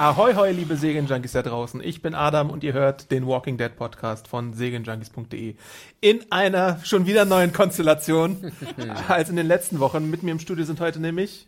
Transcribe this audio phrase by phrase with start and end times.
[0.00, 1.82] Ahoi, hoi, liebe Serienjunkies da draußen.
[1.84, 5.56] Ich bin Adam und ihr hört den Walking Dead Podcast von serienjunkies.de.
[6.00, 8.50] In einer schon wieder neuen Konstellation
[9.08, 10.08] als in den letzten Wochen.
[10.08, 11.46] Mit mir im Studio sind heute nämlich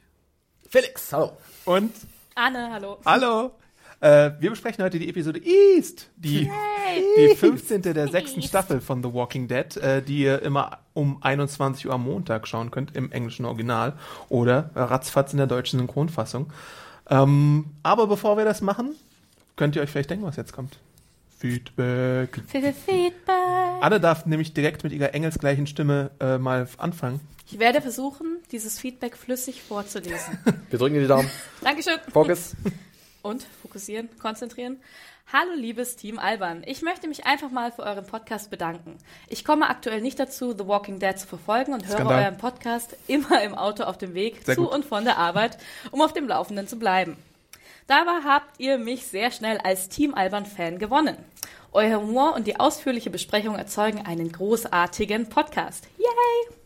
[0.69, 1.33] Felix, hallo.
[1.65, 1.95] und
[2.35, 2.99] Anne, hallo.
[3.07, 3.53] Hallo.
[4.01, 6.51] Äh, wir besprechen heute die Episode East, die,
[7.17, 7.81] die 15.
[7.81, 12.05] der sechsten Staffel von The Walking Dead, äh, die ihr immer um 21 Uhr am
[12.05, 13.95] Montag schauen könnt im englischen Original
[14.29, 16.53] oder ratzfatz in der deutschen Synchronfassung.
[17.13, 18.95] Ähm, aber bevor wir das machen,
[19.57, 20.79] könnt ihr euch vielleicht denken, was jetzt kommt.
[21.39, 22.41] Feedback.
[22.47, 23.83] Für Feedback.
[23.83, 27.21] Anne darf nämlich direkt mit ihrer engelsgleichen Stimme äh, mal anfangen.
[27.51, 30.39] Ich werde versuchen, dieses Feedback flüssig vorzulesen.
[30.71, 31.29] Wir drücken dir die Daumen.
[31.61, 31.99] Dankeschön.
[32.11, 32.57] Fokus.
[33.21, 34.79] Und fokussieren, konzentrieren.
[35.31, 36.63] Hallo liebes Team Alban.
[36.67, 38.99] Ich möchte mich einfach mal für euren Podcast bedanken.
[39.29, 42.23] Ich komme aktuell nicht dazu, The Walking Dead zu verfolgen und höre Skandal.
[42.25, 44.73] euren Podcast immer im Auto auf dem Weg Sehr zu gut.
[44.75, 45.57] und von der Arbeit,
[45.91, 47.17] um auf dem Laufenden zu bleiben.
[47.87, 51.17] Dabei habt ihr mich sehr schnell als Team Alban-Fan gewonnen.
[51.73, 55.87] Euer Humor und die ausführliche Besprechung erzeugen einen großartigen Podcast.
[55.97, 56.57] Yay!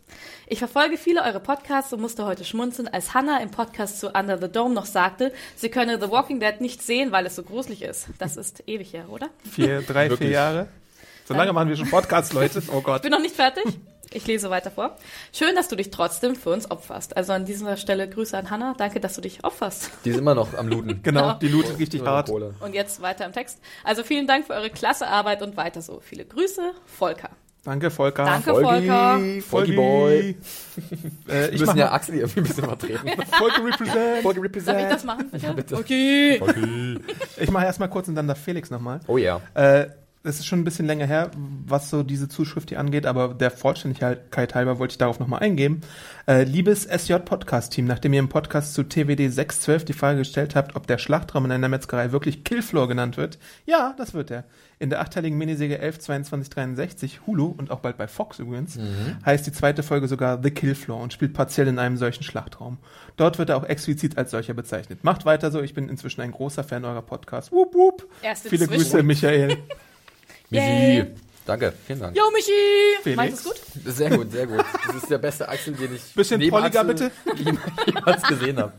[0.48, 4.39] Ich verfolge viele eure Podcasts und musste heute schmunzeln, als Hannah im Podcast zu Under
[4.41, 7.83] the Dome noch sagte, sie könne The Walking Dead nicht sehen, weil es so gruselig
[7.83, 8.06] ist.
[8.19, 9.28] Das ist ewig her, oder?
[9.50, 10.28] Vier, drei, vier?
[10.30, 10.69] Jahre.
[11.25, 12.62] So lange machen wir schon Podcasts, Leute.
[12.72, 13.03] Oh Ich Gott.
[13.03, 13.64] bin noch nicht fertig.
[14.12, 14.97] Ich lese weiter vor.
[15.33, 17.16] Schön, dass du dich trotzdem für uns opferst.
[17.16, 18.75] Also an dieser Stelle Grüße an Hannah.
[18.78, 19.91] Danke, dass du dich opferst.
[20.05, 21.00] Die ist immer noch am Looten.
[21.03, 21.34] Genau, Ja.
[21.34, 22.31] die lootet richtig hart.
[22.31, 23.58] Und jetzt weiter im Text.
[23.83, 25.99] Also vielen Dank für eure klasse Arbeit und weiter so.
[25.99, 27.31] Viele Grüße, Volker.
[27.66, 28.25] Danke, Volker.
[28.25, 29.19] Danke, Volker.
[29.19, 30.19] Folgi, Folgi Boy.
[30.21, 30.37] Äh,
[31.27, 33.09] Wir ich müssen ja Axel irgendwie ein bisschen vertreten.
[33.38, 34.25] Volker represent.
[34.25, 34.81] Darf Represent.
[34.82, 35.53] ich das machen, bitte?
[35.53, 35.76] bitte.
[35.76, 36.41] Okay.
[37.38, 39.00] Ich mache erstmal kurz und dann darf Felix nochmal.
[39.09, 39.41] Oh ja.
[39.55, 39.87] Äh,
[40.26, 41.31] es ist schon ein bisschen länger her,
[41.66, 45.82] was so diese Zuschrift hier angeht, aber der Vollständigkeit halber wollte ich darauf nochmal eingehen.
[46.26, 50.87] Äh, liebes SJ-Podcast-Team, nachdem ihr im Podcast zu TWD 612 die Frage gestellt habt, ob
[50.88, 54.44] der Schlachtraum in einer Metzgerei wirklich Killfloor genannt wird, ja, das wird er.
[54.78, 58.78] In der achteiligen Miniserie 112263 Hulu und auch bald bei Fox übrigens,
[59.25, 62.76] heißt die zweite Folge sogar The Killfloor und spielt partiell in einem solchen Schlachtraum.
[63.16, 65.03] Dort wird er auch explizit als solcher bezeichnet.
[65.03, 67.53] Macht weiter so, ich bin inzwischen ein großer Fan eurer Podcasts.
[67.53, 68.06] Wup, wup.
[68.22, 68.91] Erst Viele inzwischen.
[68.91, 69.56] Grüße, Michael.
[70.50, 71.02] Yay.
[71.02, 71.10] Michi.
[71.46, 72.16] Danke, vielen Dank.
[72.16, 73.02] Yo, Michi!
[73.02, 73.16] Felix?
[73.16, 73.94] Meinst du es gut?
[73.94, 74.64] Sehr gut, sehr gut.
[74.86, 77.10] Das ist der beste Axel, den ich Bisschen neben Polliger, Axel
[77.86, 78.72] jemals gesehen habe.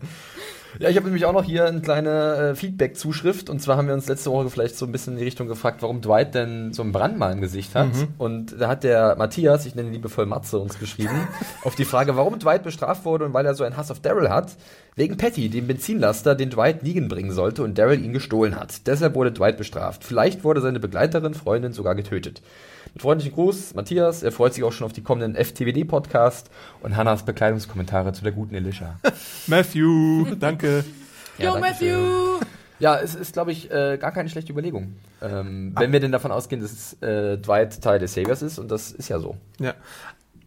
[0.79, 3.49] Ja, ich habe nämlich auch noch hier eine kleine äh, Feedback-Zuschrift.
[3.49, 5.81] Und zwar haben wir uns letzte Woche vielleicht so ein bisschen in die Richtung gefragt,
[5.81, 7.87] warum Dwight denn so einen Brand mal im Gesicht hat.
[8.17, 11.27] Und da hat der Matthias, ich nenne ihn liebevoll Matze, uns geschrieben,
[11.63, 14.29] auf die Frage, warum Dwight bestraft wurde und weil er so einen Hass auf Daryl
[14.29, 14.55] hat.
[14.95, 18.87] Wegen Patty, dem Benzinlaster, den Dwight liegen bringen sollte und Daryl ihn gestohlen hat.
[18.87, 20.03] Deshalb wurde Dwight bestraft.
[20.03, 22.41] Vielleicht wurde seine Begleiterin, Freundin sogar getötet.
[22.93, 24.23] Mit freundlichen Gruß, Matthias.
[24.23, 26.49] Er freut sich auch schon auf die kommenden FTWD-Podcast
[26.81, 28.99] und Hannas Bekleidungskommentare zu der guten Elisha.
[29.47, 30.83] Matthew, danke.
[31.37, 32.45] Ja, Yo, danke Matthew!
[32.79, 34.95] Ja, es ist, glaube ich, äh, gar keine schlechte Überlegung.
[35.21, 38.91] Ähm, wenn wir denn davon ausgehen, dass äh, Dwight Teil des Saviors ist, und das
[38.91, 39.35] ist ja so.
[39.59, 39.73] Ja.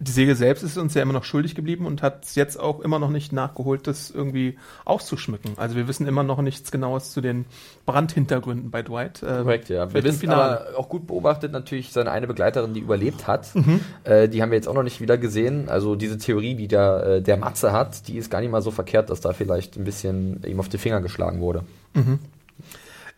[0.03, 2.81] Die Serie selbst ist uns ja immer noch schuldig geblieben und hat es jetzt auch
[2.81, 4.57] immer noch nicht nachgeholt, das irgendwie
[4.87, 5.53] auszuschmücken.
[5.59, 7.45] Also wir wissen immer noch nichts Genaues zu den
[7.85, 9.23] Brandhintergründen bei Dwight.
[9.23, 9.93] Äh, Korrekt, ja.
[9.93, 13.55] Wir wissen aber auch gut beobachtet natürlich seine eine Begleiterin, die überlebt hat.
[13.55, 13.81] Mhm.
[14.05, 15.69] Äh, die haben wir jetzt auch noch nicht wieder gesehen.
[15.69, 18.71] Also diese Theorie, die der, äh, der Matze hat, die ist gar nicht mal so
[18.71, 21.63] verkehrt, dass da vielleicht ein bisschen ihm auf die Finger geschlagen wurde.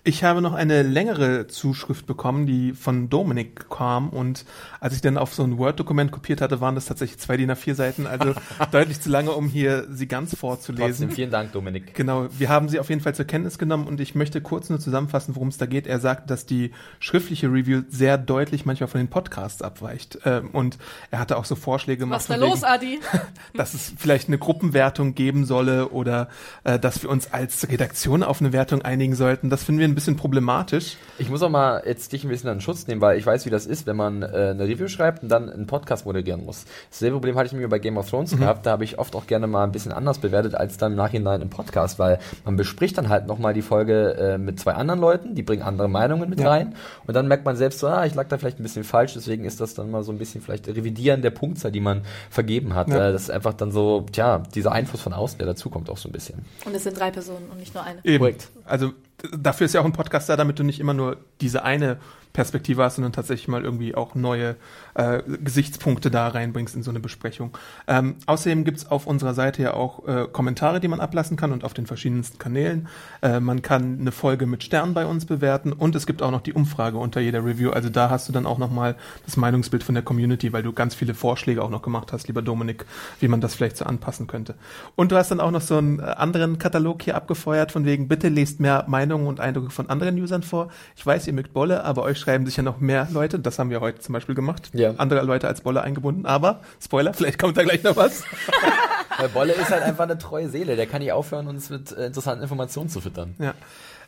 [0.05, 4.45] Ich habe noch eine längere Zuschrift bekommen, die von Dominik kam und
[4.81, 7.75] als ich dann auf so ein Word-Dokument kopiert hatte, waren das tatsächlich zwei DIN A4
[7.75, 8.35] Seiten, also
[8.73, 10.87] deutlich zu lange, um hier sie ganz vorzulesen.
[10.87, 11.95] Trotzdem vielen Dank, Dominik.
[11.95, 14.81] Genau, wir haben sie auf jeden Fall zur Kenntnis genommen und ich möchte kurz nur
[14.81, 15.87] zusammenfassen, worum es da geht.
[15.87, 20.19] Er sagt, dass die schriftliche Review sehr deutlich manchmal von den Podcasts abweicht.
[20.25, 20.79] Ähm, und
[21.13, 22.99] er hatte auch so Vorschläge gemacht, Was ist da wegen, los, Adi?
[23.55, 26.29] dass es vielleicht eine Gruppenwertung geben solle oder
[26.65, 29.49] äh, dass wir uns als Redaktion auf eine Wertung einigen sollten.
[29.49, 30.97] Das finden wir ein bisschen problematisch.
[31.19, 33.51] Ich muss auch mal jetzt dich ein bisschen an Schutz nehmen, weil ich weiß, wie
[33.51, 36.65] das ist, wenn man äh, eine Review schreibt und dann einen Podcast moderieren muss.
[36.91, 38.41] Dasselbe Problem hatte ich mir bei Game of Thrones mhm.
[38.41, 38.67] gehabt.
[38.67, 41.43] Da habe ich oft auch gerne mal ein bisschen anders bewertet als dann im Nachhinein
[41.43, 45.35] im Podcast, weil man bespricht dann halt nochmal die Folge äh, mit zwei anderen Leuten,
[45.35, 46.49] die bringen andere Meinungen mit ja.
[46.49, 46.75] rein
[47.07, 49.45] und dann merkt man selbst so, ah, ich lag da vielleicht ein bisschen falsch, deswegen
[49.45, 52.89] ist das dann mal so ein bisschen vielleicht Revidieren der Punktzahl, die man vergeben hat.
[52.89, 53.09] Ja.
[53.09, 56.09] Äh, das ist einfach dann so, tja, dieser Einfluss von außen, der dazukommt auch so
[56.09, 56.45] ein bisschen.
[56.65, 58.01] Und es sind drei Personen und nicht nur eine.
[58.05, 58.19] Eben.
[58.19, 58.49] Korrekt.
[58.65, 58.93] Also
[59.37, 61.99] dafür ist ja auch ein Podcast da, damit du nicht immer nur diese eine
[62.33, 64.57] Perspektive hast, sondern tatsächlich mal irgendwie auch neue
[64.95, 67.57] äh, Gesichtspunkte da reinbringst in so eine Besprechung.
[67.87, 71.65] Ähm, außerdem gibt's auf unserer Seite ja auch äh, Kommentare, die man ablassen kann und
[71.65, 72.89] auf den verschiedensten Kanälen.
[73.21, 76.41] Äh, man kann eine Folge mit Sternen bei uns bewerten und es gibt auch noch
[76.41, 77.71] die Umfrage unter jeder Review.
[77.71, 78.97] Also da hast du dann auch nochmal
[79.27, 82.41] das Meinungsbild von der Community, weil du ganz viele Vorschläge auch noch gemacht hast, lieber
[82.41, 82.87] Dominik,
[83.21, 84.55] wie man das vielleicht so anpassen könnte.
[84.97, 88.09] Und du hast dann auch noch so einen äh, anderen Katalog hier abgefeuert, von wegen,
[88.09, 90.69] bitte lest mehr Meinungen und Eindrücke von anderen Usern vor.
[90.97, 93.39] Ich weiß, ihr mögt Bolle, aber euch schreiben sich ja noch mehr Leute.
[93.39, 94.71] Das haben wir heute zum Beispiel gemacht.
[94.73, 94.95] Ja.
[94.97, 96.25] Andere Leute als Bolle eingebunden.
[96.25, 98.23] Aber, Spoiler, vielleicht kommt da gleich noch was.
[99.19, 100.77] Weil Bolle ist halt einfach eine treue Seele.
[100.77, 103.35] Der kann nicht aufhören, uns mit äh, interessanten Informationen zu füttern.
[103.39, 103.55] Ja.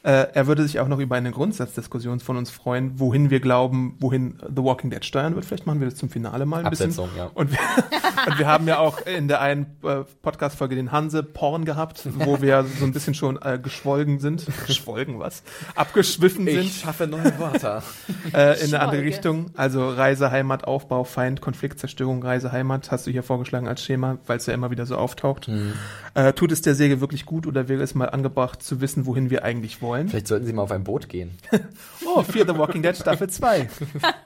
[0.05, 3.97] Äh, er würde sich auch noch über eine Grundsatzdiskussion von uns freuen, wohin wir glauben,
[4.01, 5.47] wohin The Walking Dead steuern wird.
[5.47, 7.19] Vielleicht machen wir das zum Finale mal ein Absetzung, bisschen.
[7.25, 7.31] Ja.
[7.33, 7.59] Und, wir,
[8.27, 12.67] und wir haben ja auch in der einen äh, Podcast-Folge den Hanse-Porn gehabt, wo wir
[12.79, 14.45] so ein bisschen schon äh, geschwolgen sind.
[14.67, 15.43] Geschwolgen was?
[15.75, 16.61] Abgeschwiffen sind.
[16.61, 17.83] Ich schaffe neue Wörter.
[18.35, 19.53] äh, in eine andere Richtung.
[19.55, 24.19] Also Reise, Heimat, Aufbau, Feind, Konflikt, Zerstörung, Reise, Heimat hast du hier vorgeschlagen als Schema,
[24.27, 25.49] weil es ja immer wieder so auftaucht.
[25.49, 25.73] Mhm.
[26.13, 29.31] Äh, tut es der Säge wirklich gut oder wäre es mal angebracht zu wissen, wohin
[29.31, 29.94] wir eigentlich wollen?
[29.95, 30.09] Wollen.
[30.09, 31.37] Vielleicht sollten Sie mal auf ein Boot gehen.
[32.07, 33.69] oh, Fear the Walking Dead Staffel 2.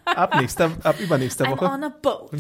[0.05, 1.65] Ab nächster, ab übernächster I'm Woche.
[1.67, 2.31] on a boat.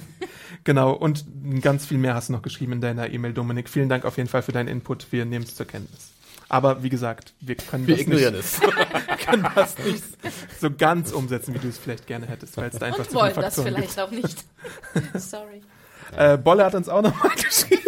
[0.64, 1.24] genau, und
[1.60, 3.68] ganz viel mehr hast du noch geschrieben in deiner E-Mail, Dominik.
[3.68, 5.06] Vielen Dank auf jeden Fall für deinen Input.
[5.10, 6.10] Wir nehmen es zur Kenntnis.
[6.48, 8.60] Aber wie gesagt, wir können wir das ignorieren nicht, es.
[9.26, 10.04] können das nicht
[10.60, 13.18] so ganz umsetzen, wie du es vielleicht gerne hättest, weil es da einfach und zu
[13.18, 14.00] Faktoren das vielleicht gibt.
[14.00, 14.44] auch nicht.
[15.14, 15.62] Sorry.
[16.16, 17.83] Äh, Bolle hat uns auch nochmal geschrieben.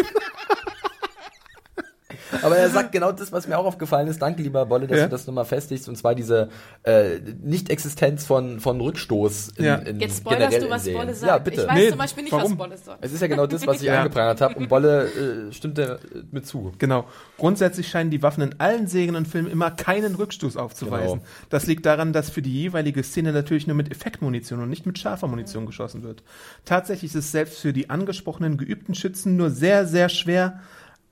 [2.42, 4.20] Aber er sagt genau das, was mir auch aufgefallen ist.
[4.20, 5.04] Danke, lieber Bolle, dass ja.
[5.04, 5.88] du das nochmal festigst.
[5.88, 6.48] Und zwar diese
[6.82, 9.76] äh, Nicht-Existenz von, von Rückstoß in, ja.
[9.76, 11.30] in Jetzt spoilerst du, was Bolle sagt.
[11.30, 11.62] Ja, bitte.
[11.62, 12.52] Ich weiß nee, zum Beispiel nicht, warum?
[12.52, 13.04] was Bolle sagt.
[13.04, 13.98] Es ist ja genau das, was ich ja.
[13.98, 14.54] angeprangert habe.
[14.56, 15.96] Und Bolle äh, stimmt äh,
[16.30, 16.72] mit zu.
[16.78, 17.06] Genau.
[17.38, 21.18] Grundsätzlich scheinen die Waffen in allen Serien und Filmen immer keinen Rückstoß aufzuweisen.
[21.18, 21.30] Genau.
[21.50, 24.98] Das liegt daran, dass für die jeweilige Szene natürlich nur mit Effektmunition und nicht mit
[24.98, 26.22] scharfer Munition geschossen wird.
[26.64, 30.60] Tatsächlich ist es selbst für die angesprochenen geübten Schützen nur sehr, sehr schwer,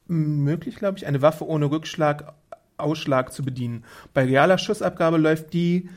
[0.06, 2.34] möglich, glaube ich, eine Waffe ohne Rückschlag,
[2.76, 3.84] Ausschlag zu bedienen.
[4.12, 5.88] Bei realer Schussabgabe läuft die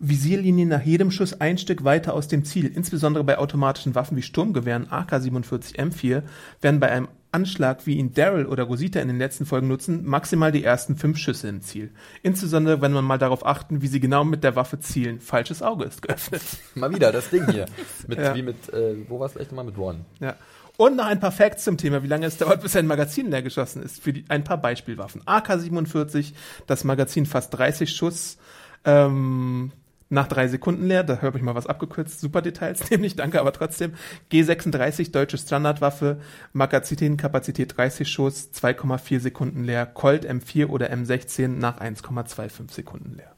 [0.00, 2.66] Visierlinie nach jedem Schuss ein Stück weiter aus dem Ziel.
[2.66, 6.22] Insbesondere bei automatischen Waffen wie Sturmgewehren AK-47 M4
[6.60, 10.52] werden bei einem Anschlag, wie ihn Daryl oder Rosita in den letzten Folgen nutzen, maximal
[10.52, 11.90] die ersten fünf Schüsse im Ziel.
[12.22, 15.20] Insbesondere, wenn man mal darauf achten, wie sie genau mit der Waffe zielen.
[15.20, 16.42] Falsches Auge ist geöffnet.
[16.76, 17.66] Mal wieder, das Ding hier.
[18.06, 18.34] Mit, ja.
[18.34, 19.64] Wie mit, äh, wo war es gleich nochmal?
[19.64, 20.04] Mit One.
[20.20, 20.36] Ja.
[20.76, 23.42] Und noch ein paar Facts zum Thema, wie lange es dauert, bis ein Magazin leer
[23.42, 24.02] geschossen ist.
[24.02, 25.22] Für die, ein paar Beispielwaffen.
[25.24, 26.32] AK-47,
[26.66, 28.38] das Magazin fast 30 Schuss,
[28.84, 29.70] ähm,
[30.08, 31.04] nach drei Sekunden leer.
[31.04, 32.20] Da habe ich mal was abgekürzt.
[32.20, 33.94] Super Details, nämlich, danke, aber trotzdem.
[34.32, 36.20] G36, deutsche Standardwaffe,
[36.52, 39.86] Magazinkapazität 30 Schuss, 2,4 Sekunden leer.
[39.86, 43.32] Colt M4 oder M16 nach 1,25 Sekunden leer.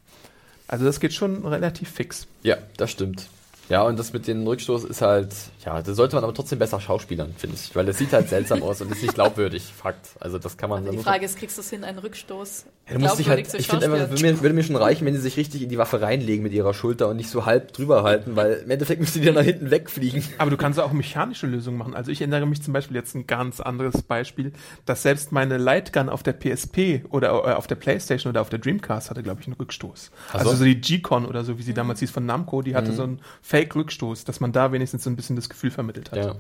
[0.69, 2.27] Also das geht schon relativ fix.
[2.43, 3.29] Ja, das stimmt.
[3.69, 5.35] Ja, und das mit dem Rückstoß ist halt,
[5.65, 7.75] ja, da sollte man aber trotzdem besser schauspielern, finde ich.
[7.75, 10.11] Weil das sieht halt seltsam aus und ist nicht glaubwürdig, Fakt.
[10.21, 12.67] Also das kann man aber Die Frage ist, kriegst du es hin, einen Rückstoß?
[12.89, 15.15] Ja, du musst dich halt, ich finde einfach, würde mir, würde mir schon reichen, wenn
[15.15, 18.05] sie sich richtig in die Waffe reinlegen mit ihrer Schulter und nicht so halb drüber
[18.05, 20.23] halten, weil im Endeffekt müsste die dann nach hinten wegfliegen.
[20.39, 21.95] Aber du kannst auch mechanische Lösungen machen.
[21.95, 24.53] Also ich erinnere mich zum Beispiel jetzt ein ganz anderes Beispiel,
[24.85, 28.61] dass selbst meine Lightgun auf der PSP oder äh, auf der Playstation oder auf der
[28.61, 30.13] Dreamcast hatte, glaube ich, einen Rückstoß.
[30.33, 31.77] Also, also so die G-Con oder so, wie sie mhm.
[31.77, 32.97] damals hieß von Namco, die hatte mhm.
[32.97, 33.21] so einen
[33.57, 36.19] Fake-Rückstoß dass man da wenigstens so ein bisschen das Gefühl vermittelt hat.
[36.19, 36.35] Ja.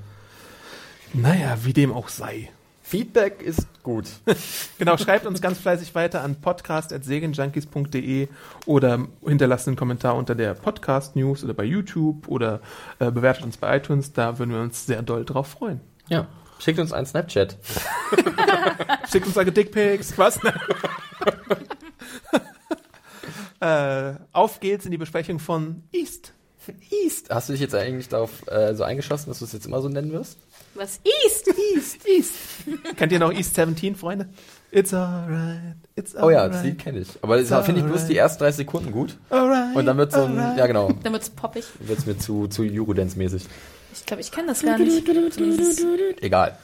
[1.15, 2.51] Naja, wie dem auch sei.
[2.83, 4.05] Feedback ist gut.
[4.79, 8.29] genau, schreibt uns ganz fleißig weiter an podcast.segenjunkies.de
[8.67, 12.61] oder hinterlasst einen Kommentar unter der Podcast-News oder bei YouTube oder
[12.99, 14.13] äh, bewertet uns bei iTunes.
[14.13, 15.81] Da würden wir uns sehr doll drauf freuen.
[16.09, 16.29] Ja.
[16.59, 17.57] Schickt uns einen Snapchat.
[19.11, 20.17] Schickt uns eure Dickpics.
[20.19, 20.39] Was?
[23.61, 26.36] äh, auf geht's in die Besprechung von East.
[26.91, 27.31] East.
[27.31, 29.89] Hast du dich jetzt eigentlich darauf äh, so eingeschossen, dass du es jetzt immer so
[29.89, 30.39] nennen wirst?
[30.75, 31.01] Was?
[31.25, 31.49] East?
[31.75, 32.33] East, East.
[32.97, 34.29] Kennt ihr noch East 17, Freunde?
[34.71, 36.27] It's alright, it's alright.
[36.27, 37.09] Oh ja, das Lied kenne ich.
[37.23, 39.17] Aber das finde ich bloß die ersten 30 Sekunden gut.
[39.31, 40.59] Alright, Und dann wird so ein, alright.
[40.59, 40.93] ja genau.
[41.03, 41.65] Dann wird's poppig.
[41.81, 43.45] Wird's mir zu, zu Eurodance-mäßig.
[43.95, 45.09] Ich glaube, ich kenne das gar nicht.
[46.21, 46.59] Egal.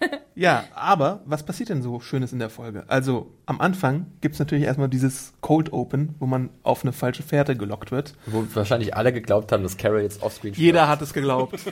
[0.38, 2.84] Ja, aber was passiert denn so Schönes in der Folge?
[2.88, 7.56] Also am Anfang gibt's natürlich erstmal dieses Cold Open, wo man auf eine falsche Fährte
[7.56, 8.12] gelockt wird.
[8.26, 11.58] Wo wahrscheinlich alle geglaubt haben, dass Carol jetzt offscreen Jeder hat es geglaubt.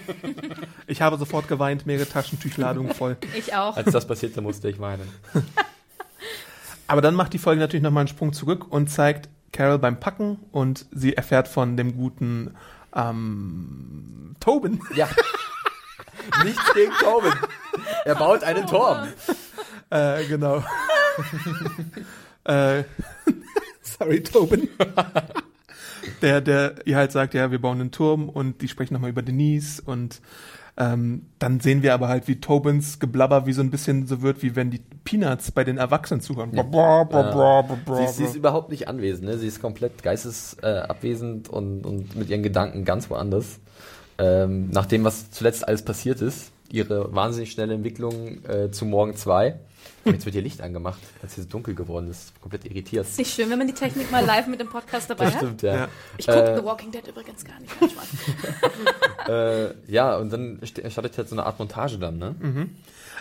[0.86, 3.16] Ich habe sofort geweint, mehrere Taschentüchladungen voll.
[3.36, 3.76] Ich auch.
[3.76, 5.08] Als das passierte, musste ich weinen.
[6.86, 10.38] Aber dann macht die Folge natürlich nochmal einen Sprung zurück und zeigt Carol beim Packen
[10.52, 12.54] und sie erfährt von dem guten
[12.94, 14.80] ähm, Tobin.
[14.94, 15.08] Ja.
[16.44, 17.32] Nichts gegen Tobin.
[18.04, 19.08] Er baut einen Turm.
[19.90, 20.62] Äh, genau.
[22.44, 22.84] äh,
[23.82, 24.68] sorry, Tobin.
[26.22, 29.22] der, der ihr halt sagt, ja, wir bauen einen Turm und die sprechen nochmal über
[29.22, 30.20] Denise und
[30.76, 34.42] ähm, dann sehen wir aber halt, wie Tobins Geblabber wie so ein bisschen so wird,
[34.42, 36.50] wie wenn die Peanuts bei den Erwachsenen zuhören.
[36.50, 37.96] Bra, bra, bra, bra, bra.
[37.98, 39.28] Sie, ist- sie ist überhaupt nicht anwesend.
[39.28, 39.38] Ne?
[39.38, 43.60] Sie ist komplett geistesabwesend äh, und, und mit ihren Gedanken ganz woanders.
[44.18, 49.16] Ähm, nach dem, was zuletzt alles passiert ist, ihre wahnsinnig schnelle Entwicklung äh, zu Morgen
[49.16, 49.54] 2.
[50.06, 52.38] Jetzt wird ihr Licht angemacht, als es dunkel geworden ist.
[52.40, 53.06] Komplett irritiert.
[53.06, 55.40] Ist nicht schön, wenn man die Technik mal live mit dem Podcast dabei Das hat?
[55.42, 55.74] stimmt, ja.
[55.74, 55.88] Ja.
[56.18, 57.72] Ich gucke Äh, The Walking Dead übrigens gar nicht.
[59.28, 62.34] Äh, ja, und dann st- startet halt so eine Art Montage dann, ne?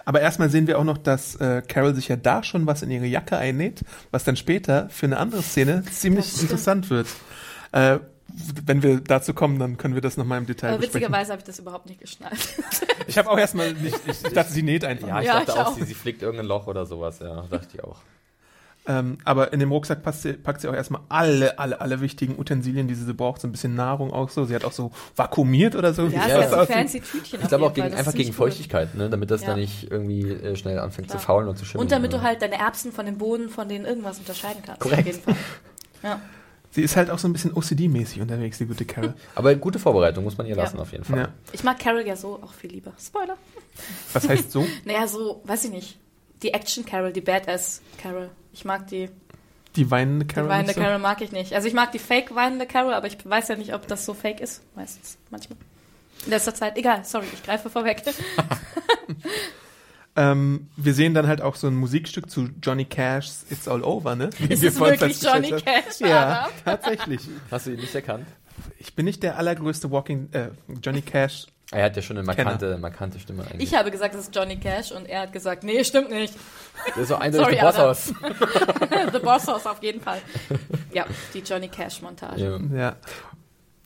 [0.04, 2.92] Aber erstmal sehen wir auch noch, dass äh, Carol sich ja da schon was in
[2.92, 7.08] ihre Jacke einnäht, was dann später für eine andere Szene ziemlich interessant wird.
[7.72, 8.00] Äh,
[8.66, 11.02] wenn wir dazu kommen, dann können wir das nochmal im Detail Aber besprechen.
[11.02, 12.38] witzigerweise habe ich das überhaupt nicht geschnallt.
[13.08, 15.08] Ich habe auch erstmal nicht, ich, ich dachte, sie näht einfach.
[15.10, 15.76] Ja, ich Ja, dachte ich auch, auch.
[15.76, 17.98] Sie, sie flickt irgendein Loch oder sowas, ja, dachte ich auch.
[18.86, 22.38] Ähm, aber in dem Rucksack passt sie, packt sie auch erstmal alle, alle, alle wichtigen
[22.38, 23.40] Utensilien, die sie braucht.
[23.42, 24.44] So ein bisschen Nahrung auch so.
[24.46, 26.08] Sie hat auch so vakuumiert oder so.
[26.08, 28.36] Ja, das hat so fancy Tütchen Ich glaube auch gegen, einfach gegen cool.
[28.36, 29.10] Feuchtigkeit, ne?
[29.10, 29.48] damit das Ja.
[29.50, 31.20] dann nicht irgendwie äh, schnell anfängt Klar.
[31.20, 31.86] zu faulen und zu schimmeln.
[31.86, 32.24] Und damit du ne?
[32.24, 34.82] halt deine Erbsen von den Boden, von denen irgendwas unterscheiden kannst.
[34.82, 35.00] Korrekt.
[35.02, 35.36] Auf jeden Fall.
[36.04, 36.22] Ja.
[36.74, 39.14] Sie ist halt auch so ein bisschen OCD-mäßig unterwegs, die gute Carol.
[39.36, 40.64] Aber gute Vorbereitung muss man ihr Ja.
[40.64, 41.20] lassen, auf jeden Fall.
[41.20, 41.28] ja.
[41.52, 42.92] Ich mag Carol ja so auch viel lieber.
[43.00, 43.38] Spoiler.
[44.14, 44.66] Was heißt so?
[44.86, 45.98] Naja, so, weiß ich nicht.
[46.42, 48.30] Die Action Carol, die Badass Carol.
[48.52, 49.10] Ich mag die,
[49.76, 50.50] Die weinende die Carol.
[50.50, 50.82] weinende nicht so?
[50.82, 51.54] Carol mag ich nicht.
[51.54, 54.14] Also ich mag die fake weinende Carol, aber ich weiß ja nicht, ob das so
[54.16, 54.62] fake ist.
[54.76, 55.58] Meistens, manchmal.
[56.26, 56.78] In letzter Zeit.
[56.78, 58.02] Egal, sorry, ich greife vorweg.
[60.16, 64.16] Ähm, wir sehen dann halt auch so ein Musikstück zu Johnny Cash's It's All Over,
[64.16, 64.30] ne?
[64.38, 65.50] Wie Ist es wirklich Johnny.
[65.50, 66.00] Cash?
[66.00, 67.22] Ja, tatsächlich.
[67.52, 68.28] Hast du ihn nicht erkannt?
[68.78, 70.50] Ich bin nicht der allergrößte Walking, äh,
[70.84, 71.48] Johnny Cash.
[71.72, 73.72] Er hat ja schon eine markante, markante Stimme eigentlich.
[73.72, 76.36] Ich habe gesagt, es ist Johnny Cash und er hat gesagt, nee, stimmt nicht.
[76.96, 78.14] Der ist so eindeutig Sorry, der Bosshaus.
[79.12, 80.22] The Boss House auf jeden Fall.
[80.94, 82.60] Ja, die Johnny Cash Montage.
[82.72, 82.78] Ja.
[82.78, 82.96] Ja,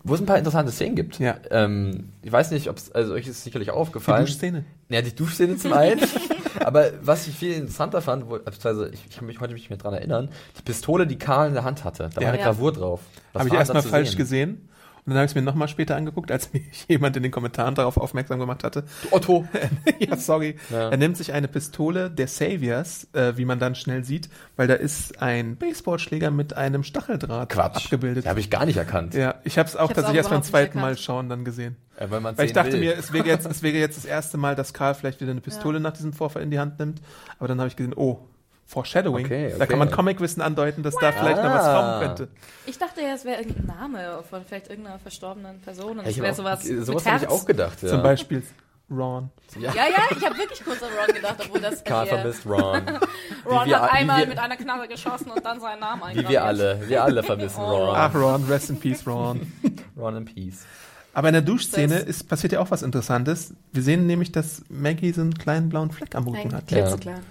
[0.07, 1.19] Wo es ein paar interessante Szenen gibt.
[1.19, 1.35] Ja.
[1.51, 4.25] Ähm, ich weiß nicht, ob es, also euch ist es sicherlich die aufgefallen.
[4.25, 4.63] Duschszene.
[4.89, 5.99] Ja, die Duschszene zum einen.
[6.63, 9.77] Aber was ich viel interessanter fand, wo, beziehungsweise ich, ich kann mich heute nicht mehr
[9.77, 12.27] dran erinnern, die Pistole, die Karl in der Hand hatte, da Ja.
[12.27, 12.43] war eine.
[12.43, 13.01] Gravur drauf.
[13.33, 14.17] Habe ich erstmal falsch sehen?
[14.17, 14.69] gesehen.
[15.07, 17.75] Und dann habe ich es mir nochmal später angeguckt, als mich jemand in den Kommentaren
[17.75, 18.83] darauf aufmerksam gemacht hatte.
[19.09, 19.47] Otto.
[19.99, 20.57] ja, sorry.
[20.69, 20.89] Ja.
[20.89, 24.73] Er nimmt sich eine Pistole der Saviors, äh, wie man dann schnell sieht, weil da
[24.73, 27.85] ist ein Baseballschläger mit einem Stacheldraht Quatsch.
[27.85, 28.25] abgebildet.
[28.25, 29.13] Habe ich gar nicht erkannt.
[29.13, 31.77] Ja, ich habe es auch Ich tatsächlich auch erst beim zweiten Mal schauen dann gesehen.
[31.95, 32.81] Äh, Weil, Weil ich dachte will.
[32.81, 35.39] mir, es wäre jetzt, es wäre jetzt das erste Mal, dass Karl vielleicht wieder eine
[35.39, 37.01] Pistole nach diesem Vorfall in die Hand nimmt.
[37.39, 38.27] Aber dann habe ich gesehen, oh,
[38.69, 39.25] Foreshadowing.
[39.25, 39.67] Okay, Da okay.
[39.67, 41.81] kann man Comicwissen andeuten, dass da vielleicht noch was Ah.
[41.99, 42.27] kommen könnte.
[42.65, 46.17] Ich dachte ja, es wäre irgendein Name von vielleicht irgendeiner verstorbenen Person und Ja, es
[46.19, 47.81] wäre sowas, sowas habe ich auch gedacht.
[47.81, 47.89] Ja.
[47.89, 48.43] Zum Beispiel
[48.91, 49.29] Ron.
[49.59, 49.73] Ja.
[49.73, 52.81] Ja, ja, ich habe wirklich kurz an Ron gedacht, obwohl das Karl hier- vermisst Ron.
[53.45, 56.01] Ron Wie wir- hat wie einmal wir- mit einer Knarre geschossen und dann seinen Namen
[56.01, 56.29] Wie eingraviert.
[56.29, 56.79] wir alle.
[56.89, 57.85] Wir alle vermissen Oh.
[57.87, 57.95] Ron.
[57.95, 59.49] Ach, Ron, rest in peace, Ron.
[59.97, 60.65] Ron in Peace.
[61.13, 63.53] Aber in der Duschszene ist, passiert ja auch was Interessantes.
[63.73, 66.67] Wir sehen nämlich, dass Maggie so einen kleinen blauen Fleck am Rücken hat.
[66.67, 67.21] klitzeklein.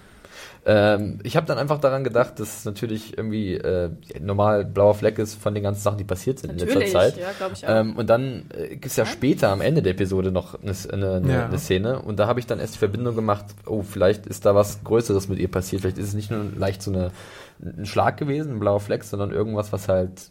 [0.69, 5.35] Ähm, ich habe dann einfach daran gedacht, dass natürlich irgendwie äh, normal blauer Fleck ist
[5.41, 7.17] von den ganzen Sachen, die passiert sind in Natürlich, letzter Zeit.
[7.19, 7.71] ja, glaube ich auch.
[7.71, 11.15] Ähm, und dann äh, gibt es ja später am Ende der Episode noch eine, eine,
[11.19, 11.45] eine, Ja.
[11.47, 14.57] eine Szene und da habe ich dann erst die Verbindung gemacht, oh, vielleicht ist da
[14.57, 17.13] was Größeres mit ihr passiert, vielleicht ist es nicht nur leicht so eine,
[17.63, 20.31] ein Schlag gewesen, ein blauer Fleck, sondern irgendwas, was halt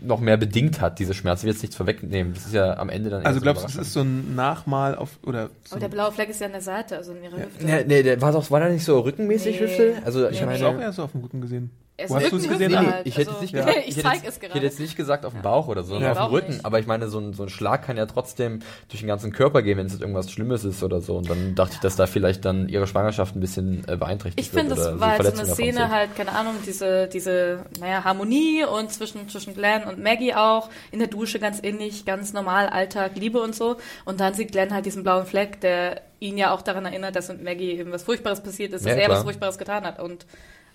[0.00, 1.40] noch mehr bedingt hat, diese Schmerzen.
[1.40, 3.66] Ich will jetzt nichts vorwegnehmen, das ist ja am Ende dann Also so glaubst du,
[3.78, 6.52] das ist so ein Nachmal auf, oder so Aber der blaue Fleck ist ja an
[6.52, 7.64] der Seite, also in ihrer Hüfte.
[7.64, 9.66] Nee, nee, der war doch, war der nicht so rückenmäßig Nee.
[9.66, 9.94] Hüfte?
[10.04, 11.70] Also ich Nee, Ich meine, habe auch eher so auf dem Rücken gesehen.
[12.08, 12.72] Wo hast du es gesehen?
[12.72, 13.76] Hüfte Ah, halt, ich hätte also- es nicht gesagt.
[13.86, 15.94] Ich hätte zeig jetzt- es Ich hätte jetzt nicht gesagt auf dem Bauch oder so,
[15.94, 16.20] sondern Ja.
[16.22, 16.52] auf dem Rücken.
[16.52, 16.64] nicht.
[16.66, 19.62] Aber ich meine, so ein, so ein Schlag kann ja trotzdem durch den ganzen Körper
[19.62, 21.16] gehen, wenn es jetzt irgendwas Schlimmes ist oder so.
[21.16, 24.50] Und dann dachte ich, dass da vielleicht dann ihre Schwangerschaft ein bisschen äh, beeinträchtigt Ich
[24.52, 24.80] finde, wird.
[24.80, 25.90] oder das sie war halt so eine Szene sind.
[25.90, 30.98] halt, keine Ahnung, diese, diese, naja, Harmonie und zwischen, zwischen Glenn und Maggie auch, in
[30.98, 33.76] der Dusche ganz innig, ganz normal, Alltag, Liebe und so.
[34.04, 37.28] Und dann sieht Glenn halt diesen blauen Fleck, der ihn ja auch daran erinnert, dass
[37.28, 39.16] mit Maggie eben was Furchtbares passiert ist, dass Ja, er klar.
[39.18, 39.98] was Furchtbares getan hat.
[40.00, 40.26] Und,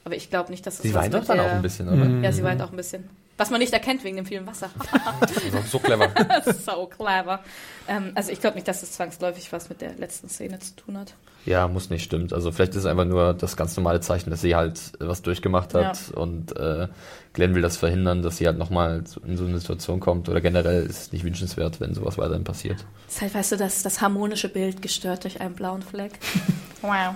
[0.04, 2.06] aber ich glaube nicht, dass es Sie was weint doch dann auch ein bisschen, oder?
[2.24, 3.10] Ja, sie weint auch ein bisschen.
[3.38, 4.70] Was man nicht erkennt wegen dem vielen Wasser.
[5.72, 6.10] So clever.
[6.66, 7.40] So clever.
[7.88, 10.98] Ähm, also ich glaube nicht, dass es zwangsläufig was mit der letzten Szene zu tun
[10.98, 11.16] hat.
[11.46, 12.34] Ja, muss nicht, stimmt.
[12.34, 15.74] Also vielleicht ist es einfach nur das ganz normale Zeichen, dass sie halt was durchgemacht
[15.74, 16.88] hat und äh,
[17.34, 20.86] Glenn will das verhindern, dass sie halt nochmal in so eine Situation kommt oder generell
[20.86, 22.86] ist es nicht wünschenswert, wenn sowas weiterhin passiert.
[23.08, 26.12] Das ist halt, weißt du, das, das harmonische Bild gestört durch einen blauen Fleck.
[26.82, 27.16] wow.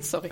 [0.00, 0.30] Sorry.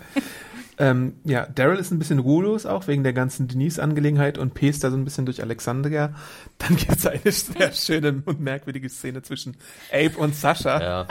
[0.78, 4.90] Ähm, ja, Daryl ist ein bisschen ruhelos auch wegen der ganzen Denise-Angelegenheit und pest da
[4.90, 6.14] so ein bisschen durch Alexandria.
[6.58, 9.56] Dann gibt es eine sehr schöne und merkwürdige Szene zwischen
[9.92, 10.80] Abe und Sascha.
[10.80, 11.06] Ja.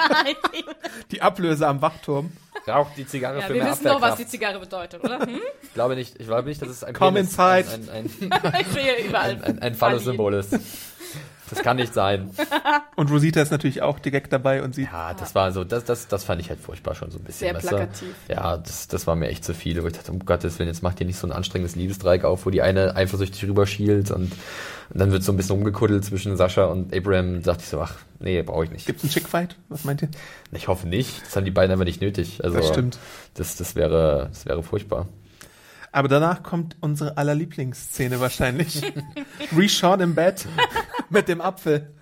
[1.12, 2.32] Die Ablöse am Wachturm.
[2.66, 5.20] Raucht die Zigarre ja, für wir mehr wissen doch, was die Zigarre bedeutet, oder?
[5.20, 5.40] Hm?
[5.64, 7.66] Ich glaube nicht, ich glaube nicht, dass es ein Come Penis- inside.
[7.74, 10.58] ein, ein, ein, ein, ein, ein Phallus-Symbol ist.
[11.54, 12.30] Das kann nicht sein.
[12.96, 16.08] Und Rosita ist natürlich auch direkt dabei und sieht, Ja, das war so, das, das,
[16.08, 17.48] das fand ich halt furchtbar schon so ein bisschen.
[17.48, 17.70] Sehr weißt du?
[17.70, 18.16] plakativ.
[18.28, 20.84] Ja, das, das war mir echt zu viel, wo ich dachte, um Gottes Willen, jetzt
[20.84, 25.00] macht ihr nicht so ein anstrengendes Liebesdreieck auf, wo die eine eifersüchtig rüberschielt und, und
[25.00, 27.42] dann wird so ein bisschen rumgekuddelt zwischen Sascha und Abraham.
[27.42, 28.86] Da dachte ich so, ach, nee, brauche ich nicht.
[28.86, 29.56] gibt's einen Chickfight?
[29.70, 30.10] Was meint ihr?
[30.52, 31.24] Ich hoffe nicht.
[31.26, 32.44] Das haben die beiden einfach nicht nötig.
[32.44, 32.98] Also, Das stimmt.
[33.34, 35.08] Das, das wäre, das wäre furchtbar.
[35.96, 38.82] Aber danach kommt unsere aller Lieblingsszene wahrscheinlich.
[39.56, 40.48] Reshawn im Bett
[41.12, 41.94] mit dem Apfel.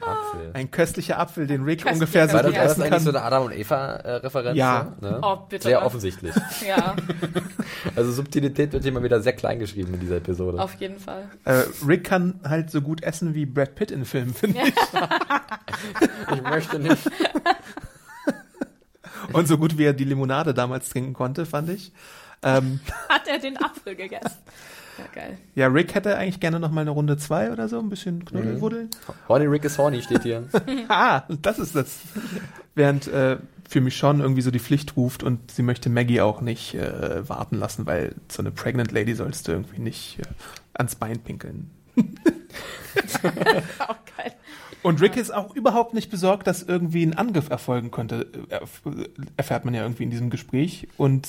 [0.00, 0.50] Apfel.
[0.54, 2.92] Ein köstlicher Apfel, den Rick Köstlicher ungefähr so War das, gut war das essen eigentlich
[2.92, 3.02] kann.
[3.02, 4.56] so eine Adam und Eva-Referenz?
[4.56, 4.96] Ja.
[5.00, 5.18] Ne?
[5.22, 5.64] Oh, bitte.
[5.64, 6.34] Sehr offensichtlich.
[6.68, 6.94] Ja,
[7.96, 10.60] Also Subtilität wird hier mal wieder sehr klein geschrieben in dieser Episode.
[10.62, 11.28] auf jeden Fall.
[11.44, 14.74] Äh, Rick kann halt so gut essen wie Brad Pitt in Filmen, finde ich.
[16.34, 17.10] Ich möchte nicht.
[19.32, 21.92] Und so gut wie er die Limonade damals trinken konnte, fand ich.
[22.42, 24.38] Ähm, Hat er den Apfel gegessen?
[24.98, 25.38] Ja, geil.
[25.54, 28.90] ja, Rick hätte eigentlich gerne noch mal eine Runde zwei oder so, ein bisschen Knuddelwuddeln.
[29.28, 30.48] Horny Rick is horny steht hier.
[30.88, 32.00] Ah, das ist das.
[32.74, 33.36] Während äh,
[33.68, 37.28] für mich schon irgendwie so die Pflicht ruft und sie möchte Maggie auch nicht äh,
[37.28, 40.24] warten lassen, weil so eine Pregnant Lady sollst du irgendwie nicht äh,
[40.74, 41.70] ans Bein pinkeln.
[43.78, 44.32] Auch geil.
[44.82, 48.82] Und Rick ist auch überhaupt nicht besorgt, dass irgendwie ein Angriff erfolgen könnte, erf
[49.36, 50.86] erfährt man ja irgendwie in diesem Gespräch.
[50.96, 51.28] Und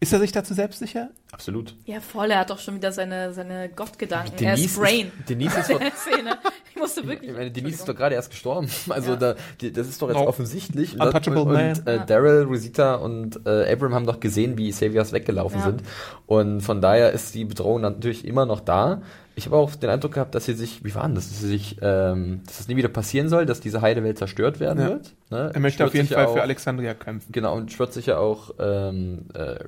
[0.00, 1.08] ist er sich dazu selbstsicher?
[1.32, 1.74] Absolut.
[1.84, 4.32] Ja, voll, er hat doch schon wieder seine, seine Gottgedanken.
[4.44, 5.12] er ist Denise Brain.
[5.20, 6.38] ist, Denise ist doch, der Szene.
[6.70, 7.30] Ich musste wirklich.
[7.30, 8.68] ich meine, Denise ist doch gerade erst gestorben.
[8.88, 9.16] Also Ja.
[9.16, 10.26] da, die, das ist doch jetzt Oh.
[10.26, 10.94] offensichtlich.
[10.94, 11.70] Und, Untouchable und, Man.
[11.78, 12.04] und äh, Ja.
[12.04, 15.66] Daryl, Rosita und äh, Abram haben doch gesehen, wie Saviors weggelaufen Ja.
[15.66, 15.82] sind.
[16.26, 19.02] Und von daher ist die Bedrohung natürlich immer noch da.
[19.38, 21.46] Ich habe auch den Eindruck gehabt, dass sie sich, wie war denn das, dass sie
[21.46, 24.88] sich, ähm, dass das nie wieder passieren soll, dass diese Heidewelt zerstört werden Ja.
[24.88, 25.12] wird.
[25.30, 25.50] Ne?
[25.54, 27.30] Er möchte auf jeden Fall auch, für Alexandria kämpfen.
[27.30, 29.58] Genau, und schwört sich ja auch ähm, äh, äh,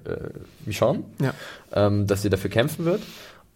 [0.66, 1.34] Michonne, Ja.
[1.72, 3.00] ähm, dass sie dafür kämpfen wird.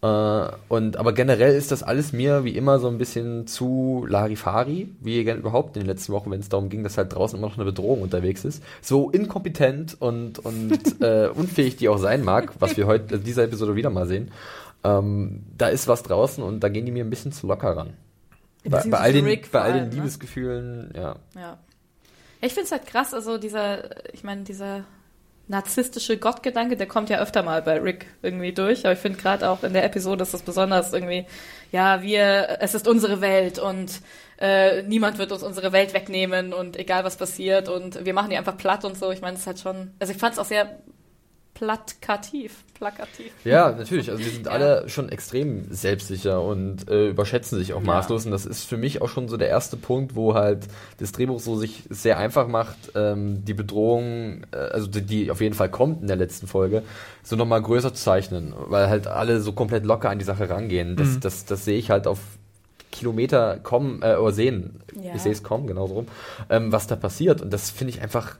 [0.01, 4.89] Äh, und aber generell ist das alles mir wie immer so ein bisschen zu Larifari,
[5.01, 7.55] wie überhaupt in den letzten Wochen, wenn es darum ging, dass halt draußen immer noch
[7.55, 8.63] eine Bedrohung unterwegs ist.
[8.81, 13.43] So inkompetent und, und äh, unfähig die auch sein mag, was wir heute in dieser
[13.43, 14.31] Episode wieder mal sehen.
[14.85, 17.93] Ähm, da ist was draußen und da gehen die mir ein bisschen zu locker ran.
[18.63, 19.95] Bei, bei all den, bei all den ne?
[19.95, 21.15] Liebesgefühlen, ja.
[21.35, 21.41] Ja.
[21.41, 21.59] ja
[22.41, 24.85] ich finde es halt krass, also dieser, ich meine, dieser
[25.47, 29.49] narzisstische Gottgedanke, der kommt ja öfter mal bei Rick irgendwie durch, aber ich finde gerade
[29.49, 31.25] auch in der Episode ist das besonders irgendwie,
[31.71, 34.01] ja, wir, es ist unsere Welt und
[34.39, 38.37] äh, niemand wird uns unsere Welt wegnehmen und egal was passiert und wir machen die
[38.37, 39.11] einfach platt und so.
[39.11, 40.79] Ich meine, es ist halt schon, also ich fand es auch sehr
[41.55, 43.31] plakativ, plakativ.
[43.45, 44.11] Ja, natürlich.
[44.11, 47.85] Also die sind alle schon extrem selbstsicher und äh, überschätzen sich auch Ja.
[47.87, 48.25] maßlos.
[48.25, 50.67] Und das ist für mich auch schon so der erste Punkt, wo halt
[50.99, 55.41] das Drehbuch so sich sehr einfach macht, ähm, die Bedrohung, äh, also die, die auf
[55.41, 56.83] jeden Fall kommt in der letzten Folge,
[57.23, 60.95] so nochmal größer zu zeichnen, weil halt alle so komplett locker an die Sache rangehen.
[60.97, 62.19] Das, das, das sehe ich halt auf
[62.91, 64.81] Kilometer kommen äh, oder sehen.
[65.01, 65.15] Ja.
[65.15, 66.07] Ich sehe es kommen, genau so rum,
[66.49, 67.41] ähm, was da passiert.
[67.41, 68.35] Und das finde ich einfach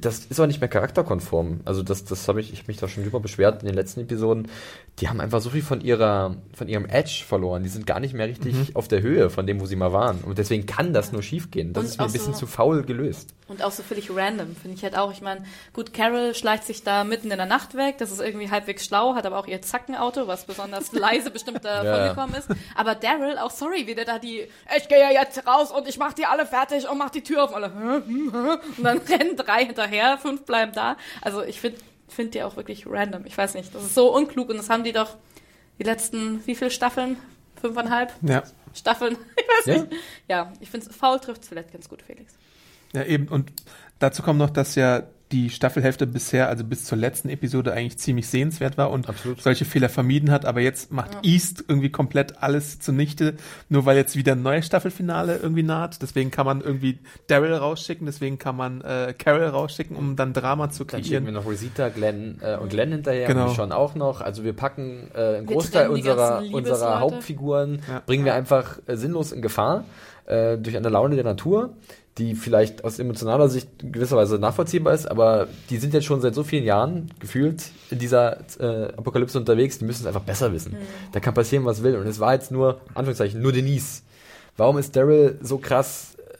[0.00, 1.60] das ist auch nicht mehr charakterkonform.
[1.64, 4.00] Also das, das habe ich, ich hab mich da schon drüber beschwert in den letzten
[4.00, 4.48] Episoden.
[4.98, 7.62] Die haben einfach so viel von ihrer, von ihrem Edge verloren.
[7.62, 10.20] Die sind gar nicht mehr richtig auf der Höhe von dem, wo sie mal waren.
[10.20, 11.72] Und deswegen kann das nur schiefgehen.
[11.72, 13.34] Das Und ist mir ein bisschen so- zu faul gelöst.
[13.48, 15.12] Und auch so völlig random, finde ich halt auch.
[15.12, 18.50] Ich meine, gut, Carol schleicht sich da mitten in der Nacht weg, das ist irgendwie
[18.50, 22.08] halbwegs schlau, hat aber auch ihr Zackenauto, was besonders leise bestimmt davon Ja.
[22.08, 22.48] gekommen ist.
[22.76, 25.98] Aber Daryl, auch sorry, wie der da die, ich gehe ja jetzt raus und ich
[25.98, 27.50] mach die alle fertig und mach die Tür auf.
[27.50, 28.02] Und, alle, "Hä?
[28.06, 30.96] Hm, hä?" und dann rennen drei hinterher, fünf bleiben da.
[31.20, 33.24] Also ich finde find die auch wirklich random.
[33.26, 35.16] Ich weiß nicht, das ist so unklug und das haben die doch
[35.78, 37.16] die letzten, wie viele Staffeln?
[37.60, 38.42] Fünfeinhalb Ja.
[38.74, 39.16] Staffeln?
[39.36, 39.82] Ich weiß Ja?
[39.82, 39.92] nicht.
[40.28, 42.34] Ja, ich finde, faul trifft vielleicht ganz gut, Felix.
[42.92, 43.28] Ja, eben.
[43.28, 43.52] Und
[43.98, 48.28] dazu kommt noch, dass ja die Staffelhälfte bisher, also bis zur letzten Episode, eigentlich ziemlich
[48.28, 49.40] sehenswert war und Absolut.
[49.40, 50.44] solche Fehler vermieden hat.
[50.44, 53.34] Aber jetzt macht East irgendwie komplett alles zunichte,
[53.68, 56.02] nur weil jetzt wieder ein neues Staffelfinale irgendwie naht.
[56.02, 60.70] Deswegen kann man irgendwie Daryl rausschicken, deswegen kann man äh, Carol rausschicken, um dann Drama
[60.70, 61.34] zu Dann schicken wir kreieren.
[61.34, 63.48] noch Rosita, Glenn äh, und Glenn hinterher Genau.
[63.48, 64.20] und schon auch noch.
[64.20, 67.00] Also wir packen äh, einen Wir Großteil unserer, unserer.
[67.00, 68.02] Hauptfiguren, Ja.
[68.04, 69.84] bringen wir einfach äh, sinnlos in Gefahr
[70.26, 71.70] äh, durch eine Laune der Natur.
[72.18, 76.20] Die vielleicht aus emotionaler Sicht in gewisser Weise nachvollziehbar ist, aber die sind jetzt schon
[76.20, 80.52] seit so vielen Jahren gefühlt in dieser äh, Apokalypse unterwegs, die müssen es einfach besser
[80.52, 80.76] wissen.
[81.12, 81.96] Da kann passieren, was will.
[81.96, 84.02] Und es war jetzt nur, Anführungszeichen, nur Denise.
[84.58, 86.32] Warum ist Daryl so krass äh,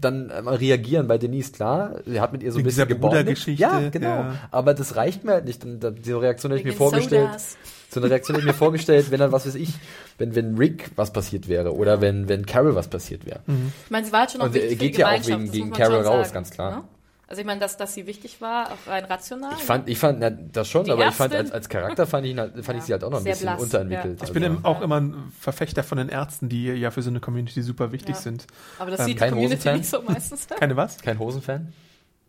[0.00, 3.20] dann mal reagieren bei Denise, klar, er hat mit ihr so ein bisschen gebondet.
[3.20, 4.06] Brudergeschichte, Ja, genau.
[4.08, 4.34] ja.
[4.50, 5.64] Aber das reicht mir halt nicht.
[5.64, 7.28] Und da- diese Reaktion hätte ich mir vorgestellt.
[7.28, 7.56] Sodas.
[7.92, 9.68] So eine Reaktion hätte ich mir vorgestellt, wenn dann, was weiß ich,
[10.16, 13.40] wenn, wenn Rick was passiert wäre oder wenn, wenn Carol was passiert wäre.
[13.84, 15.26] Ich meine, sie war halt schon auch Und, wichtig äh, für die geht ja auch
[15.26, 16.70] wegen- gegen Carol raus, sagen, ganz klar.
[16.70, 16.84] ne?
[17.28, 19.52] Also ich meine, dass, dass sie wichtig war, auch rein rational.
[19.58, 22.26] Ich fand, ich fand, na, das schon, Die aber ich fand, als, als Charakter fand
[22.26, 24.20] ich, halt, fand Ja, ich sie halt auch noch ein sehr bisschen blass, unterentwickelt.
[24.20, 24.26] ja.
[24.26, 27.10] Ich bin Also- im- auch immer ein Verfechter von den Ärzten, die ja für so
[27.10, 28.20] eine Community super wichtig Ja.
[28.22, 28.46] sind.
[28.78, 29.76] aber das ähm, sieht die Community Hosenfan?
[29.78, 30.46] nicht so meistens.
[30.58, 30.98] Keine was?
[30.98, 31.72] Kein Hosenfan?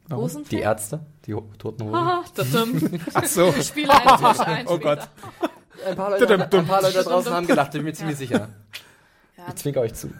[0.07, 0.23] Warum?
[0.25, 0.49] Hosenfan?
[0.49, 0.99] Die Ärzte?
[1.25, 2.23] Die ho toten Hosen?
[2.35, 2.99] Dadum.
[3.13, 3.53] Ach so.
[3.57, 4.67] Ich spiele einen Tisch ein.
[4.67, 4.99] Oh Gott.
[5.85, 8.49] Ein paar Leute, ein paar Leute da draußen haben gelacht, bin mir ziemlich sicher.
[9.45, 9.49] Ja.
[9.49, 10.09] Ich zwinker euch zu.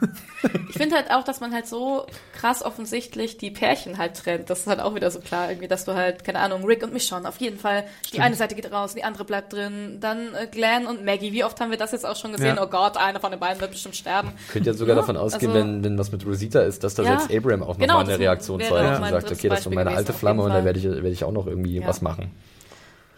[0.70, 4.50] Ich finde halt auch, dass man halt so krass offensichtlich die Pärchen halt trennt.
[4.50, 6.92] Das ist halt auch wieder so klar, irgendwie, dass du halt, keine Ahnung, Rick und
[6.92, 10.00] Michonne, auf jeden Fall, die eine Seite geht raus, die andere bleibt drin.
[10.02, 12.56] Dann äh, Glenn und Maggie, wie oft haben wir das jetzt auch schon gesehen?
[12.58, 12.64] Ja.
[12.64, 14.32] Oh Gott, einer von den beiden wird bestimmt sterben.
[14.52, 17.04] Könnt ja sogar Ja, davon ausgehen, also- wenn, wenn was mit Rosita ist, dass da
[17.04, 17.20] Ja.
[17.20, 19.92] selbst Abraham auch Genau, nochmal eine das Reaktion zeigt und sagt, okay, das ist meine
[19.92, 22.32] alte Flamme und da werde ich, werde ich auch noch irgendwie was machen.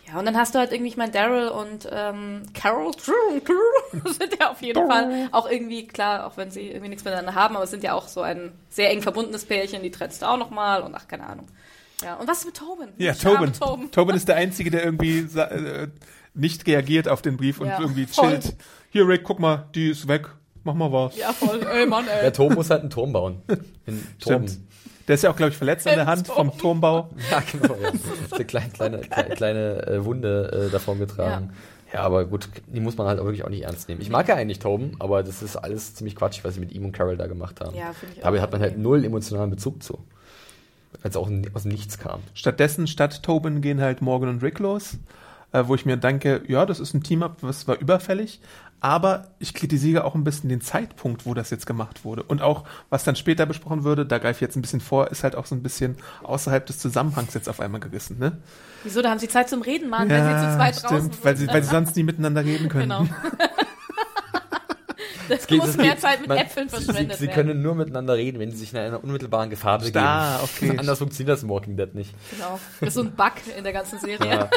[0.08, 2.92] Ja, und dann hast du halt irgendwie, ich meine, Daryl und ähm, Carol
[4.06, 7.56] sind ja auf jeden Fall auch irgendwie, klar, auch wenn sie irgendwie nichts miteinander haben,
[7.56, 10.38] aber es sind ja auch so ein sehr eng verbundenes Pärchen, die trennst du auch
[10.38, 11.48] nochmal und ach, keine Ahnung.
[12.04, 12.90] Ja, und was ist mit Tobin?
[12.98, 13.54] Ja, Tobin.
[13.54, 13.92] Tobin.
[13.92, 15.88] Tobin ist der Einzige, der irgendwie äh,
[16.34, 18.30] nicht reagiert auf den Brief und Ja, irgendwie voll.
[18.40, 18.56] chillt.
[18.92, 20.30] Hier, Rick, guck mal, die ist weg.
[20.64, 21.16] Mach mal was.
[21.18, 21.66] Ja, voll.
[21.72, 22.22] Ey, Mann, ey.
[22.22, 23.42] Der Turm muss halt einen Turm bauen.
[23.86, 24.48] In Turm.
[24.48, 24.65] Stimmt.
[25.08, 27.10] Der ist ja auch, glaube ich, verletzt an der Hand vom Turmbau.
[27.30, 27.76] Ja, genau.
[27.82, 27.92] Ja.
[28.30, 31.52] So eine kleine, kleine, kleine, kleine äh, Wunde äh, davon getragen.
[31.94, 32.02] Ja.
[32.02, 34.02] aber gut, die muss man halt auch wirklich auch nicht ernst nehmen.
[34.02, 36.86] Ich mag ja eigentlich Tauben, aber das ist alles ziemlich quatschig, was sie mit ihm
[36.86, 37.76] und Carol da gemacht haben.
[37.76, 38.42] Ja, finde ich Dabei auch.
[38.44, 40.00] hat man halt null emotionalen Bezug zu.
[41.04, 42.22] Als auch aus dem Nichts kam.
[42.34, 44.98] Stattdessen, statt Tobin, gehen halt Morgan und Rick los,
[45.56, 48.42] äh, wo ich mir denke, ja, das ist ein Team-Up, was war überfällig,
[48.82, 52.24] aber ich kritisiere auch ein bisschen den Zeitpunkt, wo das jetzt gemacht wurde.
[52.24, 55.24] Und auch, was dann später besprochen würde, da greife ich jetzt ein bisschen vor, ist
[55.24, 58.38] halt auch so ein bisschen außerhalb des Zusammenhangs jetzt auf einmal gerissen, ne?
[58.84, 61.26] Wieso, da haben sie Zeit zum Reden, Mann, wenn sie zu zweit draußen sind.
[61.26, 62.84] weil sie, weil sie sonst nie miteinander reden können.
[62.90, 63.06] Genau.
[65.28, 67.64] Das geht- muss das mehr geht- Zeit mit man- Äpfeln Sie, verschwendet sie, sie können
[67.64, 69.98] nur miteinander reden, wenn sie sich in einer unmittelbaren Gefahr begeben.
[70.06, 70.70] Ah, okay.
[70.78, 72.14] Anders funktioniert das in Walking Dead nicht.
[72.30, 72.60] Genau.
[72.80, 74.30] Das ist so ein Bug in der ganzen Serie.
[74.30, 74.50] Ja.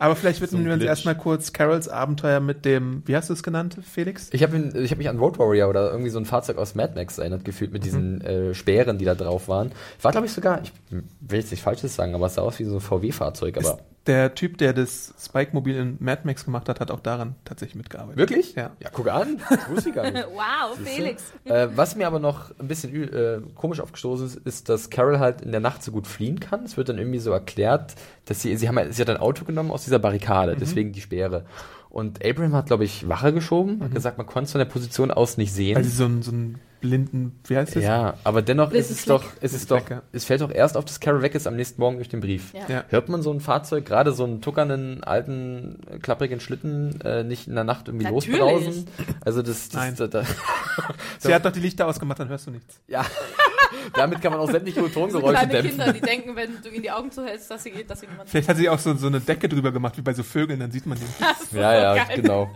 [0.00, 3.34] Aber vielleicht widmen So wir uns erstmal kurz Carols Abenteuer mit dem, wie hast du
[3.34, 4.30] es genannt, Felix?
[4.32, 6.94] Ich habe ich hab mich an Road Warrior oder irgendwie so ein Fahrzeug aus Mad
[6.94, 9.72] Max erinnert, gefühlt mit diesen äh, Speeren, die da drauf waren.
[10.00, 12.64] War, glaube ich, sogar, ich will jetzt nicht Falsches sagen, aber es sah aus wie
[12.64, 13.58] so ein VW-Fahrzeug.
[13.58, 13.78] Aber
[14.10, 18.18] der Typ, der das Spike-Mobil in Mad Max gemacht hat, hat auch daran tatsächlich mitgearbeitet.
[18.18, 18.54] wirklich?
[18.56, 18.70] Ja.
[18.80, 19.40] Ja, guck an.
[19.48, 20.26] Das wusste ich gar nicht.
[20.34, 21.22] Wow, Felix.
[21.44, 25.42] äh, was mir aber noch ein bisschen äh, komisch aufgestoßen ist, ist, dass Carol halt
[25.42, 26.64] in der Nacht so gut fliehen kann.
[26.64, 27.94] Es wird dann irgendwie so erklärt,
[28.24, 30.58] dass sie, sie haben sie hat ein Auto genommen aus dieser Barrikade, Mhm.
[30.60, 31.44] deswegen die Speere.
[31.90, 35.10] Und Abraham hat, glaube ich, Wache geschoben, hat gesagt, man konnte es von der Position
[35.10, 35.72] aus nicht sehen.
[35.72, 35.76] Mhm.
[35.76, 37.82] Weil sie so einen, so einen blinden, wie heißt das?
[37.82, 41.00] Ja, aber dennoch ist es doch, ist es doch, es fällt doch erst auf, dass
[41.00, 42.54] Carol weg ist am nächsten Morgen durch den Brief.
[42.54, 42.60] Ja.
[42.68, 42.84] Ja.
[42.88, 47.54] Hört man so ein Fahrzeug, gerade so einen tuckernden, alten, klapprigen Schlitten, äh, nicht in
[47.54, 48.38] der Nacht irgendwie Natürlich.
[48.38, 48.86] losbrausen?
[49.20, 49.94] Also das, das Nein.
[49.96, 50.22] Da, da,
[51.18, 52.80] Sie hat doch die Lichter ausgemacht, dann hörst du nichts.
[52.86, 53.04] ja,
[53.94, 55.70] damit kann man auch sämtliche So Tongeräusche kleine dämpfen.
[55.78, 58.48] Kinder, die denken, wenn du ihnen die Augen zuhältst, dass sie dass sie niemand Vielleicht
[58.48, 60.86] hat sie auch so, so eine Decke drüber gemacht, wie bei so Vögeln, dann sieht
[60.86, 61.08] man den.
[61.60, 62.16] Ja, ja, geil.
[62.16, 62.50] genau.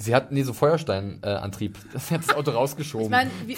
[0.00, 1.76] Sie hat nie so Feuersteinantrieb.
[1.76, 3.06] Äh, das hat das Auto rausgeschoben.
[3.06, 3.10] Ich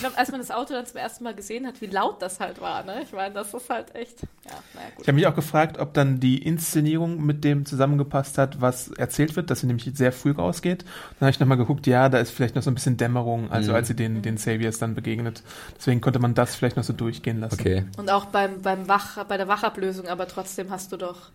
[0.03, 2.63] meine, als man das Auto dann zum ersten Mal gesehen hat, wie laut das halt
[2.63, 3.03] war, ne?
[3.03, 5.03] Ich meine, das ist halt echt, ja, naja, gut.
[5.03, 9.37] Ich habe mich auch gefragt, ob dann die Inszenierung mit dem zusammengepasst hat, was erzählt
[9.37, 10.83] wird, dass sie nämlich sehr früh rausgeht.
[11.19, 13.73] Dann habe ich nochmal geguckt, ja, da ist vielleicht noch so ein bisschen Dämmerung, also
[13.73, 13.77] Mhm.
[13.77, 15.43] als sie den, den Saviors dann begegnet.
[15.77, 17.61] Deswegen konnte man das vielleicht noch so durchgehen lassen.
[17.61, 17.85] okay.
[17.99, 21.31] Und auch beim, beim Wach, bei der Wachablösung, aber trotzdem hast du doch,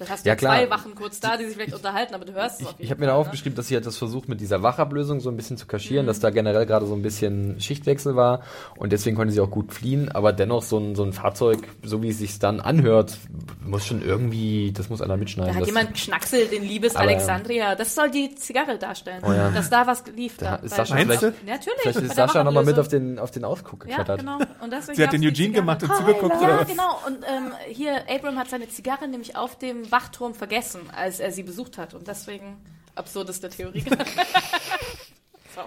[0.00, 0.56] da hast Ja, du klar.
[0.56, 3.00] zwei Wachen kurz da, die sich vielleicht unterhalten, aber du hörst es Ich, ich habe
[3.00, 5.56] mir da Fall, aufgeschrieben, dass sie halt das versucht mit dieser Wachablösung so ein bisschen
[5.56, 6.08] zu kaschieren, Mhm.
[6.08, 8.40] dass da generell gerade so ein bisschen Schichtwechsel war
[8.76, 12.02] und deswegen konnte sie auch gut fliehen, aber dennoch so ein, so ein Fahrzeug, so
[12.02, 13.18] wie es sich dann anhört,
[13.64, 15.20] muss schon irgendwie, das muss einer Ne?
[15.20, 15.52] mitschneiden.
[15.54, 17.74] Da hat jemand geschnackselt in Liebes Aber, Alexandria.
[17.74, 19.22] Das soll die Zigarre darstellen.
[19.26, 19.50] Oh ja.
[19.50, 20.36] Dass da was lief.
[20.38, 21.22] Da Da, ist Sascha vielleicht?
[21.22, 21.80] Natürlich.
[21.82, 24.20] vielleicht ist Sascha nochmal mit auf den, auf den Ausguck Ja, geklettert.
[24.20, 24.38] genau.
[24.62, 25.52] Und deswegen Sie hat den Eugene Zigarre.
[25.52, 26.98] gemacht und zugeguckt, oder Ja, genau.
[27.06, 31.42] Und ähm, hier, Abram hat seine Zigarre nämlich auf dem Wachturm vergessen, als er sie
[31.42, 31.94] besucht hat.
[31.94, 32.56] Und deswegen
[32.94, 33.84] absurdeste Theorie.
[35.54, 35.62] so.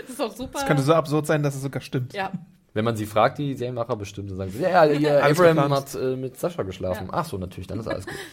[0.00, 0.58] Das ist auch super.
[0.60, 2.12] Es könnte so absurd sein, dass es sogar stimmt.
[2.14, 2.32] ja.
[2.76, 5.94] Wenn man sie fragt, die Serienmacher bestimmt, dann sagen sie, ja, ja, Alles Abraham geplant.
[5.94, 7.06] hat äh, mit Sascha geschlafen.
[7.06, 7.12] Ja.
[7.12, 8.14] Ach so, natürlich, dann ist alles gut.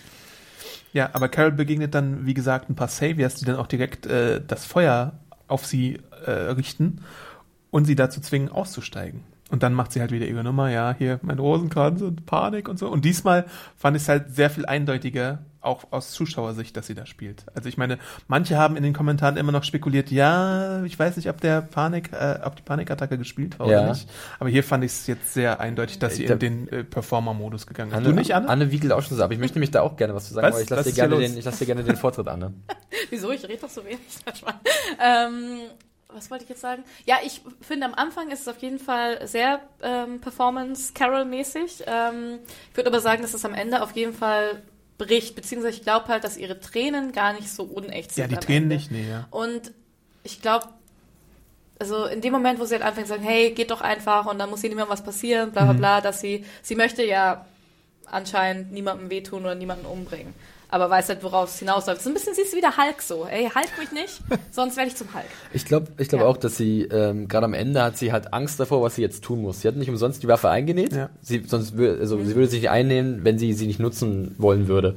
[0.94, 4.42] Ja, aber Carol begegnet dann, wie gesagt, ein paar Saviors, die dann auch direkt äh,
[4.46, 5.14] das Feuer
[5.48, 7.02] auf sie äh, richten
[7.70, 9.24] und sie dazu zwingen, auszusteigen.
[9.52, 12.80] Und dann macht sie halt wieder ihre Nummer, ja, hier mein Rosenkranz und Panik und
[12.80, 12.88] so.
[12.90, 13.46] Und diesmal
[13.78, 17.46] fand ich es halt sehr viel eindeutiger, auch aus Zuschauersicht, dass sie da spielt.
[17.54, 21.30] Also ich meine, manche haben in den Kommentaren immer noch spekuliert, ja, ich weiß nicht,
[21.30, 23.82] ob der Panik, äh, ob die Panikattacke gespielt war Ja.
[23.82, 24.10] oder nicht.
[24.40, 27.68] Aber hier fand ich es jetzt sehr eindeutig, dass sie Da- in den äh, Performer-Modus
[27.68, 27.98] gegangen ist.
[27.98, 28.50] Anne, Du nicht, Anne?
[28.50, 29.32] Anne wiegelt auch schon so ab.
[29.32, 30.54] Ich möchte nämlich da auch gerne was zu sagen, Was?
[30.56, 32.54] aber ich lasse dir, gerne den- ich lass dir gerne den Vortritt, Anne.
[33.12, 33.32] Wieso?
[33.32, 34.00] Ich rede doch so wenig.
[35.00, 35.60] ähm,
[36.14, 36.84] was wollte ich jetzt sagen?
[37.06, 41.84] Ja, ich finde am Anfang ist es auf jeden Fall sehr ähm, Performance-Carol-mäßig.
[41.88, 42.40] Ähm,
[42.72, 44.62] ich würde aber sagen, dass es am Ende auf jeden Fall
[44.98, 48.24] bricht, beziehungsweise ich glaube halt, dass ihre Tränen gar nicht so unecht sind.
[48.24, 48.76] ja, die Tränen Ende.
[48.76, 49.28] nicht, nee, ja.
[49.32, 49.72] Und
[50.24, 50.68] ich glaube,
[51.80, 54.38] also in dem Moment, wo sie halt anfängt zu sagen, hey, geht doch einfach und
[54.38, 57.46] dann muss hier niemandem was passieren, bla bla bla, dass sie, sie möchte ja
[58.06, 60.34] anscheinend niemandem wehtun oder niemanden umbringen.
[60.72, 62.02] Aber weiß halt, worauf es hinausläuft.
[62.02, 63.26] So ein bisschen siehst du wieder Hulk so.
[63.30, 65.26] Ey, Hulk mich nicht, sonst werde ich zum Hulk.
[65.54, 66.28] Ich glaube ich glaub Ja.
[66.28, 69.24] auch, dass sie, ähm, gerade am Ende hat sie halt Angst davor, was sie jetzt
[69.24, 69.62] tun muss.
[69.62, 70.94] Sie hat nicht umsonst die Waffe eingenäht.
[70.94, 71.10] Ja.
[71.22, 74.68] Sie, sonst wür also, sie würde sich nicht einnehmen, wenn sie sie nicht nutzen wollen
[74.70, 74.96] würde.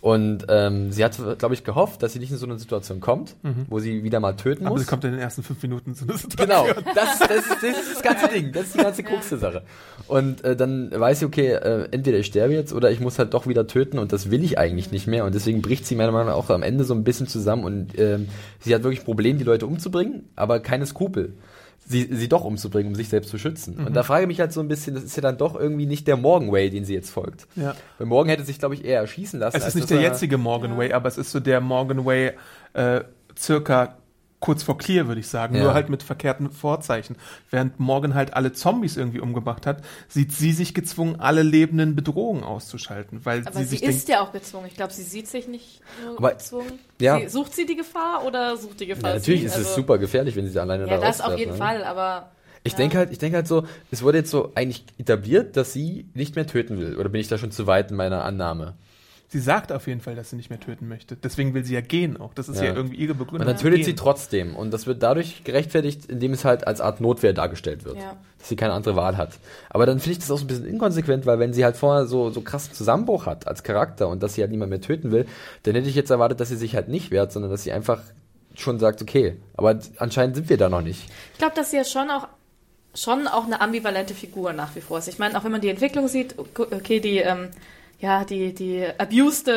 [0.00, 3.34] Und ähm, sie hat, glaube ich, gehofft, dass sie nicht in so eine Situation kommt,
[3.68, 4.82] wo sie wieder mal töten Aber muss.
[4.82, 6.48] sie kommt in den ersten fünf Minuten zu einer Situation.
[6.48, 9.38] Genau, das, das, ist, das ist das ganze Ding, das ist die ganze Krux der
[9.38, 9.62] Sache.
[10.06, 13.34] Und äh, dann weiß sie, okay, äh, entweder ich sterbe jetzt oder ich muss halt
[13.34, 15.24] doch wieder töten und das will ich eigentlich nicht mehr.
[15.24, 17.98] Und deswegen bricht sie meiner Meinung nach auch am Ende so ein bisschen zusammen und
[17.98, 18.28] ähm,
[18.60, 21.34] sie hat wirklich ein Problem, die Leute umzubringen, aber keine Skrupel.
[21.90, 23.78] Sie, sie doch umzubringen, um sich selbst zu schützen.
[23.78, 25.86] Und da frage ich mich halt so ein bisschen, das ist ja dann doch irgendwie
[25.86, 27.46] nicht der Morgan Way, den sie jetzt folgt.
[27.56, 27.74] Ja.
[27.96, 29.56] Weil Morgan hätte sich, glaube ich, eher erschießen lassen.
[29.56, 32.04] Es als ist nicht der er- jetzige Morgan Way, aber es ist so der Morgan
[32.04, 32.32] Way
[32.74, 33.00] äh,
[33.38, 33.96] circa
[34.40, 35.56] kurz vor Clear, würde ich sagen.
[35.56, 35.62] Ja.
[35.64, 37.16] Nur halt mit verkehrten Vorzeichen.
[37.50, 42.44] Während Morgan halt alle Zombies irgendwie umgebracht hat, sieht sie sich gezwungen, alle lebenden Bedrohungen
[42.44, 44.66] auszuschalten, weil Aber sie sie, sich ist denkt, ja auch gezwungen.
[44.68, 46.78] Ich glaube, sie sieht sich nicht nur Aber- gezwungen.
[47.00, 47.18] ja.
[47.18, 49.46] Sie, sucht sie die Gefahr oder sucht die Gefahr Ja, natürlich sie?
[49.46, 51.56] ist es Also, super gefährlich, wenn sie sie alleine Ja, da das auf jeden ne?
[51.58, 52.30] Fall, aber
[52.64, 52.78] Ich Ja.
[52.78, 56.34] denke halt, ich denke halt so, es wurde jetzt so eigentlich etabliert, dass sie nicht
[56.36, 56.96] mehr töten will.
[56.96, 58.74] Oder bin ich da schon zu weit in meiner Annahme?
[59.30, 61.14] Sie sagt auf jeden Fall, dass sie nicht mehr töten möchte.
[61.16, 62.32] Deswegen will sie ja gehen auch.
[62.34, 62.74] Das ist ja, Ja.
[62.74, 63.46] irgendwie ihre Und Begründung.
[63.46, 64.56] dann tötet sie trotzdem.
[64.56, 67.96] Und das wird dadurch gerechtfertigt, indem es halt als Art Notwehr dargestellt wird.
[67.98, 68.16] Ja.
[68.38, 69.32] Dass sie keine andere Wahl hat.
[69.68, 72.06] Aber dann finde ich das auch so ein bisschen inkonsequent, weil wenn sie halt vorher
[72.06, 75.26] so, so krassen Zusammenbruch hat als Charakter und dass sie halt niemand mehr töten will,
[75.64, 78.00] dann hätte ich jetzt erwartet, dass sie sich halt nicht wehrt, sondern dass sie einfach
[78.56, 81.08] schon sagt, okay, aber anscheinend sind wir da noch nicht.
[81.32, 82.28] Ich glaube, dass sie ja schon auch
[82.94, 85.06] schon auch eine ambivalente Figur nach wie vor ist.
[85.06, 87.50] Ich meine, auch wenn man die Entwicklung sieht, okay, die ähm,
[87.98, 89.50] ja die die abused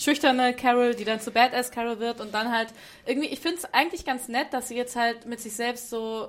[0.00, 2.68] schüchterne Carol, die dann zu Badass Carol wird und dann halt
[3.06, 6.28] irgendwie, ich finde es eigentlich ganz nett, dass sie jetzt halt mit sich selbst so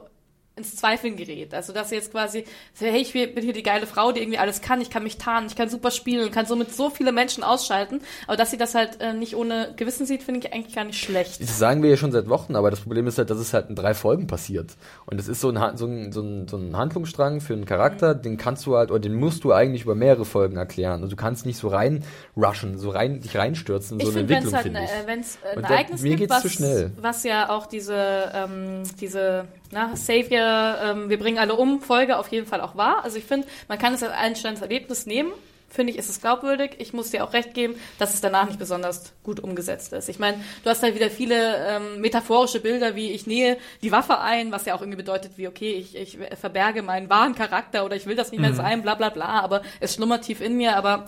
[0.58, 1.54] ins Zweifeln gerät.
[1.54, 4.38] Also, dass sie jetzt quasi, so, hey, ich bin hier die geile Frau, die irgendwie
[4.38, 7.44] alles kann, ich kann mich tarnen, ich kann super spielen, kann somit so viele Menschen
[7.44, 10.84] ausschalten, aber dass sie das halt äh, nicht ohne Gewissen sieht, finde ich eigentlich gar
[10.84, 11.42] nicht schlecht.
[11.42, 13.70] Das sagen wir ja schon seit Wochen, aber das Problem ist halt, dass es halt
[13.70, 14.76] in drei Folgen passiert.
[15.06, 18.14] Und das ist so ein, so ein, so ein, so ein Handlungsstrang für einen Charakter,
[18.14, 21.02] den kannst du halt, oder den musst du eigentlich über mehrere Folgen erklären.
[21.02, 22.04] Und du kannst nicht so rein
[22.36, 24.86] rushen, so rein, dich reinstürzen in Ich so eine wenn es Entwicklung, halt finde ein,
[24.86, 24.92] ich.
[24.92, 26.92] äh, wenn's ein Und da- Ereignis mir gibt, geht's was, zu schnell.
[27.00, 32.28] was ja auch diese, ähm, diese na, Savior, ähm, wir bringen alle um, Folge auf
[32.30, 33.04] jeden Fall auch war.
[33.04, 35.32] Also ich finde, man kann es als einstellendes Erlebnis nehmen.
[35.70, 36.72] Finde ich, ist es glaubwürdig.
[36.80, 40.10] Ich muss dir auch recht geben, dass es danach nicht besonders gut umgesetzt ist.
[40.10, 44.20] Ich meine, du hast halt wieder viele ähm, metaphorische Bilder, wie ich nähe die Waffe
[44.20, 47.96] ein, was ja auch irgendwie bedeutet, wie okay, ich, ich verberge meinen wahren Charakter oder
[47.96, 50.76] ich will das nicht mehr sein, bla bla bla, aber es schlummert tief in mir,
[50.76, 51.08] aber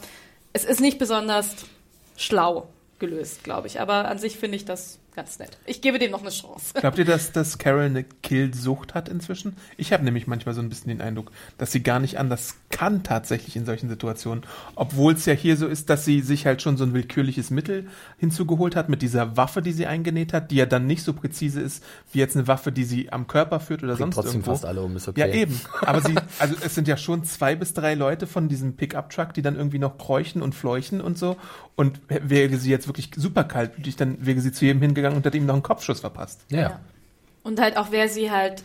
[0.54, 1.66] es ist nicht besonders
[2.16, 3.82] schlau gelöst, glaube ich.
[3.82, 5.58] Aber an sich finde ich das ganz nett.
[5.66, 6.74] Ich gebe dem noch eine Chance.
[6.80, 9.56] Glaubt ihr, dass, dass Carol eine Killsucht hat inzwischen?
[9.78, 13.04] Ich habe nämlich manchmal so ein bisschen den Eindruck, dass sie gar nicht anders kann
[13.04, 14.44] tatsächlich in solchen Situationen.
[14.76, 17.88] Obwohl es ja hier so ist, dass sie sich halt schon so ein willkürliches Mittel
[18.18, 21.62] hinzugeholt hat mit dieser Waffe, die sie eingenäht hat, die ja dann nicht so präzise
[21.62, 24.52] ist wie jetzt eine Waffe, die sie am Körper führt oder Bringt sonst trotzdem irgendwo.
[24.52, 25.20] fast alle um, ist okay.
[25.20, 25.60] Ja, eben.
[25.82, 29.42] Aber sie, also es sind ja schon zwei bis drei Leute von diesem Pickup-Truck, die
[29.42, 31.38] dann irgendwie noch kräuchen und fleuchen und so.
[31.76, 35.38] Und wäre sie jetzt wirklich super kaltblütig, dann wäre sie zu jedem hingegangen und hätte
[35.38, 36.42] ihm noch einen Kopfschuss verpasst.
[36.50, 36.60] Ja.
[36.62, 36.80] Ja.
[37.44, 38.64] Und halt auch, wer sie halt,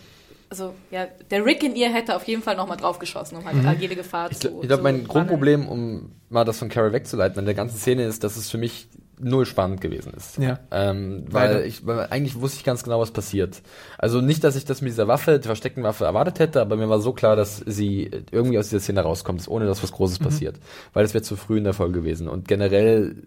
[0.51, 3.97] also ja, der Rick in ihr hätte auf jeden Fall nochmal draufgeschossen, um halt jede
[3.97, 4.33] Gefahr Mhm.
[4.33, 7.77] Ich, zu ich glaube, mein Grundproblem, um mal das von Carol wegzuleiten, an der ganzen
[7.79, 8.89] Szene ist, dass es für mich
[9.21, 10.39] null spannend gewesen ist.
[10.39, 10.61] Ja.
[10.71, 11.67] Ähm, weil Leider.
[11.67, 13.63] ich, weil eigentlich wusste ich ganz genau, was passiert.
[13.99, 16.89] Also nicht, dass ich das mit dieser Waffe, der versteckten Waffe erwartet hätte, aber mir
[16.89, 19.97] war so klar, dass sie irgendwie aus dieser Szene rauskommt, ohne dass was Mhm.
[19.97, 20.61] Großes passiert.
[20.93, 22.29] Weil das wäre zu früh in der Folge gewesen.
[22.29, 23.25] Und generell,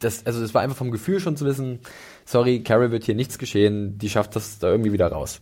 [0.00, 1.78] das, also es war einfach vom Gefühl schon zu wissen,
[2.26, 5.40] sorry, Carol wird hier nichts geschehen, die schafft das da irgendwie wieder raus.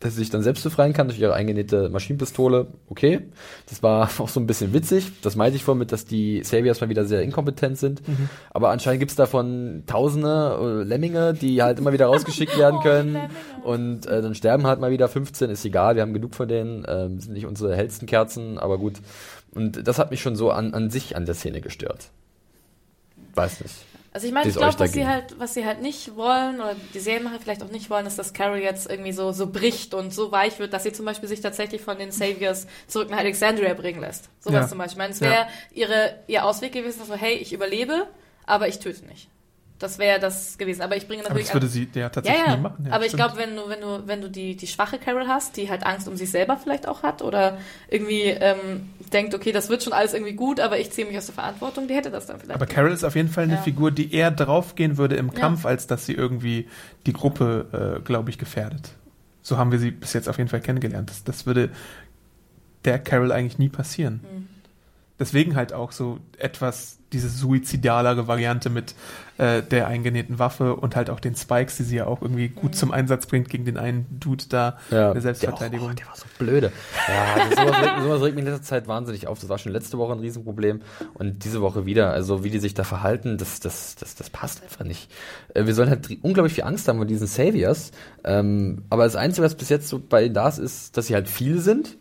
[0.00, 2.68] dass sie sich dann selbst befreien kann durch ihre eingenähte Maschinenpistole.
[2.88, 3.20] Okay,
[3.68, 5.10] das war auch so ein bisschen witzig.
[5.22, 8.06] Das meinte ich vorhin mit, dass die Saviors mal wieder sehr inkompetent sind.
[8.06, 8.28] Mhm.
[8.50, 13.18] Aber anscheinend gibt's davon Tausende äh, Lemminge, die halt immer wieder rausgeschickt werden können.
[13.64, 16.46] Oh, und äh, dann sterben halt mal wieder 15, ist egal, wir haben genug von
[16.48, 16.84] denen.
[16.88, 18.94] Ähm, sind nicht unsere hellsten Kerzen, aber gut.
[19.52, 22.10] Und das hat mich schon so an, an sich an der Szene gestört.
[23.34, 23.74] Weiß nicht.
[24.18, 26.98] Also ich meine, ich glaube, was sie halt, was sie halt nicht wollen, oder die
[26.98, 30.32] Serienmacher vielleicht auch nicht wollen, ist, dass Carol jetzt irgendwie so, so bricht und so
[30.32, 34.00] weich wird, dass sie zum Beispiel sich tatsächlich von den Saviors zurück nach Alexandria bringen
[34.00, 34.28] lässt.
[34.40, 34.68] Sowas ja.
[34.68, 34.94] zum Beispiel.
[34.94, 35.48] Ich meine, es wäre ja.
[35.70, 38.08] ihre, ihr Ausweg gewesen, so, hey, ich überlebe,
[38.44, 39.28] aber ich töte nicht.
[39.78, 40.82] Das wäre das gewesen.
[40.82, 41.50] Aber ich bringe natürlich.
[41.50, 42.56] Aber das würde sie ja tatsächlich ja, ja.
[42.56, 42.86] nie machen.
[42.86, 45.56] Ja, aber ich glaube, wenn du, wenn du, wenn du die, die schwache Carol hast,
[45.56, 49.68] die halt Angst um sich selber vielleicht auch hat oder irgendwie ähm, denkt, okay, das
[49.68, 52.26] wird schon alles irgendwie gut, aber ich ziehe mich aus der Verantwortung, die hätte das
[52.26, 52.56] dann vielleicht.
[52.56, 53.62] Aber Carol ist auf jeden Fall eine ja.
[53.62, 56.68] Figur, die eher draufgehen würde im Kampf, als dass sie irgendwie
[57.06, 58.90] die Gruppe, äh, glaube ich, gefährdet.
[59.42, 61.08] So haben wir sie bis jetzt auf jeden Fall kennengelernt.
[61.10, 61.70] Das, das würde
[62.84, 64.20] der Carol eigentlich nie passieren.
[64.22, 64.57] Mhm.
[65.18, 68.94] Deswegen halt auch so etwas diese suizidalere Variante mit
[69.38, 72.74] äh, der eingenähten Waffe und halt auch den Spikes, die sie ja auch irgendwie gut
[72.76, 75.94] zum Einsatz bringt gegen den einen Dude da ja, der Selbstverteidigung.
[75.96, 76.72] Der, auch, oh, der war so blöde.
[77.08, 79.40] Ja, also sowas, regt, sowas regt mich in letzter Zeit wahnsinnig auf.
[79.40, 80.82] Das war schon letzte Woche ein Riesenproblem
[81.14, 82.10] und diese Woche wieder.
[82.10, 85.10] Also wie die sich da verhalten, das, das, das, das passt einfach nicht.
[85.54, 87.92] Äh, wir sollen halt unglaublich viel Angst haben vor diesen Saviors.
[88.24, 91.14] Ähm, aber das Einzige, was bis jetzt so bei ihnen da ist, ist, dass sie
[91.14, 91.96] halt viel sind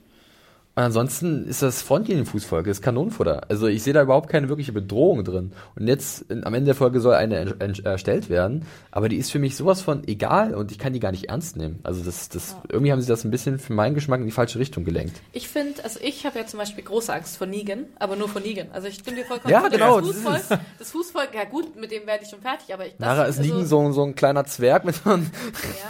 [0.78, 3.50] und ansonsten ist das Frontlinienfußvolk, das ist Kanonenfutter.
[3.50, 5.52] Also ich sehe da überhaupt keine wirkliche Bedrohung drin.
[5.76, 9.56] Und jetzt, am Ende der Folge soll eine erstellt werden, aber die ist für mich
[9.56, 11.80] sowas von egal und ich kann die gar nicht ernst nehmen.
[11.82, 12.62] Also das, das, ja.
[12.70, 15.20] irgendwie haben sie das ein bisschen für meinen Geschmack in die falsche Richtung gelenkt.
[15.34, 18.42] Ich finde, also ich habe ja zum Beispiel große Angst vor Negan, aber nur vor
[18.42, 18.68] Negan.
[18.72, 20.00] Also ich stimme dir vollkommen Ja, genau.
[20.00, 23.00] Das Fußvolk, das Fußvolk, ja gut, mit dem werde ich schon fertig, aber ich...
[23.00, 25.32] Nara ist also, Negan so, so ein kleiner Zwerg mit so einem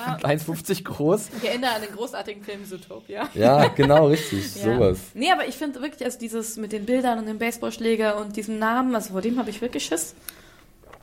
[0.08, 0.16] ja.
[0.30, 1.28] 1,50 groß.
[1.42, 3.28] Ich erinnere an den großartigen Film Zootopia.
[3.34, 4.56] Ja, genau, richtig.
[4.64, 5.00] ja sowas.
[5.14, 8.60] Nee, aber ich finde wirklich, also dieses mit den Bildern und dem Baseballschläger und diesem
[8.60, 10.16] Namen, also vor dem habe ich wirklich Schiss.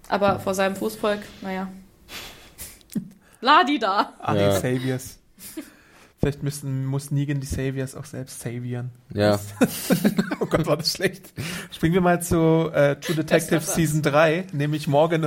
[0.09, 1.69] Aber vor seinem Fußvolk, naja.
[3.41, 4.15] Ladi da.
[4.21, 4.55] Ah, ja.
[4.55, 5.19] die Saviors.
[6.19, 8.91] Vielleicht müssen, muss Negan die Saviors auch selbst savieren.
[9.13, 9.39] Ja.
[10.41, 11.35] oh Gott, war das schlecht.
[11.71, 15.27] Springen wir mal zu äh, True Detective Season 3, nämlich morgen.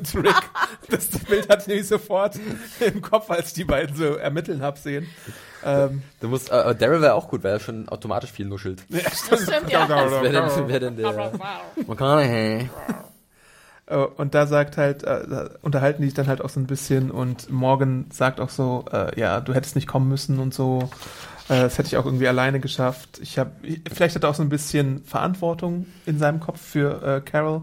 [0.00, 0.50] Und Rick,
[0.88, 2.38] das Bild hat nämlich sofort
[2.80, 5.06] im Kopf, als die beiden so ermitteln hab sehen.
[5.62, 8.82] Ähm, du musst, äh, Daryl wäre auch gut, weil er schon automatisch viel nuschelt.
[8.88, 9.86] Ja, das stimmt, ja.
[9.86, 11.32] Das wäre denn, wär denn der
[11.86, 12.70] McConaughey.
[13.86, 17.10] Äh, und da sagt halt, äh, unterhalten die sich dann halt auch so ein bisschen
[17.10, 20.88] und Morgan sagt auch so, äh, ja, du hättest nicht kommen müssen und so.
[21.48, 23.18] Äh, das hätte ich auch irgendwie alleine geschafft.
[23.20, 23.50] Ich habe,
[23.92, 27.62] vielleicht hat er auch so ein bisschen Verantwortung in seinem Kopf für äh, Carol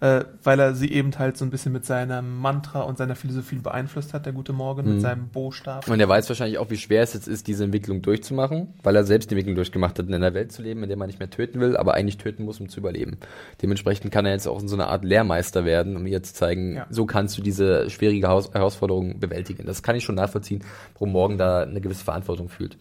[0.00, 3.56] äh, weil er sie eben halt so ein bisschen mit seinem Mantra und seiner Philosophie
[3.56, 4.92] beeinflusst hat, der gute Morgen, mhm.
[4.94, 5.88] mit seinem Bo-Stab.
[5.88, 9.04] Und er weiß wahrscheinlich auch, wie schwer es jetzt ist, diese Entwicklung durchzumachen, weil er
[9.04, 11.30] selbst die Entwicklung durchgemacht hat, in einer Welt zu leben, in der man nicht mehr
[11.30, 13.16] töten will, aber eigentlich töten muss, um zu überleben.
[13.62, 16.76] Dementsprechend kann er jetzt auch in so eine Art Lehrmeister werden, um ihr zu zeigen,
[16.76, 16.86] ja.
[16.90, 19.66] so kannst du diese schwierige Haus Herausforderung bewältigen.
[19.66, 20.62] Das kann ich schon nachvollziehen,
[20.94, 22.76] warum Morgen da eine gewisse Verantwortung fühlt.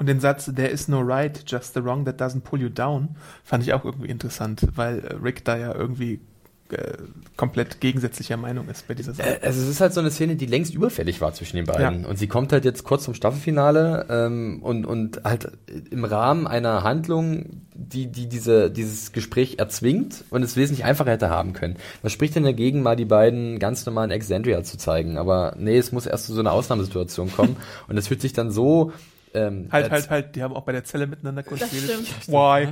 [0.00, 3.16] Und den Satz, there is no right, just the wrong that doesn't pull you down,
[3.44, 6.20] fand ich auch irgendwie interessant, weil äh, Rick da ja irgendwie
[6.70, 6.94] äh,
[7.36, 9.42] komplett gegensätzlicher Meinung ist bei dieser Sache.
[9.42, 12.02] Äh, also es ist halt so eine Szene, die längst überfällig war zwischen den beiden.
[12.02, 12.08] Ja.
[12.08, 15.52] Und sie kommt halt jetzt kurz zum Staffelfinale ähm, und, und halt
[15.90, 21.28] im Rahmen einer Handlung, die, die diese, dieses Gespräch erzwingt und es wesentlich einfacher hätte
[21.28, 21.76] haben können.
[22.00, 25.18] Was spricht denn dagegen, mal die beiden ganz normalen Exandria zu zeigen?
[25.18, 27.56] Aber nee, es muss erst zu so einer Ausnahmesituation kommen.
[27.88, 28.92] und es fühlt sich dann so
[29.32, 31.68] ähm, halt, halt, halt, die haben auch bei der Zelle miteinander geredet.
[32.26, 32.68] Why?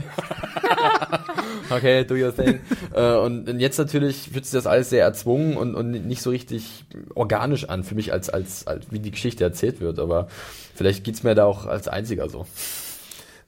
[1.70, 2.60] okay, do your thing.
[2.94, 6.30] äh, und, und, jetzt natürlich fühlt sich das alles sehr erzwungen und, und nicht so
[6.30, 9.98] richtig organisch an für mich, als, als, als wie die Geschichte erzählt wird.
[9.98, 10.28] Aber
[10.74, 12.46] vielleicht geht's mir da auch als einziger so.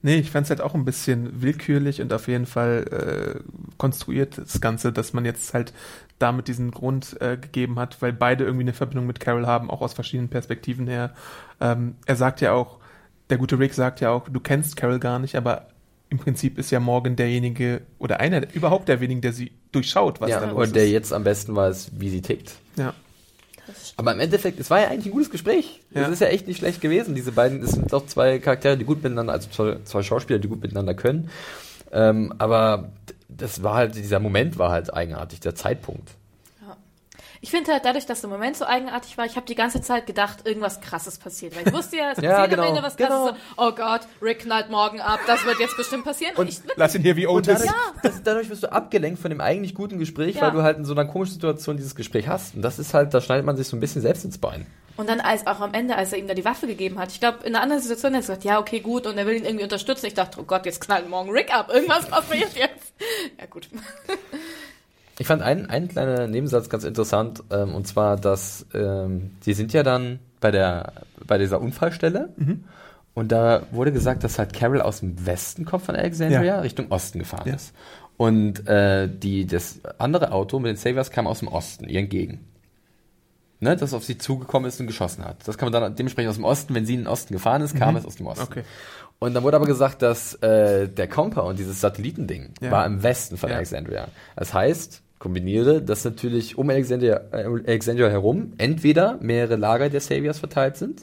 [0.03, 2.85] Nee, ich fand's halt auch ein bisschen willkürlich und auf jeden Fall
[3.37, 3.41] äh,
[3.77, 5.75] konstruiert das Ganze, dass man jetzt halt
[6.19, 9.83] damit diesen Grund äh, gegeben hat, weil beide irgendwie eine Verbindung mit Carol haben, auch
[9.83, 11.13] aus verschiedenen Perspektiven her.
[11.61, 12.79] Ähm, er sagt ja auch,
[13.31, 15.69] der gute Rick sagt ja auch, du kennst Carol gar nicht, aber
[16.11, 20.31] im Prinzip ist ja Morgan derjenige oder einer überhaupt der wenigen, der sie durchschaut, was
[20.31, 20.91] ja, da los und der ist.
[20.91, 22.53] jetzt am besten weiß, wie sie tickt.
[22.77, 22.93] Ja.
[23.97, 25.81] Aber im Endeffekt, es war ja eigentlich ein gutes Gespräch.
[25.93, 26.09] Es Ja.
[26.09, 27.15] ist ja echt nicht schlecht gewesen.
[27.15, 29.49] Diese beiden, es sind doch zwei Charaktere, die gut miteinander, also
[29.85, 31.31] zwei, Schauspieler, die gut miteinander können.
[31.93, 32.91] Ähm, aber
[33.29, 36.11] das war halt, dieser Moment war halt eigenartig, der Zeitpunkt.
[37.43, 40.07] Ich finde halt dadurch, dass der Moment so eigenartig war, ich habe die ganze Zeit
[40.07, 41.57] gedacht, irgendwas krasses passiert.
[41.57, 43.29] Weil ich wusste ja, es Ja, passiert genau, am Ende was genau.
[43.29, 43.41] krasses.
[43.57, 46.37] Oh Gott, Rick knallt morgen ab, das wird jetzt bestimmt passieren.
[46.37, 47.61] Und, ich, Lass ihn hier wie Und Otis.
[47.61, 47.73] dadurch,
[48.03, 50.43] das, dadurch wirst du abgelenkt von dem eigentlich guten Gespräch, Ja.
[50.43, 52.55] weil du halt in so einer komischen Situation dieses Gespräch hast.
[52.57, 54.67] Und das ist halt, da schneidet man sich so ein bisschen selbst ins Bein.
[54.99, 57.21] und dann als auch am Ende, als er ihm da die Waffe gegeben hat, ich
[57.21, 59.47] glaube, in einer anderen Situation hat er gesagt, ja, okay, gut, und er will ihn
[59.47, 60.05] irgendwie unterstützen.
[60.05, 61.71] Ich dachte, oh Gott, jetzt knallt morgen Rick ab.
[61.73, 62.93] Irgendwas passiert jetzt.
[63.39, 63.71] Ja, gut.
[65.21, 69.73] Ich fand einen, einen kleinen Nebensatz ganz interessant, ähm, und zwar, dass ähm, sie sind
[69.75, 70.95] ja dann bei der
[71.27, 72.31] bei dieser Unfallstelle
[73.13, 76.61] und da wurde gesagt, dass halt Carol aus dem Westen kommt von Alexandria, Ja.
[76.61, 77.55] Richtung Osten gefahren Ja.
[77.57, 77.75] ist.
[78.17, 82.47] Und äh, die, das andere Auto mit den Saviors kam aus dem Osten, ihr entgegen.
[83.61, 85.47] Ne, das auf sie zugekommen ist und geschossen hat.
[85.47, 87.77] Das kann man dann dementsprechend aus dem Osten, wenn sie in den Osten gefahren ist,
[87.77, 88.45] kam es aus dem Osten.
[88.45, 88.63] Okay.
[89.19, 92.71] Und dann wurde aber gesagt, dass äh, der Compound, dieses Satellitending, Ja.
[92.71, 93.57] war im Westen von Ja.
[93.57, 94.09] Alexandria.
[94.35, 100.41] Das heißt, kombiniere, dass natürlich um Alexandria, äh, Alexandria herum entweder mehrere Lager der Saviors
[100.41, 101.03] verteilt sind,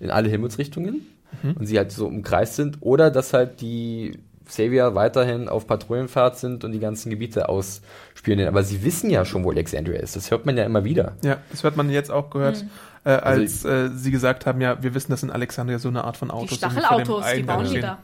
[0.00, 1.06] in alle Himmelsrichtungen,
[1.44, 1.52] Mhm.
[1.60, 6.64] und sie halt so umkreist sind, oder dass halt die Savior weiterhin auf Patrouillenfahrt sind
[6.64, 8.48] und die ganzen Gebiete ausspionieren.
[8.48, 10.16] Aber sie wissen ja schon, wo Alexandria ist.
[10.16, 11.12] Das hört man ja immer wieder.
[11.22, 12.64] Ja, das hat man jetzt auch gehört,
[13.04, 16.16] äh, als äh, sie gesagt haben, ja, wir wissen, dass in Alexandria so eine Art
[16.16, 17.98] von Autos sind, die Stachelautos, die bauen die da.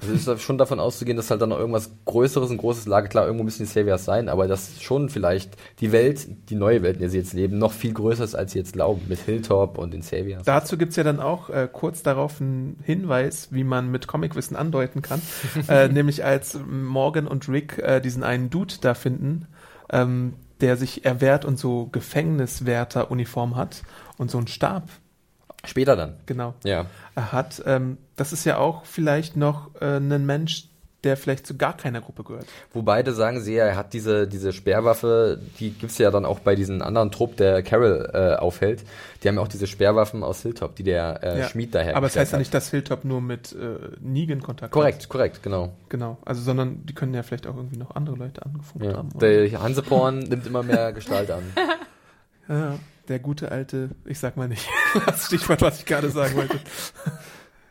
[0.00, 3.08] Also es ist schon davon auszugehen, dass halt dann noch irgendwas Größeres, ein großes Lager,
[3.08, 6.94] klar, irgendwo müssen die Saviors sein, aber dass schon vielleicht die Welt, die neue Welt,
[6.96, 9.76] in der sie jetzt leben, noch viel größer ist, als sie jetzt glauben, mit Hilltop
[9.76, 10.44] und den Saviors.
[10.44, 15.02] Dazu gibt's ja dann auch äh, kurz darauf einen Hinweis, wie man mit Comicwissen andeuten
[15.02, 15.20] kann.
[15.68, 19.46] äh, nämlich als Morgan und Rick äh, diesen einen Dude da finden,
[19.90, 23.82] ähm, der sich erwehrt und so Gefängniswärter-Uniform hat
[24.16, 24.88] und so einen Stab,
[25.64, 26.14] Später dann.
[26.26, 26.86] genau, Ja.
[27.16, 27.62] er hat.
[27.66, 30.67] Ähm, das ist ja auch vielleicht noch äh, ein Mensch,
[31.04, 32.46] der vielleicht zu gar keiner Gruppe gehört.
[32.72, 36.40] Wo beide sagen sie ja, er hat diese, diese Sperrwaffe, die gibt's ja dann auch
[36.40, 38.82] bei diesem anderen Trupp, der Carol äh, aufhält.
[39.22, 41.48] Die haben ja auch diese Sperrwaffen aus Hilltop, die der äh, Ja.
[41.48, 44.70] Schmied daher Aber es heißt ja nicht, dass Hilltop nur mit äh, Negan Kontakt hat.
[44.72, 45.72] Korrekt, korrekt, genau.
[45.88, 46.18] Genau.
[46.24, 48.96] Also, sondern die können ja vielleicht auch irgendwie noch andere Leute angefunkt Ja.
[48.96, 49.10] haben.
[49.14, 49.28] oder?
[49.28, 51.42] Der Hanseporn nimmt immer mehr Gestalt an.
[52.50, 52.78] Ja,
[53.08, 54.66] der gute alte, ich sag mal nicht,
[55.06, 56.58] das Stichwort, was ich gerade sagen wollte.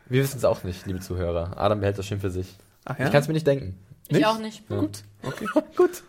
[0.08, 1.58] Wir wissen es auch nicht, liebe Zuhörer.
[1.58, 2.56] Adam behält das Schimpf für sich.
[2.88, 3.78] Ach Ich kann es mir nicht denken.
[4.08, 4.26] Ich Nicht?
[4.26, 4.66] auch nicht.
[4.68, 5.02] Gut.
[5.22, 5.46] Okay.
[5.76, 6.02] Gut.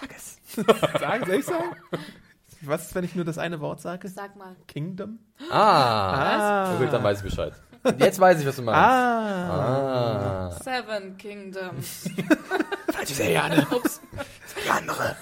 [0.00, 0.38] Sag es.
[1.00, 1.76] Sagen, soll ich sagen?
[2.62, 4.08] Was ist, wenn ich nur das eine Wort sage?
[4.08, 4.56] Sag mal.
[4.66, 5.18] Kingdom?
[5.50, 6.70] Ah.
[6.72, 6.76] Ah.
[6.78, 7.52] Gut, dann weiß ich Bescheid.
[7.98, 8.80] Jetzt weiß ich, was du meinst.
[8.80, 10.48] Ah.
[10.48, 10.50] Ah.
[10.62, 12.08] Seven Kingdoms.
[12.92, 13.66] Falsche Serie, Anne.
[13.70, 14.00] Ups.
[14.64, 15.14] Die andere.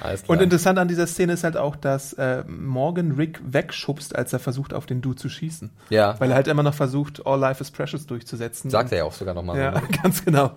[0.00, 0.36] Alles klar.
[0.36, 4.38] Und interessant an dieser Szene ist halt auch, dass äh, Morgan Rick wegschubst, als er
[4.38, 5.70] versucht, auf den Dude zu schießen.
[5.90, 8.70] ja, Weil er halt immer noch versucht, All Life is Precious durchzusetzen.
[8.70, 9.58] sagt er ja auch sogar nochmal.
[9.58, 10.52] Ja, ganz genau.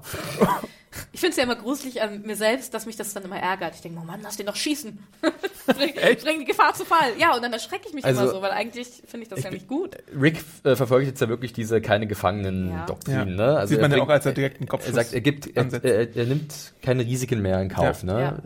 [1.13, 3.75] Ich finde es ja immer gruselig an mir selbst, dass mich das dann immer ärgert.
[3.75, 4.99] Ich denke, oh Mann, lass den doch schießen.
[5.65, 7.11] bring, bring die Gefahr zu Fall.
[7.17, 9.51] Ja, und dann erschrecke ich mich Also, immer so, weil eigentlich finde ich das ja
[9.51, 9.95] nicht gut.
[10.19, 13.15] Rick äh, verfolgt jetzt ja wirklich diese keine Gefangenen-Doktrin.
[13.15, 13.25] Ja.
[13.25, 13.57] Ne?
[13.57, 15.55] Also Sieht er man ja auch, als er direkt einen Kopfschuss Er sagt, er gibt,
[15.55, 18.13] er, er, er nimmt keine Risiken mehr in Kauf, Ja.
[18.13, 18.21] ne?
[18.21, 18.37] Ja.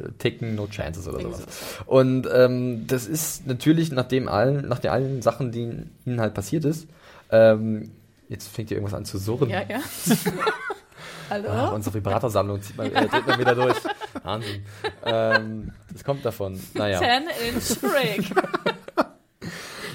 [0.55, 1.43] Taking no chances oder sowas.
[1.85, 6.33] Und ähm, das ist natürlich nach dem allen, nach den allen Sachen, die ihnen halt
[6.33, 6.87] passiert ist.
[7.31, 7.91] Ähm,
[8.29, 9.49] jetzt fängt hier irgendwas an zu surren.
[9.49, 9.79] Ja, ja.
[11.29, 11.49] Hallo?
[11.49, 13.77] Ah, unsere Vibratorsammlung zieht man, äh, man wieder durch.
[14.23, 14.63] Wahnsinn.
[15.03, 16.59] Ähm, das kommt davon.
[16.75, 16.99] Naja.
[16.99, 18.31] 10 Inch Rick.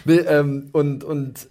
[0.05, 1.49] Nee, ähm, und, und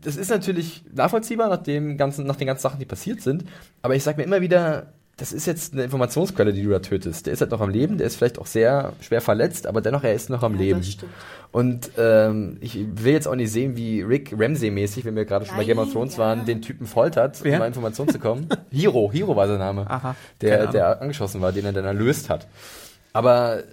[0.00, 3.44] das ist natürlich nachvollziehbar nach, dem ganzen, nach den ganzen Sachen, die passiert sind.
[3.82, 7.26] Aber ich sag mir immer wieder, das ist jetzt eine Informationsquelle, die du da tötest.
[7.26, 10.04] Der ist halt noch am Leben, der ist vielleicht auch sehr schwer verletzt, aber dennoch,
[10.04, 10.78] er ist noch am Leben.
[10.78, 11.12] Das stimmt.
[11.50, 15.56] Und ähm, ich will jetzt auch nicht sehen, wie Rick Ramsey-mäßig, wenn wir gerade schon
[15.56, 16.24] bei Game of Thrones ja.
[16.24, 18.48] waren, den Typen foltert, um an Informationen zu kommen.
[18.70, 19.90] Hiro, Hiro war sein Name.
[19.90, 22.46] Aha, Der, der angeschossen war, den er dann erlöst hat.
[23.12, 23.64] Aber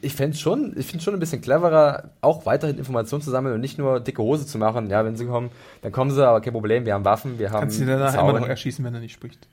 [0.00, 3.60] ich fände schon, ich finde schon ein bisschen cleverer, auch weiterhin Informationen zu sammeln und
[3.60, 4.88] nicht nur dicke Hose zu machen.
[4.88, 5.50] Ja, wenn sie kommen,
[5.82, 8.14] dann kommen sie, aber kein Problem, wir haben Waffen, wir haben Kannst du ihn danach
[8.14, 8.30] Zaun.
[8.30, 9.46] immer noch erschießen, wenn er nicht spricht.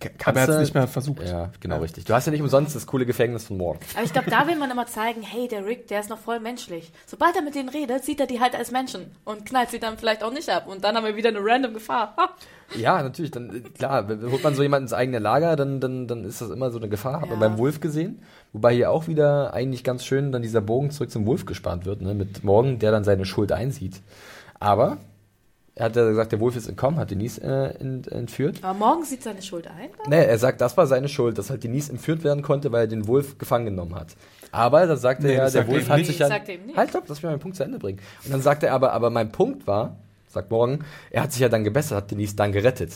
[0.00, 1.22] Kannst Aber er hat es du- nicht mehr versucht.
[1.22, 2.04] Ja, genau richtig.
[2.04, 3.78] Du hast ja nicht umsonst das coole Gefängnis von Morg.
[3.94, 6.40] Aber ich glaube, da will man immer zeigen, hey, der Rick, der ist noch voll
[6.40, 6.92] menschlich.
[7.06, 9.96] Sobald er mit denen redet, sieht er die halt als Menschen und knallt sie dann
[9.98, 10.66] vielleicht auch nicht ab.
[10.66, 12.14] Und dann haben wir wieder eine random Gefahr.
[12.76, 13.30] Ja, natürlich.
[13.30, 16.70] Dann, klar, holt man so jemanden ins eigene Lager, dann, dann, dann ist das immer
[16.70, 17.20] so eine Gefahr.
[17.20, 17.48] Hat man Ja.
[17.48, 18.22] beim Wolf gesehen.
[18.52, 22.00] Wobei hier auch wieder eigentlich ganz schön dann dieser Bogen zurück zum Wolf gespannt wird,
[22.02, 22.14] ne?
[22.14, 24.00] mit Morgan, der dann seine Schuld einsieht.
[24.60, 24.98] Aber
[25.76, 28.58] Er hat ja gesagt, der Wolf ist entkommen, hat Denise äh, ent, entführt.
[28.62, 29.88] Aber morgen sieht seine Schuld ein.
[29.98, 30.10] dann?
[30.10, 32.86] Nee, er sagt, das war seine Schuld, dass halt Denise entführt werden konnte, weil er
[32.86, 34.08] den Wolf gefangen genommen hat.
[34.52, 36.06] Aber da sagt Nee, er ja, der sagt er Wolf hat nicht.
[36.06, 36.28] sich ja.
[36.76, 37.98] Halt stopp, lass mich meinen Punkt zu Ende bringen.
[38.24, 39.96] Und dann sagt er aber, aber mein Punkt war,
[40.28, 42.92] sagt morgen, er hat sich ja dann gebessert, hat Denise dann gerettet.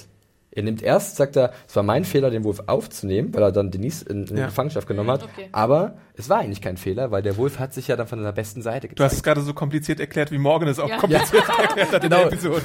[0.52, 3.70] Er nimmt erst, sagt er, es war mein Fehler, den Wolf aufzunehmen, weil er dann
[3.72, 4.46] Denise in, in Ja.
[4.46, 5.24] Gefangenschaft genommen hat.
[5.24, 5.48] Okay.
[5.52, 8.32] Aber es war eigentlich kein Fehler, weil der Wolf hat sich ja dann von seiner
[8.32, 9.24] besten Seite Du hast es gezeigt.
[9.36, 10.96] gerade so komplizierт erklärt, wie Morgan es auch Ja.
[10.98, 12.28] kompliziert erklärt hat in der Genau.
[12.30, 12.62] Episode.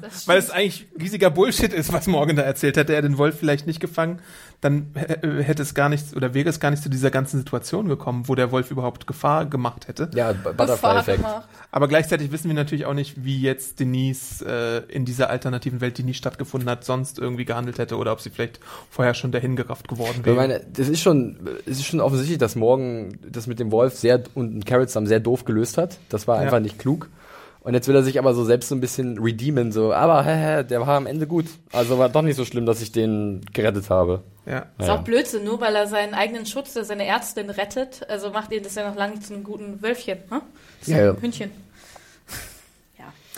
[0.00, 2.76] Das Weil es eigentlich riesiger Bullshit ist, was Morgan da erzählt.
[2.76, 4.20] Hätte er den Wolf vielleicht nicht gefangen,
[4.60, 7.88] dann h- hätte es gar nicht, oder wäre es gar nicht zu dieser ganzen Situation
[7.88, 10.10] gekommen, wo der Wolf überhaupt Gefahr gemacht hätte.
[10.14, 11.24] Ja, Butterfly-Effekt.
[11.70, 15.98] Aber gleichzeitig wissen wir natürlich auch nicht, wie jetzt Denise äh, in dieser alternativen Welt,
[15.98, 19.56] die nie stattgefunden hat, sonst irgendwie gehandelt hätte oder ob sie vielleicht vorher schon dahin
[19.56, 20.36] gerafft geworden Ich wäre.
[20.36, 21.36] meine, das ist schon,
[21.66, 22.83] es ist schon offensichtlich, dass Morgan
[23.30, 25.98] das mit dem Wolf sehr und Carrot zusammen sehr doof gelöst hat.
[26.08, 26.42] Das war Ja.
[26.42, 27.08] einfach nicht klug.
[27.60, 30.34] Und jetzt will er sich aber so selbst so ein bisschen redeemen, so, aber hä,
[30.58, 31.46] hä, der war am Ende gut.
[31.72, 34.20] Also war doch nicht so schlimm, dass ich den gerettet habe.
[34.44, 34.66] ja.
[34.78, 38.52] Ist auch Blödsinn, nur weil er seinen eigenen Schutz, der seine Ärztin rettet, also macht
[38.52, 40.18] ihn das ja noch lange nicht zu einem guten Wölfchen.
[40.28, 40.42] Hm?
[40.80, 41.16] Das ist Ja, ja.
[41.18, 41.50] Hündchen.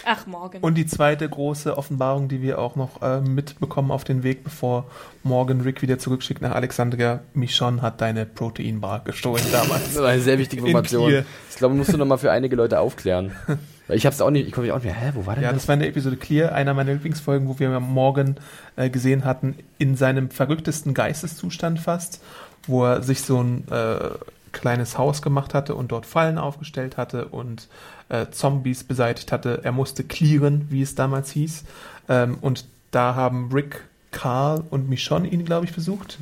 [0.06, 0.16] Ja.
[0.18, 0.58] Ach, morgen.
[0.60, 4.86] Und die zweite große Offenbarung, die wir auch noch äh, mitbekommen auf den Weg, bevor
[5.22, 9.84] Morgan Rick wieder zurückschickt nach Alexandria, Michonne hat deine Proteinbar gestohlen damals.
[9.94, 11.24] Das war eine sehr wichtige In Information.
[11.50, 13.32] Ich glaube, musst du noch mal für einige Leute aufklären.
[13.88, 15.50] Weil ich hab's auch nicht, ich komme auch nicht mehr, hä, wo war denn Ja,
[15.52, 15.62] das?
[15.62, 18.36] das war in der Episode Clear, einer meiner Lieblingsfolgen, wo wir Morgan
[18.74, 22.20] äh, gesehen hatten, in seinem verrücktesten Geisteszustand fast,
[22.66, 24.10] wo er sich so ein äh,
[24.52, 27.68] kleines Haus gemacht hatte und dort Fallen aufgestellt hatte und
[28.08, 29.60] äh, Zombies beseitigt hatte.
[29.64, 31.64] Er musste clearen, wie es damals hieß.
[32.08, 33.82] Ähm, und da haben Rick,
[34.12, 36.18] Carl und Michonne ihn, glaube ich, besucht.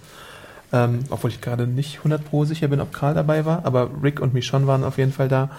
[0.73, 4.19] Ähm, obwohl ich gerade nicht 100 pro sicher bin, ob Karl dabei war, aber Rick
[4.19, 5.51] und Michonne waren auf jeden Fall da.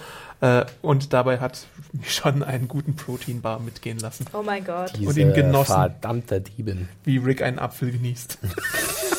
[0.42, 4.92] Äh, und dabei hat Michonne einen guten Proteinbar mitgehen lassen, oh mein Gott.
[4.98, 5.72] Diese und ihn genossen.
[5.72, 6.88] Verdammter Dieben.
[7.04, 8.38] wie Rick einen Apfel genießt.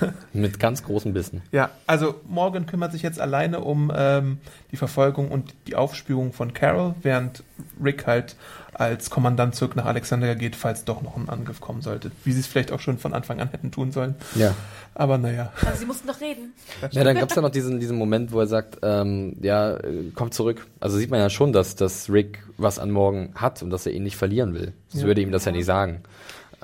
[0.32, 1.42] Mit ganz großen Bissen.
[1.52, 4.38] Ja, also Morgan kümmert sich jetzt alleine um ähm,
[4.72, 7.42] die Verfolgung und die Aufspürung von Carol, während
[7.82, 8.36] Rick halt
[8.74, 12.10] als Kommandant zurück nach Alexandria geht, falls doch noch ein Angriff kommen sollte.
[12.24, 14.16] Wie sie es vielleicht auch schon von Anfang an hätten tun sollen.
[14.34, 14.54] Ja.
[14.94, 15.50] Aber naja.
[15.62, 16.52] Aber sie mussten doch reden.
[16.90, 20.30] Ja, dann gab's ja noch diesen, diesen Moment, wo er sagt, ähm, ja, äh, komm
[20.30, 20.66] zurück.
[20.78, 23.92] Also sieht man ja schon, dass, dass Rick was an Morgan hat und dass er
[23.92, 24.74] ihn nicht verlieren will.
[24.92, 25.06] Das Ja.
[25.06, 26.02] würde ihm das ja nicht sagen.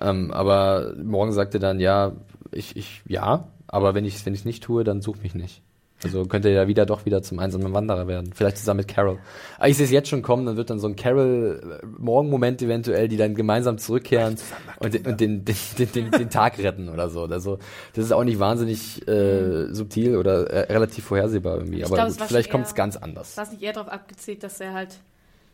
[0.01, 2.13] Ähm, aber Morgan sagte dann, ja,
[2.53, 5.63] ich, ich, ja, aber wenn ich wenn ich nicht tue, dann such mich nicht.
[6.05, 8.33] Also könnte er ja wieder doch wieder zum einsamen Wanderer werden.
[8.35, 9.19] Vielleicht zusammen mit Carol.
[9.59, 13.17] Aber ich sehe es jetzt schon kommen, dann wird dann so ein Carol-Morgen-Moment eventuell, die
[13.17, 14.37] dann gemeinsam zurückkehren
[14.81, 17.25] und, den, und den, den, den, den, den Tag retten oder so.
[17.25, 17.59] Also
[17.95, 21.85] das ist auch nicht wahnsinnig äh, subtil oder äh, relativ vorhersehbar irgendwie.
[21.85, 23.37] Aber glaub, gut, es vielleicht kommt es ganz anders.
[23.37, 24.99] War es nicht eher darauf abgezielt, dass er halt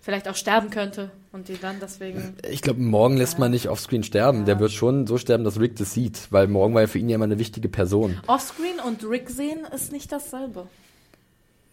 [0.00, 2.34] vielleicht auch sterben könnte und die dann deswegen.
[2.48, 4.44] Ich glaube, morgen lässt man nicht offscreen sterben.
[4.44, 7.08] Der wird schon so sterben, dass Rick das sieht, weil morgen war ja für ihn
[7.08, 8.18] ja immer eine wichtige Person.
[8.26, 10.66] Offscreen und Rick sehen ist nicht dasselbe.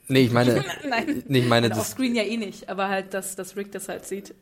[0.07, 1.23] Nee, ich meine, Nein.
[1.27, 3.89] nee, ich meine Und das, Offscreen ja eh nicht, aber halt, dass, dass Rick das
[3.89, 4.35] halt sieht.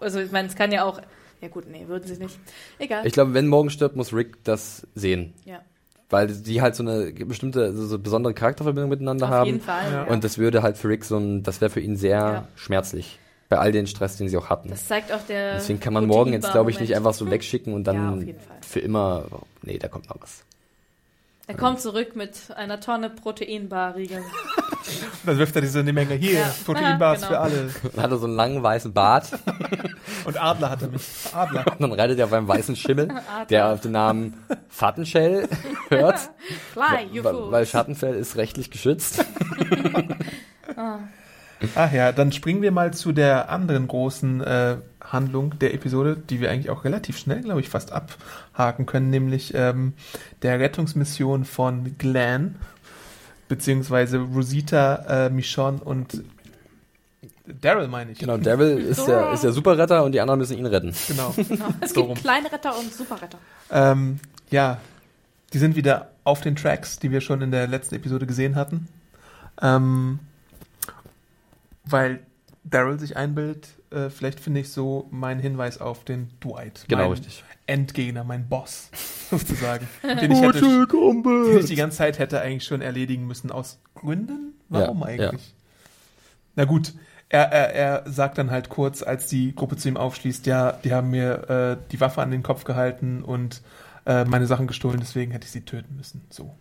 [0.00, 1.00] Also ich meine, es kann ja auch.
[1.40, 2.38] Ja gut, nee, würden sie nicht.
[2.78, 3.06] Egal.
[3.06, 5.34] ich glaube, wenn morgen stirbt, muss Rick das sehen.
[5.44, 5.60] ja,
[6.08, 9.46] Weil die halt so eine bestimmte, so, so besondere Charakterverbindung miteinander auf haben.
[9.46, 9.84] jeden Fall.
[9.84, 10.04] Ja.
[10.06, 10.10] Ja.
[10.10, 12.48] Und das würde halt für Rick so ein, das wäre für ihn sehr Ja.
[12.56, 13.18] schmerzlich.
[13.48, 14.70] Bei all den Stress, den sie auch hatten.
[14.70, 15.54] das zeigt auch der.
[15.54, 18.22] Deswegen kann man morgen jetzt, glaube ich, nicht einfach so wegschicken und Ja, dann auf
[18.24, 18.56] jeden Fall.
[18.66, 19.24] für immer,
[19.62, 20.42] nee, da kommt noch was.
[21.48, 24.20] Er kommt zurück mit einer Tonne Proteinbar-Riegel.
[25.26, 26.54] Dann wirft er diese eine Menge hier, Ja.
[26.64, 27.42] Proteinbars Ja, für genau.
[27.44, 27.70] alle.
[27.94, 29.30] Dann hat er so einen langen weißen Bart
[30.24, 31.00] Und Adler hat er mit.
[31.32, 31.64] Adler.
[31.72, 33.08] und dann reitet er auf einem weißen Schimmel,
[33.48, 34.34] der auf den Namen
[34.68, 35.48] Fattenshell
[35.88, 36.18] hört.
[36.72, 37.52] Fly, you Weil, fools.
[37.52, 39.24] weil Schattenfell ist rechtlich geschützt.
[41.74, 46.40] Ach ja, dann springen wir mal zu der anderen großen äh, Handlung der Episode, die
[46.40, 49.94] wir eigentlich auch relativ schnell, glaube ich, fast abhaken können, nämlich ähm,
[50.42, 52.56] der Rettungsmission von Glenn,
[53.48, 56.22] beziehungsweise Rosita, äh, Michonne und
[57.60, 58.18] Daryl, meine ich.
[58.18, 60.92] Genau, Daryl ist der, ist der Superretter und die anderen müssen ihn retten.
[61.08, 61.32] Genau.
[61.36, 61.68] Genau.
[61.80, 62.16] Es So gibt rum.
[62.18, 63.38] kleine Retter und Superretter.
[63.70, 64.18] Ähm,
[64.50, 64.78] ja,
[65.52, 68.88] die sind wieder auf den Tracks, die wir schon in der letzten Episode gesehen hatten.
[69.62, 70.18] Ähm,
[71.88, 72.20] weil
[72.64, 76.84] Daryl sich einbildet, äh, vielleicht finde ich so mein Hinweis auf den Dwight.
[76.88, 77.44] Genau, mein richtig.
[77.66, 78.90] Endgegner, mein Boss,
[79.30, 79.88] sozusagen.
[80.02, 83.50] den, ich hätte, den ich die ganze Zeit hätte eigentlich schon erledigen müssen.
[83.50, 84.54] Aus Gründen?
[84.68, 85.54] Warum Ja, eigentlich?
[86.56, 86.94] Na gut,
[87.28, 90.92] er, er, er sagt dann halt kurz, als die Gruppe zu ihm aufschließt, ja, die
[90.92, 93.62] haben mir äh, die Waffe an den Kopf gehalten und
[94.06, 96.24] äh, meine Sachen gestohlen, deswegen hätte ich sie töten müssen.
[96.30, 96.54] So.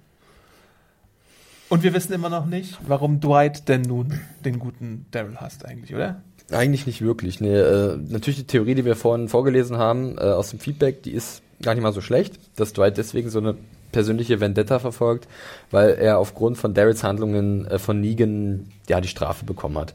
[1.75, 5.93] Und wir wissen immer noch nicht, warum Dwight denn nun den guten Daryl hasst eigentlich,
[5.93, 6.21] oder?
[6.49, 7.41] Eigentlich nicht wirklich.
[7.41, 11.11] Nee, äh, natürlich die Theorie, die wir vorhin vorgelesen haben, äh, aus dem Feedback, die
[11.11, 13.57] ist gar nicht mal so schlecht, dass Dwight deswegen so eine
[13.91, 15.27] persönliche Vendetta verfolgt,
[15.69, 19.93] weil er aufgrund von Daryls Handlungen äh, von Negan ja die Strafe bekommen hat.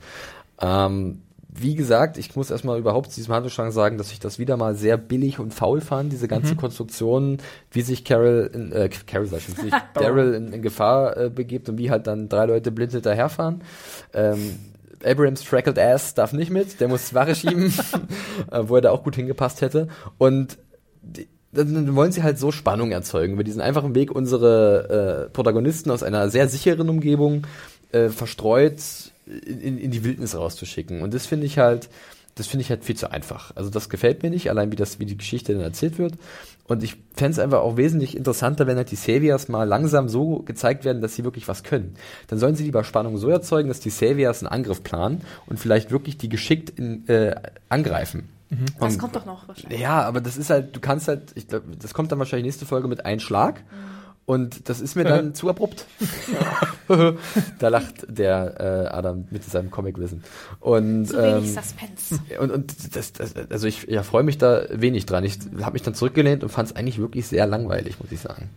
[0.61, 1.22] Ähm,
[1.53, 4.74] wie gesagt, ich muss erstmal überhaupt zu diesem Handlungsstrang sagen, dass ich das wieder mal
[4.74, 7.38] sehr billig und faul fand, diese ganze Konstruktion,
[7.72, 11.30] wie sich Carol, in, äh, Carol sag ich wie sich Daryl in, in Gefahr äh,
[11.30, 13.62] begibt und wie halt dann drei Leute blind hinterherfahren.
[14.14, 14.59] Ähm,
[15.05, 17.72] Abrams Freckled Ass darf nicht mit, der muss Ware schieben,
[18.51, 19.88] äh, wo er da auch gut hingepasst hätte.
[20.18, 20.59] Und
[21.03, 25.90] die, dann wollen sie halt so Spannung erzeugen über diesen einfachen Weg, unsere äh, Protagonisten
[25.90, 27.44] aus einer sehr sicheren Umgebung
[27.90, 31.03] äh, verstreut in, in die Wildnis rauszuschicken.
[31.03, 31.89] Und das finde ich halt,
[32.35, 33.53] das finde ich halt viel zu einfach.
[33.57, 36.14] Also das gefällt mir nicht, allein wie das, wie die Geschichte dann erzählt wird.
[36.64, 40.39] Und ich fände es einfach auch wesentlich interessanter, wenn halt die Saviors mal langsam so
[40.39, 41.95] gezeigt werden, dass sie wirklich was können.
[42.29, 45.91] Dann sollen sie lieber Spannung so erzeugen, dass die Saviors einen Angriff planen und vielleicht
[45.91, 47.35] wirklich die geschickt in, äh,
[47.68, 48.29] angreifen.
[48.81, 49.81] Das Und- kommt doch noch wahrscheinlich.
[49.81, 52.66] ja, aber das ist halt, du kannst halt, ich glaube, das kommt dann wahrscheinlich nächste
[52.66, 53.62] Folge mit einem Schlag.
[54.27, 55.87] Und das ist mir dann zu abrupt.
[57.59, 60.23] da lacht der äh, Adam mit seinem Comicwissen.
[60.61, 62.21] Und, Zu wenig ähm, Suspense.
[62.41, 65.25] und, und das, das, also ich ja, freue mich da wenig dran.
[65.25, 68.51] Ich habe mich dann zurückgelehnt und fand es eigentlich wirklich sehr langweilig, muss ich sagen.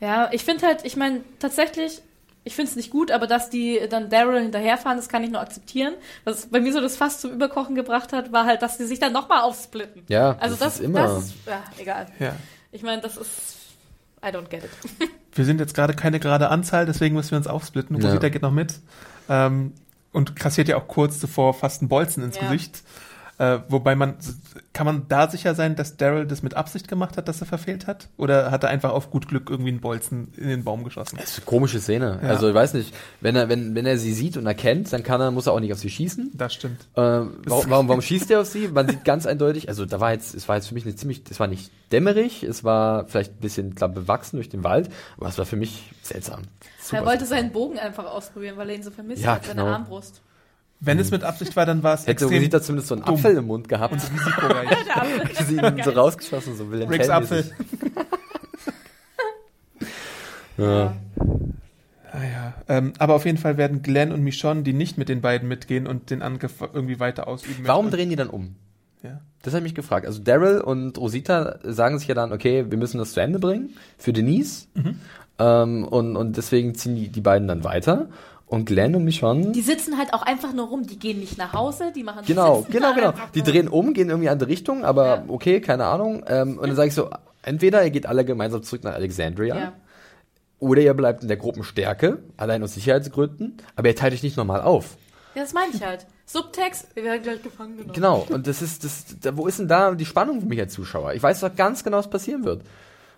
[0.00, 2.02] Ja, ich finde halt, ich meine, tatsächlich,
[2.44, 5.40] ich finde es nicht gut, aber dass die dann Daryl hinterherfahren, das kann ich nur
[5.40, 5.94] akzeptieren.
[6.24, 9.00] Was bei mir so das Fass zum Überkochen gebracht hat, war halt, dass die sich
[9.00, 10.02] dann nochmal aufsplitten.
[10.08, 11.02] Ja, Also das, ist immer.
[11.02, 12.06] das ist, ja, egal.
[12.18, 12.36] Ja.
[12.72, 13.56] Ich meine, das ist,
[14.24, 14.70] I don't get it.
[15.32, 18.00] Wir sind jetzt gerade keine gerade Anzahl, deswegen müssen wir uns aufsplitten.
[18.00, 18.06] Ja.
[18.08, 18.78] Rosita geht noch mit.
[19.28, 19.72] Ähm,
[20.12, 22.42] und kassiert ja auch kurz zuvor fast einen Bolzen ins Ja.
[22.42, 22.82] Gesicht.
[23.38, 24.14] Äh, wobei man,
[24.72, 27.86] kann man da sicher sein, dass Daryl das mit Absicht gemacht hat, dass er verfehlt
[27.86, 28.08] hat?
[28.16, 31.16] Oder hat er einfach auf gut Glück irgendwie einen Bolzen in den Baum geschossen?
[31.16, 32.20] Das ist eine komische Szene.
[32.22, 32.28] Ja.
[32.28, 35.20] Also ich weiß nicht, wenn er, wenn, wenn er sie sieht und erkennt, dann kann
[35.20, 36.30] er, muss er auch nicht auf sie schießen.
[36.34, 36.82] Das stimmt.
[36.94, 38.68] Äh, warum, warum, warum schießt er auf sie?
[38.68, 41.22] Man sieht ganz eindeutig, also da war jetzt, es war jetzt für mich eine ziemlich,
[41.28, 45.28] es war nicht dämmerig, es war vielleicht ein bisschen klar bewachsen durch den Wald, aber
[45.28, 46.42] es war für mich seltsam.
[46.80, 47.38] Super er wollte seltsam.
[47.38, 49.72] seinen Bogen einfach ausprobieren, weil er ihn so vermisst Ja, hat, seine genau.
[49.72, 50.20] Armbrust.
[50.84, 53.14] Wenn es mit Absicht war, dann war es Hätte extrem Rosita zumindest so einen dumm.
[53.14, 53.94] Apfel im Mund gehabt.
[53.94, 54.70] risikoreich.
[55.28, 57.44] Hätte sie ihn so rausgeschossen, so Wilhelm Ricks Apfel.
[60.56, 60.94] Ja.
[62.12, 62.54] Ah ja.
[62.68, 65.88] Ähm, aber auf jeden Fall werden Glenn und Michonne, die nicht mit den beiden mitgehen
[65.88, 68.54] und den Angriff irgendwie weiter ausüben Warum drehen die dann um?
[69.02, 69.20] Ja.
[69.42, 70.06] Das habe ich mich gefragt.
[70.06, 73.70] Also Daryl und Rosita sagen sich ja dann, okay, wir müssen das zu Ende bringen
[73.98, 74.68] für Denise.
[74.74, 75.00] Mhm.
[75.38, 78.06] Ähm, und, und deswegen ziehen die, die beiden dann weiter.
[78.46, 81.52] Und Glenn und Michonne Die sitzen halt auch einfach nur rum, die gehen nicht nach
[81.54, 83.12] Hause, die machen Genau, genau, genau.
[83.34, 85.24] Die drehen um, gehen irgendwie in andere Richtung, aber Ja.
[85.28, 86.24] okay, keine Ahnung.
[86.28, 87.08] Ähm, und dann sage ich so,
[87.42, 89.72] entweder ihr geht alle gemeinsam zurück nach Alexandria Ja.
[90.58, 94.60] oder ihr bleibt in der Gruppenstärke, allein aus Sicherheitsgründen, aber ihr teilt euch nicht nochmal
[94.60, 94.96] auf.
[95.34, 96.06] ja, das meine ich halt.
[96.26, 97.92] Subtext, wir werden gleich gefangen genommen.
[97.92, 100.72] Genau, und das ist, das, da, wo ist denn da die Spannung für mich als
[100.72, 101.12] Zuschauer?
[101.14, 102.62] Ich weiß doch ganz genau, was passieren wird.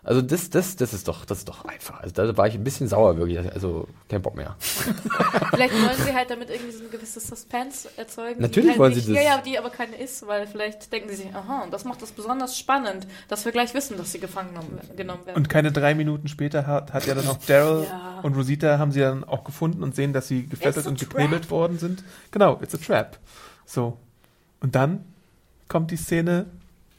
[0.06, 2.00] Also das, das, das ist doch, das ist doch einfach.
[2.00, 3.40] Also da war ich ein bisschen sauer wirklich.
[3.52, 4.54] Also kein Bock mehr.
[5.50, 8.40] Vielleicht wollen sie halt damit irgendwie so ein gewisses Suspense erzeugen.
[8.40, 9.20] Natürlich wollen halt sie das.
[9.20, 12.02] Ja, ja, die aber keine ist, weil vielleicht denken sie sich, aha, und das macht
[12.02, 14.50] das besonders spannend, dass wir gleich wissen, dass sie gefangen
[14.96, 15.36] genommen, werden.
[15.36, 18.20] Und keine drei Minuten später hat, hat ja dann auch Daryl Ja.
[18.22, 21.80] und Rosita haben sie dann auch gefunden und sehen, dass sie gefesselt und geknebelt worden
[21.80, 22.04] sind.
[22.30, 23.18] Genau, it's a trap.
[23.64, 23.98] So.
[24.60, 25.04] Und dann
[25.66, 26.46] kommt die Szene,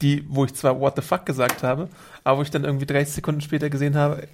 [0.01, 1.89] die, wo ich zwar what the fuck gesagt habe,
[2.23, 4.27] aber wo ich dann irgendwie 30 Sekunden später gesehen habe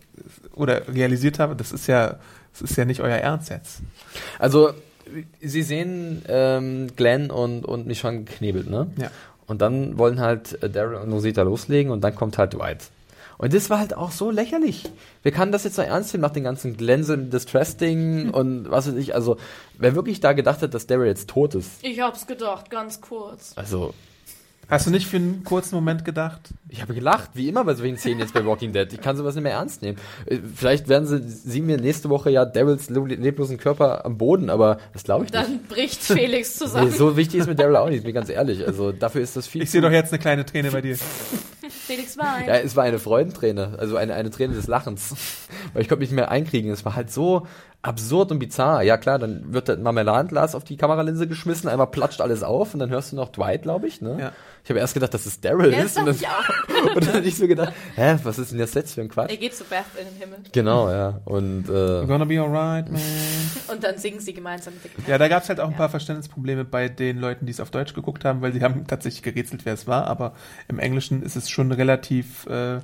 [0.56, 2.20] oder realisiert habe, das ist ja,
[2.52, 3.82] das ist ja nicht euer Ernst jetzt.
[4.40, 4.74] Also
[5.42, 8.88] sie sehen ähm, Glenn und, und Michonne geknebelt, ne?
[8.98, 9.12] Ja.
[9.46, 12.90] Und dann wollen halt äh, Daryl und Rosita loslegen und dann kommt halt Dwight.
[13.38, 14.90] Und das war halt auch so lächerlich.
[15.24, 18.96] Wer kann das jetzt noch ernst nehmen nach den ganzen Glänzen, Distress-Ding und was weiß
[18.96, 19.16] ich.
[19.16, 19.38] Also,
[19.78, 23.54] wer wirklich da gedacht hat, dass Daryl jetzt tot ist, ich hab's gedacht, ganz kurz.
[23.56, 23.94] also
[24.70, 26.50] Hast du nicht für einen kurzen Moment gedacht?
[26.70, 28.92] Ich habe gelacht, wie immer bei solchen Szenen jetzt bei Walking Dead.
[28.92, 29.98] Ich kann sowas nicht mehr ernst nehmen.
[30.26, 34.50] Äh, Vielleicht werden sie, sie mir nächste Woche ja Daryls le- leblosen Körper am Boden,
[34.50, 35.44] aber das glaube ich nicht.
[35.44, 36.92] Dann bricht Felix Nee, zusammen.
[36.92, 38.66] so wichtig ist mir Daryl auch nicht, bin ganz ehrlich.
[38.66, 39.64] Also dafür ist das viel.
[39.64, 40.98] Ich sehe doch jetzt eine kleine Träne bei dir.
[41.70, 42.48] Felix weint.
[42.48, 45.16] ja, es war eine Freudenträne, also eine, eine Träne des Lachens.
[45.74, 46.72] Weil ich konnte mich nicht mehr einkriegen.
[46.72, 47.48] Es war halt so
[47.82, 48.82] absurd und bizarr.
[48.82, 52.80] Ja klar, dann wird das Marmeladenglas auf die Kameralinse geschmissen, einmal platscht alles auf und
[52.80, 54.00] dann hörst du noch Dwight, glaube ich.
[54.00, 54.18] Ne?
[54.20, 54.32] Ja.
[54.64, 55.98] Ich habe erst gedacht, dass es Daryl Ja, ist.
[55.98, 56.96] Und dann, ich auch.
[56.96, 59.30] und dann hab ich so gedacht, hä, was ist denn das jetzt für ein Quatsch?
[59.32, 60.38] Er geht zu Beth in den Himmel.
[60.54, 61.20] Genau, ja.
[61.26, 63.02] Und We're äh, gonna be alright, man.
[63.70, 65.78] Und dann singen sie gemeinsam mit dem Ja, da gab es halt auch ein Ja.
[65.78, 69.24] paar Verständnisprobleme bei den Leuten, die es auf Deutsch geguckt haben, weil sie haben tatsächlich
[69.24, 70.32] gerätselt, wer es war, aber
[70.70, 72.80] im Englischen ist es schon relativ äh,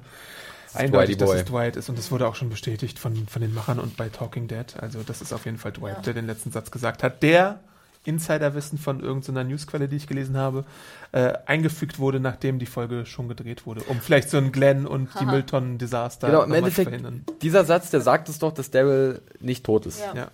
[0.73, 1.89] eindeutig, dass es Dwight ist.
[1.89, 4.65] Und das wurde auch schon bestätigt von, von den Machern und bei Talking Dead.
[4.79, 6.01] Also das ist auf jeden Fall Dwight, Ja.
[6.03, 7.21] der den letzten Satz gesagt hat.
[7.23, 7.59] Der
[8.05, 10.63] Insiderwissen von irgendeiner Newsquelle, die ich gelesen habe,
[11.11, 13.81] äh, eingefügt wurde, nachdem die Folge schon gedreht wurde.
[13.83, 17.25] Um vielleicht so ein Glenn und die Mülltonnen-Desaster Genau, im nochmal zu Endeffekt, verhindern.
[17.41, 19.99] dieser Satz, der sagt es doch, dass Daryl nicht tot ist.
[19.99, 20.13] Ja.
[20.15, 20.27] Ja.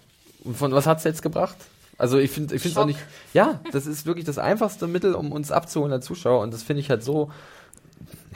[0.43, 1.55] Und von was hat's jetzt gebracht?
[1.97, 2.99] Also ich finde ich finde es auch nicht.
[3.33, 6.41] Ja, das ist wirklich das einfachste Mittel, um uns abzuholen als Zuschauer.
[6.43, 7.31] Und das finde ich halt so.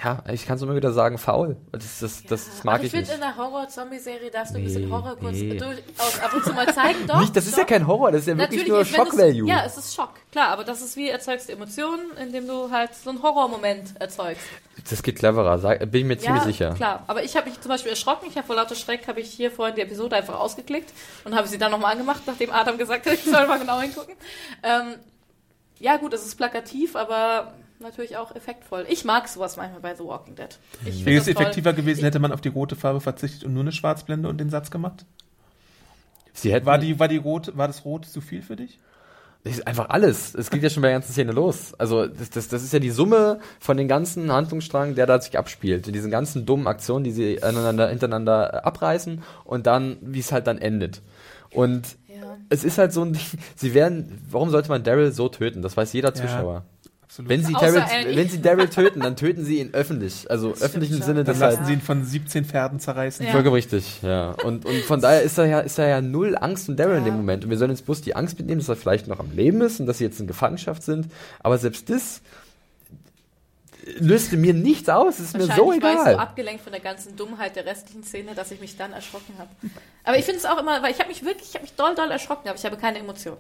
[0.02, 1.58] Ja, ich kann es immer wieder sagen, faul.
[1.74, 3.10] Das, das, das mag Aber ich, ich nicht.
[3.10, 5.60] finde, in der Horror-Zombie-Serie darfst du ein bisschen Horror kurz nee.
[5.60, 7.06] ab und zu mal zeigen.
[7.06, 7.70] Doch, nicht, das ist ja doch.
[7.70, 9.48] kein Horror, das ist ja wirklich nur ist, wenn Shock es- Value.
[9.50, 12.96] Ja, es ist Schock, klar, aber das ist wie erzeugst du Emotionen, indem du halt
[12.96, 14.46] so einen Horrormoment erzeugst.
[14.90, 16.74] Das geht cleverer, bin ich mir ziemlich ja, sicher.
[16.76, 17.04] klar.
[17.08, 18.28] Aber ich habe mich zum Beispiel erschrocken.
[18.30, 20.94] Ich habe vor lauter Schreck habe ich hier vorhin die Episode einfach ausgeklickt
[21.26, 24.16] und habe sie dann nochmal angemacht, nachdem Adam gesagt hat, ich soll mal genau hingucken.
[24.64, 24.96] Ähm,
[25.80, 28.86] ja gut, es ist plakativ, aber natürlich auch effektvoll.
[28.90, 30.58] Ich mag sowas manchmal bei The Walking Dead.
[30.86, 33.64] Ich find Wäre es effektiver gewesen, hätte man auf die rote Farbe verzichtet und nur
[33.64, 35.06] eine Schwarzblende und den Satz gemacht?
[36.34, 38.80] Sie hätten, War die, war die rot, war das rot zu viel für dich?
[39.44, 40.36] Das ist einfach alles.
[40.36, 41.74] Es geht ja schon bei der ganzen Szene los.
[41.78, 45.38] Also das, das, das ist ja die Summe von den ganzen Handlungsstrang, der da sich
[45.38, 45.88] abspielt.
[45.88, 50.34] In diesen ganzen dummen Aktionen, die sie aneinander, hintereinander äh, abreißen und dann, wie es
[50.34, 51.02] halt dann endet.
[51.52, 52.38] Und Ja.
[52.50, 53.24] es ist halt so ein Ding,
[53.56, 55.62] sie werden, warum sollte man Daryl so töten?
[55.62, 56.66] Das weiß jeder Zuschauer.
[57.20, 57.30] Absolut.
[57.30, 60.30] Wenn sie, Daryl, wenn sie Daryl töten, dann töten sie ihn öffentlich.
[60.32, 61.04] Also Das öffentlichen schon.
[61.04, 63.26] Sinne, dann lassen heißt, sie ihn von 17 Pferden zerreißen.
[63.26, 63.32] Ja.
[63.34, 64.32] Vollkommen richtig, ja.
[64.44, 67.06] Und, und von daher ist da ja, ist da ja null Angst um Daryl in
[67.06, 67.12] Ja.
[67.12, 67.44] dem Moment.
[67.44, 69.80] Und wir sollen jetzt bloß die Angst mitnehmen, dass er vielleicht noch am Leben ist
[69.80, 71.08] und dass sie jetzt in Gefangenschaft sind.
[71.42, 72.22] Aber selbst das
[73.98, 75.16] löste mir nichts aus.
[75.20, 76.16] Es ist mir so Wahrscheinlich war ich so egal.
[76.20, 79.50] abgelenkt von der ganzen Dummheit der restlichen Szene, dass ich mich dann erschrocken habe.
[80.04, 81.96] Aber ich finde es auch immer, weil ich habe mich wirklich, ich habe mich doll,
[81.96, 83.38] doll erschrocken, aber ich habe keine Emotion.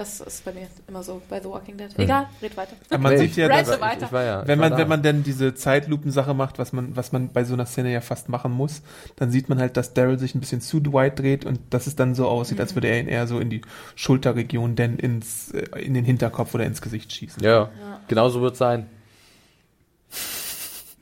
[0.00, 1.90] Das ist bei mir immer so bei The Walking Dead.
[1.98, 2.72] Egal, red weiter.
[2.88, 4.78] Aber man Nee, sieht ja, dass, ich, ich war ja, wenn war man, da.
[4.78, 8.00] wenn man denn diese Zeitlupensache macht, was man, was man bei so einer Szene ja
[8.00, 8.80] fast machen muss,
[9.16, 11.96] dann sieht man halt, dass Daryl sich ein bisschen zu Dwight dreht und dass es
[11.96, 13.60] dann so aussieht, als würde er ihn eher so in die
[13.94, 17.42] Schulterregion, denn ins, äh, in den Hinterkopf oder ins Gesicht schießen.
[17.42, 17.68] ja,
[18.08, 18.86] genau so wird es sein.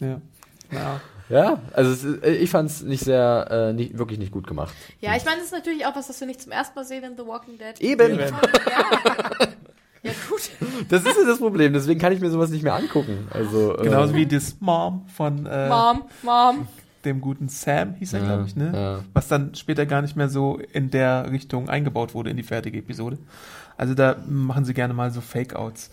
[0.01, 0.21] Ja.
[0.73, 1.01] ja.
[1.29, 4.74] Ja, also es ist, ich fand es nicht sehr, äh, nicht, wirklich nicht gut gemacht.
[5.01, 7.05] Ja, ich meine, das ist natürlich auch was, was wir nicht zum ersten Mal sehen
[7.05, 7.79] in The Walking Dead.
[7.81, 8.18] Eben.
[8.18, 8.26] Ja,
[10.03, 10.51] ja gut.
[10.89, 13.29] Das ist ja das Problem, deswegen kann ich mir sowas nicht mehr angucken.
[13.31, 16.68] Also, äh, Genauso wie das Mom von äh, Mom, Mom.
[17.05, 18.70] dem guten Sam, hieß er, Ja, glaube ich, ne?
[18.74, 19.05] ja.
[19.12, 22.79] Was dann später gar nicht mehr so in der Richtung eingebaut wurde in die fertige
[22.79, 23.18] Episode.
[23.76, 25.91] Also da machen sie gerne mal so Fake-Outs.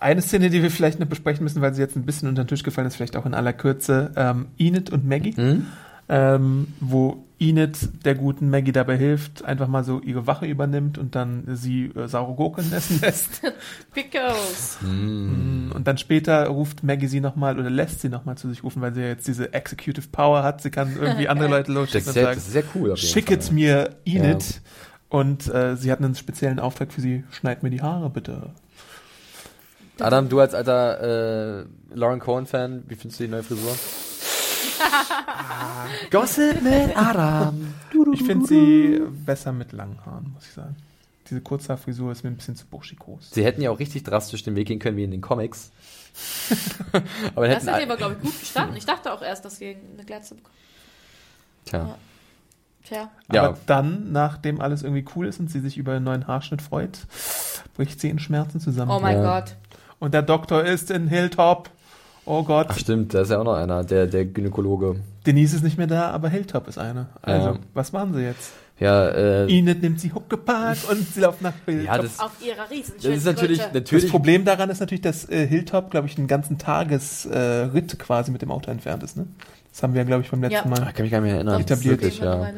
[0.00, 2.48] Eine Szene, die wir vielleicht noch besprechen müssen, weil sie jetzt ein bisschen unter den
[2.48, 5.66] Tisch gefallen ist, vielleicht auch in aller Kürze, ähm, Enid und Maggie, Hm?
[6.08, 11.14] ähm, wo Enid der guten Maggie dabei hilft, einfach mal so ihre Wache übernimmt und
[11.14, 13.42] dann sie äh, saure Gurken essen lässt.
[13.92, 14.78] Pickles.
[14.82, 18.94] Und dann später ruft Maggie sie nochmal oder lässt sie nochmal zu sich rufen, weil
[18.94, 20.62] sie ja jetzt diese Executive Power hat.
[20.62, 22.92] Sie kann irgendwie andere Leute losschicken und sehr, sagen, das ist sehr cool.
[22.92, 23.54] Auf jeden schicket Fall.
[23.54, 24.60] mir Enid.
[25.08, 27.24] Und äh, sie hat einen speziellen Auftrag für sie.
[27.30, 28.50] Schneid mir die Haare, bitte.
[30.00, 31.64] Adam, du als alter äh,
[31.94, 33.72] Lauren Cohen-Fan, wie findest du die neue Frisur?
[36.10, 37.74] Gossip mit Adam.
[38.12, 40.76] Ich finde sie besser mit langen Haaren, muss ich sagen.
[41.30, 43.30] Diese Kurzhaarfrisur ist mir ein bisschen zu burschikos.
[43.30, 45.70] Sie hätten ja auch richtig drastisch den Weg gehen können wie in den Comics.
[47.34, 48.76] Aber Das hätten hat aber, glaube ich, gut gestanden.
[48.76, 50.54] Ich dachte auch erst, dass sie eine Glatze bekommt.
[51.64, 51.96] Tja.
[52.84, 53.10] Tja.
[53.32, 53.42] Ja.
[53.44, 56.98] Aber dann, nachdem alles irgendwie cool ist und sie sich über einen neuen Haarschnitt freut,
[57.74, 58.90] bricht sie in Schmerzen zusammen.
[58.90, 59.40] Oh mein Ja.
[59.40, 59.56] Gott.
[59.98, 61.70] Und der Doktor ist in Hilltop.
[62.26, 62.68] Oh Gott.
[62.70, 64.96] Ach stimmt, da ist ja auch noch einer, der, der Gynäkologe.
[65.26, 67.06] Denise ist nicht mehr da, aber Hilltop ist eine.
[67.22, 67.58] Also, Ja.
[67.74, 68.52] was machen sie jetzt?
[68.80, 71.86] Ja, äh, Enid nimmt sie Huckepark und sie laufen nach Hilltop.
[71.86, 73.14] ja das, Auf ihrer das Riesenschildkröte.
[73.16, 76.58] ist natürlich, das natürlich Problem daran ist natürlich, dass äh, Hilltop, glaube ich, einen ganzen
[76.58, 77.38] Tagesritt äh,
[77.72, 79.16] Ritt quasi mit dem Auto entfernt ist.
[79.16, 79.26] Ne?
[79.74, 80.60] Das haben wir, glaube ich, vom letzten Ja.
[80.62, 80.92] Ich Mal.
[80.92, 81.60] kann mich gar nicht mehr erinnern.
[81.60, 82.00] Etabliert.
[82.00, 82.48] Wirklich, ja.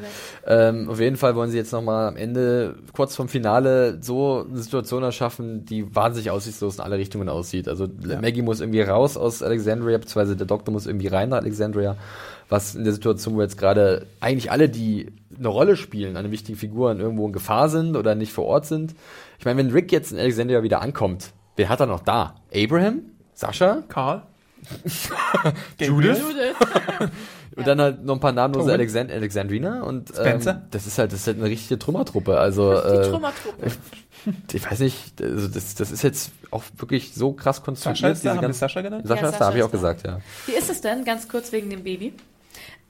[0.46, 4.58] Ähm, auf jeden Fall wollen sie jetzt nochmal am Ende, kurz vorm Finale, so eine
[4.58, 7.68] Situation erschaffen, die wahnsinnig aussichtslos in alle Richtungen aussieht.
[7.68, 8.20] Also Ja.
[8.20, 11.96] Maggie muss irgendwie raus aus Alexandria, beziehungsweise der Doktor muss irgendwie rein nach Alexandria,
[12.50, 16.58] was in der Situation, wo jetzt gerade eigentlich alle, die eine Rolle spielen, eine wichtige
[16.58, 18.94] Figuren irgendwo in Gefahr sind oder nicht vor Ort sind.
[19.38, 22.34] Ich meine, wenn Rick jetzt in Alexandria wieder ankommt, wer hat er noch da?
[22.54, 23.00] Abraham?
[23.32, 23.84] Sascha?
[23.88, 24.20] Karl?
[25.80, 26.18] Judith?
[26.18, 26.54] Judith.
[27.56, 28.70] Und dann halt noch ein paar namenlose.
[28.70, 30.62] Alexand Alexandriner und ähm, Spencer?
[30.72, 32.38] das ist halt das ist halt eine richtige Trümmertruppe.
[32.38, 33.70] Also Die äh, Trümmertruppe.
[34.52, 37.96] ich weiß nicht, also das, das ist jetzt auch wirklich so krass konstruiert.
[37.96, 38.32] Sascha ist da?
[38.34, 39.06] diese Haben Sascha genannt?
[39.08, 39.76] Sascha Ja, ist da, Sascha habe ich auch da.
[39.76, 40.20] gesagt, ja.
[40.44, 42.12] Wie ist es denn, ganz kurz wegen dem Baby?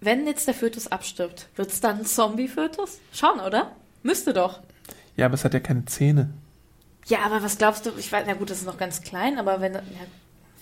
[0.01, 2.99] Wenn jetzt der Fötus abstirbt, wird es dann ein Zombie-Fötus?
[3.13, 3.71] Schon, oder?
[4.03, 4.61] Müsste doch.
[5.17, 6.31] Ja, aber es hat ja keine Zähne.
[7.07, 7.91] Ja, aber was glaubst du?
[7.99, 9.81] Ich weiß, na gut, das ist noch ganz klein, aber wenn, ja,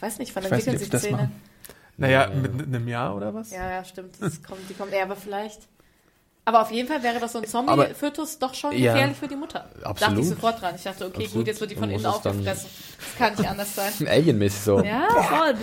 [0.03, 1.17] weiß nicht, wann Ich nicht, sich die das Zähne?
[1.17, 1.33] machen.
[1.97, 3.51] Naja, mit einem Jahr oder was?
[3.53, 4.17] Ja, ja, stimmt.
[4.21, 5.61] Das kommt, die kommt, ja, aber vielleicht.
[6.47, 8.93] Aber auf jeden Fall wäre doch so ein Zombie-Fötus doch schon Ja.
[8.93, 9.71] gefährlich für die Mutter.
[9.83, 10.01] Absolut.
[10.01, 10.75] Dachte ich sofort dran.
[10.75, 11.33] Ich dachte, okay, Absolut.
[11.33, 12.69] gut, jetzt wird die von innen aufgefressen.
[12.99, 13.93] Das kann nicht anders sein.
[14.09, 14.83] Alien-mäßig so.
[14.83, 15.55] Ja, voll.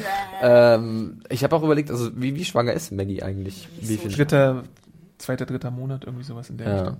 [0.42, 3.68] Ähm, ich habe auch überlegt, also wie, wie schwanger ist Maggie eigentlich?
[3.80, 4.12] Wie viel?
[4.12, 4.64] Dritter,
[5.20, 6.76] zweiter, dritter Monat, irgendwie sowas in der Ja.
[6.78, 6.98] Richtung.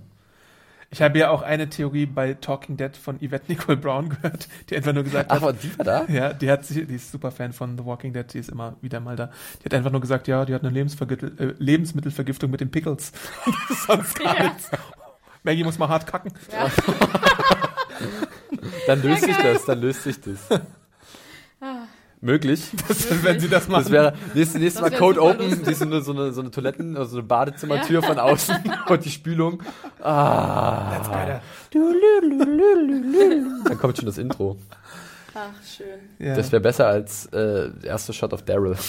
[0.94, 4.76] Ich habe ja auch eine Theorie bei Talking Dead von Yvette Nicole Brown gehört, die
[4.76, 6.06] einfach nur gesagt Ach, hat, aber die war da?
[6.10, 8.76] ja, die hat sich, die ist super Fan von The Walking Dead, die ist immer
[8.82, 9.32] wieder mal da.
[9.62, 13.14] Die hat einfach nur gesagt, ja, die hat eine äh, Lebensmittelvergiftung mit den Pickles.
[13.88, 14.44] Sonst gar Ja.
[14.50, 14.70] nichts.
[15.44, 16.34] Maggie muss mal hart kacken.
[18.88, 20.40] Dann löst Ja, sich das, dann löst sich das.
[22.22, 22.70] Möglich.
[23.24, 23.84] Wenn sie das machen.
[23.84, 26.52] Das wäre nächstes, nächstes Das Mal Code Open, siehst du nur so eine, so eine
[26.52, 28.56] Toiletten, also so eine Badezimmertür von außen
[28.88, 29.64] und die Spülung.
[30.04, 31.02] Ah.
[33.66, 34.58] Dann kommt schon das Intro.
[35.34, 35.88] Ach, schön.
[36.20, 36.36] ja.
[36.36, 38.76] Das wäre besser als äh, der erste Shot of Daryl.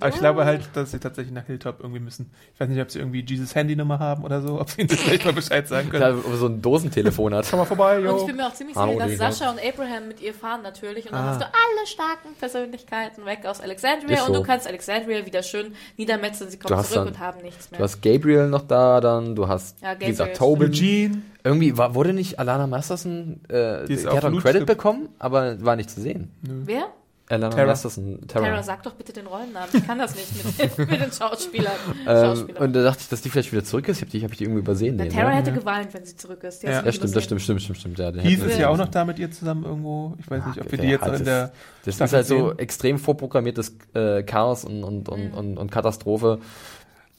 [0.00, 2.30] Aber ich glaube halt, dass sie tatsächlich nach Hilltop irgendwie müssen.
[2.54, 5.00] Ich weiß nicht, ob sie irgendwie Jesus Handynummer haben oder so, ob sie ihnen das
[5.00, 6.22] vielleicht mal Bescheid sagen können.
[6.34, 7.46] so ein Dosentelefon hat.
[7.48, 8.26] Komm mal vorbei, Und ich yo.
[8.26, 9.38] bin mir auch ziemlich sicher, dass.
[9.38, 11.06] Sascha und Abraham mit ihr fahren natürlich.
[11.06, 11.28] Und dann Ah.
[11.30, 14.40] hast du alle starken Persönlichkeiten weg aus Alexandria Ist und so.
[14.40, 16.50] du kannst Alexandria wieder schön niedermetzeln.
[16.50, 17.78] Sie kommen zurück dann- und haben nichts mehr.
[17.78, 20.68] Du hast Gabriel noch da, dann du hast, Ja, wie gesagt, Gabriel, Tobin.
[20.72, 21.22] Eugene.
[21.42, 25.74] Irgendwie war, wurde nicht Alana Masterson, äh, Die die, hat einen Credit bekommen, aber war
[25.76, 26.30] nicht zu sehen.
[26.42, 26.88] Wer?
[27.30, 27.66] Alana Tara.
[27.68, 28.44] Masterson, Tara.
[28.46, 29.68] Tara, sag doch bitte den Rollennamen.
[29.72, 31.72] Ich kann das nicht mit den, mit den Schauspielern.
[32.06, 33.98] Ähm, und da dachte ich, dass die vielleicht wieder zurück ist.
[33.98, 34.96] Ich habe die, hab ich die irgendwie übersehen.
[34.96, 35.36] Na, den, Tara ne?
[35.36, 36.62] hätte geweint, wenn sie zurück ist.
[36.62, 36.82] Die Ja.
[36.84, 37.98] Ja, stimmt, das stimmt, stimmt, stimmt, stimmt.
[37.98, 40.14] Ja, wir ist ja auch noch da mit ihr zusammen irgendwo.
[40.18, 41.52] Ich weiß nicht, ob wir die Ja, jetzt das- in der
[41.84, 42.58] Das Staffel ist halt so sehen.
[42.58, 45.14] extrem vorprogrammiertes äh, Chaos und, und, Mhm.
[45.14, 46.38] und, und, und Katastrophe.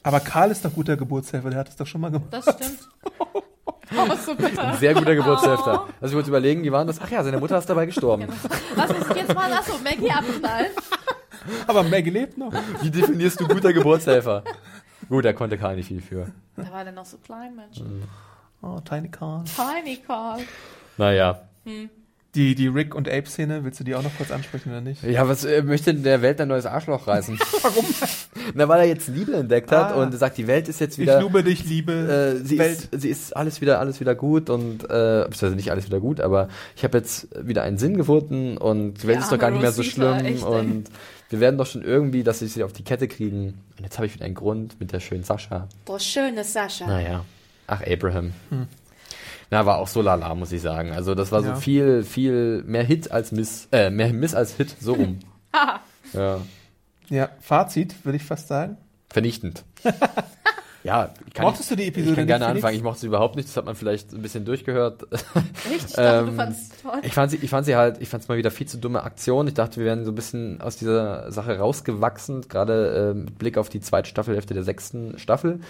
[0.02, 2.28] Aber Karl ist doch guter Geburtshelfer, der hat es doch schon mal gemacht.
[2.32, 2.78] Das stimmt.
[3.96, 4.74] Oh, so bitter.
[4.74, 5.16] Sehr guter Oh.
[5.16, 5.88] Geburtshälfter.
[6.00, 7.00] Also ich wollte überlegen, wie waren das?
[7.00, 8.26] Ach ja, seine Mutter ist dabei gestorben.
[8.76, 9.52] Was muss ich jetzt mal?
[9.52, 10.70] Achso, Maggie abknallen.
[11.66, 12.52] Aber Maggie lebt noch.
[12.80, 14.44] Wie definierst du guter Geburtshelfer?
[15.08, 16.28] Gut, da konnte Karl nicht viel für.
[16.56, 17.80] Da war der noch so klein, Mensch.
[17.80, 18.04] Mhm.
[18.62, 19.42] Oh, Tiny Karl.
[19.44, 20.40] Tiny Carl.
[20.96, 21.40] Naja.
[22.34, 25.02] Die, die Rick und Ape-Szene, willst du die auch noch kurz ansprechen oder nicht?
[25.02, 27.38] Ja, was äh, möchte der Welt ein neues Arschloch reißen?
[27.62, 27.84] Warum?
[28.54, 30.02] Na, weil er jetzt Liebe entdeckt hat Ah.
[30.02, 31.20] und sagt, die Welt ist jetzt Ich wieder.
[31.20, 32.88] liebe dich, liebe äh, sie, Welt.
[32.90, 34.86] ist, sie ist alles wieder, alles wieder gut und, äh,
[35.28, 39.06] beziehungsweise nicht alles wieder gut, aber ich habe jetzt wieder einen Sinn gefunden und die
[39.08, 40.84] Welt Der ist doch gar nicht mehr so schlimm echt, und
[41.28, 43.60] wir werden doch schon irgendwie, dass sie wieder auf die Kette kriegen.
[43.76, 45.68] Und jetzt habe ich wieder einen Grund mit der schönen Sascha.
[45.84, 46.86] Boah, schöne Sascha.
[46.86, 47.26] Naja.
[47.66, 48.32] Ach, Abraham.
[49.52, 50.92] Na, war auch so lala, muss ich sagen.
[50.92, 51.54] Also das war Ja.
[51.54, 55.18] so viel, viel mehr Hit als Miss, äh, mehr Miss als Hit, so rum.
[56.14, 56.40] ja.
[57.10, 58.78] Ja, Fazit, würde ich fast sagen.
[59.10, 59.62] Vernichtend.
[60.84, 62.64] ja, kann Mochtest du die Episode Ich kann gerne nicht, Felix?
[62.64, 62.76] anfangen.
[62.76, 63.48] Ich mochte sie überhaupt nicht.
[63.48, 65.06] Das hat man vielleicht ein bisschen durchgehört.
[65.72, 67.00] Ich dachte, du Ähm, fandest es toll.
[67.02, 69.02] Ich fand sie, ich fand sie halt, ich fand es mal wieder viel zu dumme
[69.04, 69.46] Aktion.
[69.46, 73.58] Ich dachte, wir wären so ein bisschen aus dieser Sache rausgewachsen, gerade äh, mit Blick
[73.58, 75.60] auf die zweite Staffelhälfte der sechsten Staffel.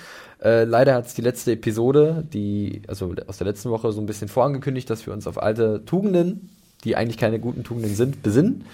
[0.43, 4.07] Äh, leider hat es die letzte Episode, die, also aus der letzten Woche so ein
[4.07, 6.51] bisschen vorangekündigt, dass wir uns auf alte Tugenden,
[6.85, 8.65] die eigentlich keine guten Tugenden sind, besinnen.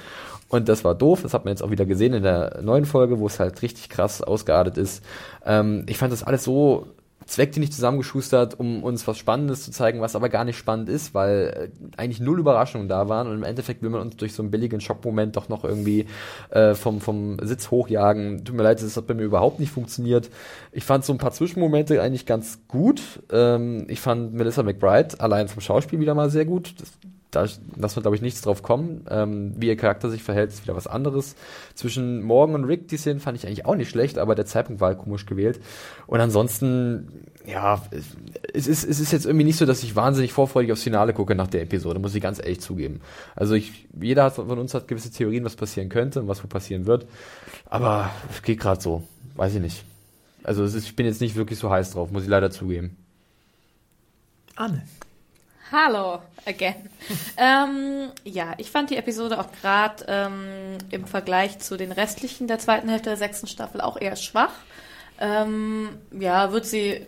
[0.49, 1.22] Und das war doof.
[1.22, 3.88] Das hat man jetzt auch wieder gesehen in der neuen Folge, wo es halt richtig
[3.88, 5.05] krass ausgeartet ist.
[5.44, 6.86] Ähm, ich fand das alles so
[7.28, 11.70] zweckdienlich zusammengeschustert, um uns was Spannendes zu zeigen, was aber gar nicht spannend ist, weil
[11.70, 14.51] äh, eigentlich null Überraschungen da waren und im Endeffekt will man uns durch so einen
[14.51, 16.07] billigen Schockmoment doch noch irgendwie
[16.51, 18.44] äh, vom, vom Sitz hochjagen.
[18.44, 20.30] Tut mir leid, das hat bei mir überhaupt nicht funktioniert.
[20.72, 23.03] Ich fand so ein paar Zwischenmomente eigentlich ganz gut.
[23.30, 26.74] Ähm, ich fand Melissa McBride allein vom Schauspiel wieder mal sehr gut.
[26.80, 26.92] Das,
[27.30, 27.42] da
[27.76, 29.04] lassen wir, glaube ich, nichts drauf kommen.
[29.10, 31.36] Ähm, wie ihr Charakter sich verhält, ist wieder was anderes.
[31.74, 34.80] Zwischen Morgan und Rick, die Szenen fand ich eigentlich auch nicht schlecht, aber der Zeitpunkt
[34.80, 35.60] war halt komisch gewählt.
[36.06, 37.82] Und ansonsten, ja,
[38.54, 41.34] es ist, es ist jetzt irgendwie nicht so, dass ich wahnsinnig vorfreudig aufs Finale gucke
[41.34, 43.00] nach der Episode, muss ich ganz ehrlich zugeben.
[43.36, 46.48] Also ich, jeder hat, von uns hat gewisse Theorien, was passieren könnte und was wohl
[46.48, 47.06] passieren wird.
[47.66, 49.02] Aber es geht gerade so.
[49.36, 49.84] Weiß ich nicht.
[50.42, 52.96] Also es ist, ich bin jetzt nicht wirklich so heiß drauf, muss ich leider zugeben.
[54.56, 54.82] Anne.
[55.70, 56.88] Hallo, again.
[57.36, 62.58] ähm, ja, ich fand die Episode auch gerade ähm, im Vergleich zu den restlichen der
[62.58, 64.54] zweiten Hälfte der sechsten Staffel auch eher schwach.
[65.20, 67.04] Ähm, ja, wird sie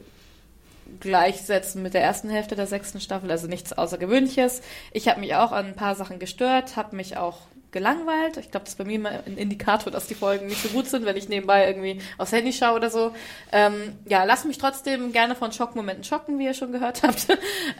[1.01, 4.61] gleichsetzen mit der ersten Hälfte der sechsten Staffel, also nichts Außergewöhnliches.
[4.93, 7.39] Ich habe mich auch an ein paar Sachen gestört, habe mich auch
[7.73, 8.37] gelangweilt.
[8.37, 10.89] Ich glaube, das ist bei mir immer ein Indikator, dass die Folgen nicht so gut
[10.89, 13.15] sind, wenn ich nebenbei irgendwie aufs Handy schaue oder so.
[13.53, 17.27] Ähm, ja, lass mich trotzdem gerne von Schockmomenten schocken, wie ihr schon gehört habt.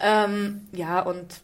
[0.01, 1.41] ähm, ja, und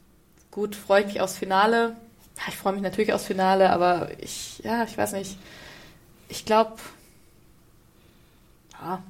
[0.52, 1.96] gut, freue ich mich aufs Finale.
[2.38, 5.38] Ja, ich freue mich natürlich aufs Finale, aber ich, ja, ich weiß nicht.
[6.30, 6.74] Ich glaube,
[8.74, 9.02] ja,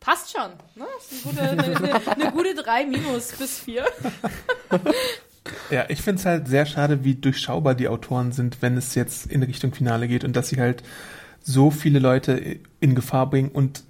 [0.00, 0.52] passt schon.
[0.74, 0.86] Ne?
[0.96, 3.86] Das ist eine gute 3 minus bis 4.
[5.70, 9.26] Ja, ich finde es halt sehr schade, wie durchschaubar die Autoren sind, wenn es jetzt
[9.26, 10.82] in Richtung Finale geht und dass sie halt
[11.42, 13.84] so viele Leute in Gefahr bringen und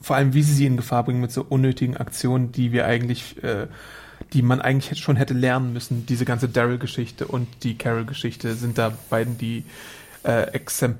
[0.00, 3.42] vor allem, wie sie sie in Gefahr bringen mit so unnötigen Aktionen, die wir eigentlich,
[3.42, 3.66] äh,
[4.32, 6.06] die man eigentlich schon hätte lernen müssen.
[6.06, 9.64] Diese ganze Daryl-Geschichte und die Carol-Geschichte sind da beiden die
[10.24, 10.98] äh, Exemp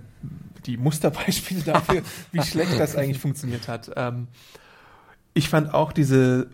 [0.66, 3.90] die Musterbeispiele dafür, wie schlecht das eigentlich funktioniert hat.
[3.96, 4.28] Ähm,
[5.34, 6.50] ich fand auch diese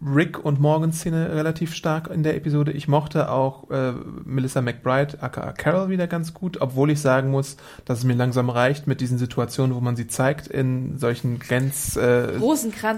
[0.00, 2.70] Rick und Morgan-Szene relativ stark in der Episode.
[2.70, 3.92] Ich mochte auch äh,
[4.24, 8.48] Melissa McBride, aka Carol, wieder ganz gut, obwohl ich sagen muss, dass es mir langsam
[8.48, 12.36] reicht mit diesen Situationen, wo man sie zeigt in solchen grenz äh,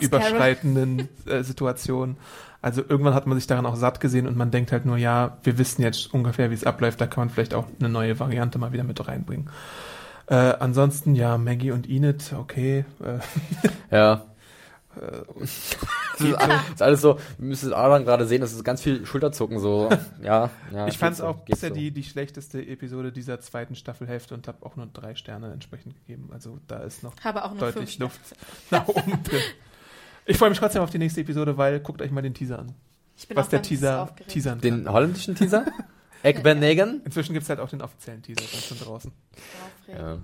[0.00, 2.16] überschreitenden äh, Situationen.
[2.60, 5.38] Also irgendwann hat man sich daran auch satt gesehen und man denkt halt nur, ja,
[5.42, 8.58] wir wissen jetzt ungefähr, wie es abläuft, da kann man vielleicht auch eine neue Variante
[8.58, 9.48] mal wieder mit reinbringen.
[10.26, 12.84] Äh, ansonsten, ja, Maggie und Enid, okay.
[13.02, 13.18] Äh,
[13.90, 14.26] Ja.
[14.94, 19.06] Das ist, alles, ist alles so, wir müssen Alan gerade sehen, das ist ganz viel
[19.06, 19.88] Schulterzucken, so,
[20.22, 20.50] ja.
[20.72, 21.74] ja ich fand es auch bisher so.
[21.76, 26.30] die, die schlechteste Episode dieser zweiten Staffelhälfte und habe auch nur drei Sterne entsprechend gegeben.
[26.32, 28.20] Also da ist noch Habe auch nur deutlich fünf Luft
[28.70, 29.40] nach oben drin.
[30.26, 32.74] Ich freue mich trotzdem auf die nächste Episode, weil guckt euch mal den Teaser an.
[33.16, 34.84] Ich bin was auch der ganz Teaser teasern kann.
[34.84, 35.66] Den holländischen Teaser?
[36.22, 37.02] Ekbenegen?
[37.04, 39.12] Inzwischen gibt es halt auch den offiziellen Teaser dann schon draußen.
[39.82, 40.00] Aufregend.
[40.00, 40.18] Ja,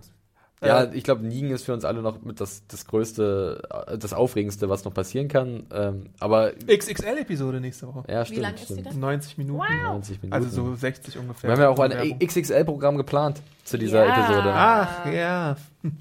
[0.62, 4.12] Äh, ich glaube, Nigen ist für uns alle noch mit das, das Größte, äh, das
[4.14, 5.66] Aufregendste, was noch passieren kann.
[5.72, 8.04] Ähm, aber, XXL-Episode nächste Woche.
[8.09, 8.40] ja, Wie stimmt.
[8.42, 8.98] lang ist die denn?
[8.98, 9.82] 90 Minuten.
[9.84, 10.32] 90 Minuten.
[10.32, 11.50] Also so 60 ungefähr.
[11.50, 12.18] Wir haben ja auch ein.
[12.18, 14.16] XXL-Programm geplant zu dieser Ja.
[14.18, 14.52] Episode.
[14.54, 15.57] Ach, ja.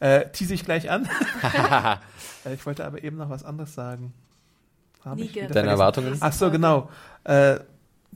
[0.00, 1.08] Äh, tease ich gleich an.
[2.44, 4.12] Äh, ich wollte aber eben noch was anderes sagen.
[5.02, 5.56] Hab Deine vergessen.
[5.68, 6.16] Erwartungen?
[6.20, 6.90] Ach so, genau.
[7.24, 7.60] Äh,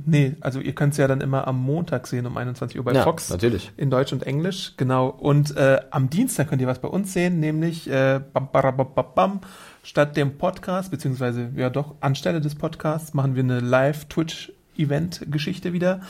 [0.07, 2.93] nee, also ihr könnt es ja dann immer am Montag sehen um 21 Uhr bei
[2.93, 3.31] ja, Fox.
[3.31, 3.73] natürlich.
[3.77, 5.09] In Deutsch und Englisch, genau.
[5.09, 8.95] Und äh, am Dienstag könnt ihr was bei uns sehen, nämlich äh, bam, bam, bam,
[8.95, 9.41] bam, bam,
[9.83, 16.01] statt dem Podcast, beziehungsweise ja doch, anstelle des Podcasts machen wir eine Live-Twitch-Event-Geschichte wieder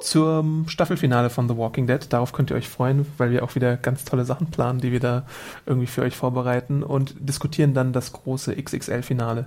[0.00, 2.12] zum Staffelfinale von The Walking Dead.
[2.12, 5.00] Darauf könnt ihr euch freuen, weil wir auch wieder ganz tolle Sachen planen, die wir
[5.00, 5.24] da
[5.64, 9.46] irgendwie für euch vorbereiten und diskutieren dann das große XXL-Finale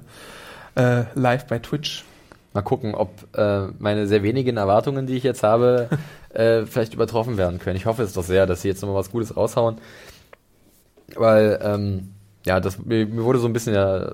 [0.75, 2.05] äh, live bei Twitch.
[2.53, 5.87] Mal gucken, ob äh, meine sehr wenigen Erwartungen, die ich jetzt habe,
[6.33, 7.75] äh, vielleicht übertroffen werden können.
[7.75, 9.77] Ich hoffe es doch sehr, dass sie jetzt nochmal was Gutes raushauen.
[11.15, 12.09] Weil, ähm,
[12.45, 14.11] ja, das, mir, mir wurde so ein bisschen ja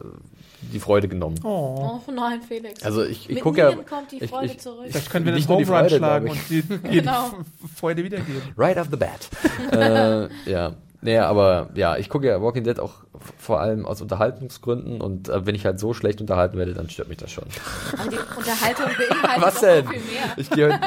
[0.73, 1.39] die Freude genommen.
[1.43, 1.99] Oh.
[2.07, 2.83] Oh nein, Felix.
[2.83, 3.71] Also ich, ich gucke ja.
[3.71, 4.87] Kommt die Freude ich- zurück.
[4.89, 7.27] Vielleicht können wir den die Home Run schlagen und die, die Genau.
[7.27, 8.41] F- Freude wiedergeben.
[8.57, 9.29] Right off the bat.
[9.71, 10.73] äh, ja.
[11.01, 13.03] Naja, aber ja, ich gucke ja Walking Dead auch
[13.37, 17.09] vor allem aus Unterhaltungsgründen und äh, wenn ich halt so schlecht unterhalten werde, dann stört
[17.09, 17.45] mich das schon.
[17.93, 19.87] Aber die Unterhaltung beinhaltet Was denn?
[19.87, 20.33] viel mehr.
[20.37, 20.79] Ich gehe heute,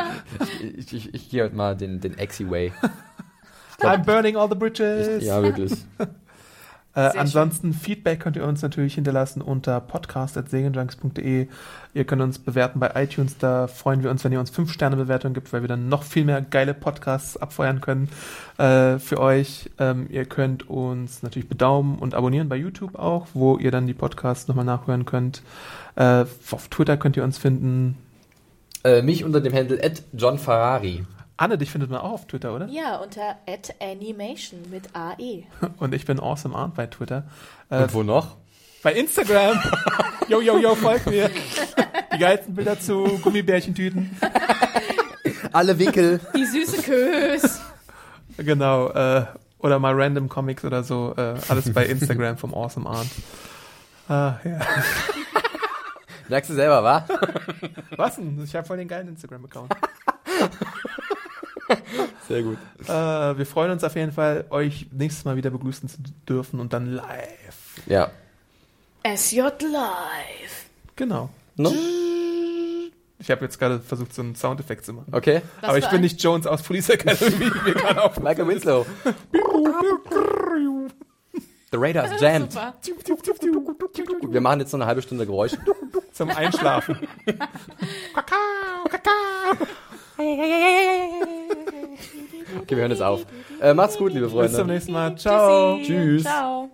[0.76, 2.72] ich, ich, ich gehe heute mal den, den Exi-Way.
[3.80, 5.24] I'm burning all the bridges.
[5.24, 5.72] Ja, wirklich.
[6.98, 11.46] Äh, ansonsten Feedback könnt ihr uns natürlich hinterlassen unter podcast.segenjunks.de.
[11.94, 13.38] Ihr könnt uns bewerten bei iTunes.
[13.38, 16.42] Da freuen wir uns, wenn ihr uns 5-Sterne-Bewertungen gibt, weil wir dann noch viel mehr
[16.42, 18.08] geile Podcasts abfeuern können
[18.58, 19.70] äh, für euch.
[19.78, 23.94] Ähm, ihr könnt uns natürlich bedaumen und abonnieren bei YouTube auch, wo ihr dann die
[23.94, 25.42] Podcasts nochmal nachhören könnt.
[25.94, 27.96] Äh, auf Twitter könnt ihr uns finden.
[28.82, 29.80] äh, mich unter dem Handle
[30.14, 31.04] John Ferrari.
[31.38, 32.66] Anne, dich findet man auch auf Twitter, oder?
[32.66, 33.36] Ja, unter
[33.80, 34.88] @animation mit.
[34.92, 35.44] AE.
[35.78, 37.24] Und ich bin Awesome Arndt bei Twitter.
[37.70, 38.36] Äh, Und wo noch?
[38.82, 39.56] Bei Instagram.
[40.28, 41.30] yo, yo, yo, folgt mir.
[42.12, 44.16] Die geilsten Bilder zu Gummibärchentüten.
[45.52, 46.20] Alle Winkel.
[46.36, 47.60] Die süße Kös.
[48.36, 48.88] Genau.
[48.90, 49.26] Äh,
[49.58, 51.14] oder mal random Comics oder so.
[51.16, 53.10] Äh, alles bei Instagram vom Awesome Arndt.
[54.08, 54.58] Ah, ja.
[56.28, 57.06] Merkst du selber, wa?
[57.96, 58.42] Was denn?
[58.44, 59.74] Ich habe voll den geilen Instagram-Account.
[62.28, 62.58] Sehr gut.
[62.84, 62.88] Äh,
[63.38, 65.98] wir freuen uns auf jeden Fall, euch nächstes Mal wieder begrüßen zu
[66.28, 67.82] dürfen und dann live.
[67.86, 68.10] Ja.
[69.04, 70.66] SJ Live.
[70.96, 71.30] Genau.
[71.56, 71.72] No?
[73.20, 75.12] Ich habe jetzt gerade versucht, so einen Soundeffekt zu machen.
[75.12, 75.42] Okay.
[75.60, 77.38] Was Aber ich bin ein- nicht Jones aus Police Academy.
[77.64, 78.86] wir Michael Winslow.
[81.70, 82.54] The Radar is jammed.
[82.54, 85.58] Wir machen jetzt noch eine halbe Stunde Geräusche.
[86.12, 86.96] zum Einschlafen.
[88.14, 89.66] Kakao, Kakao.
[90.18, 91.22] Okay,
[92.70, 93.24] wir hören jetzt auf.
[93.60, 95.16] Äh, macht's gut, liebe Bis zum nächsten Mal.
[95.16, 95.76] Ciao.
[95.76, 95.92] Tschüssi.
[95.92, 96.22] Tschüss.
[96.24, 96.70] Ciao.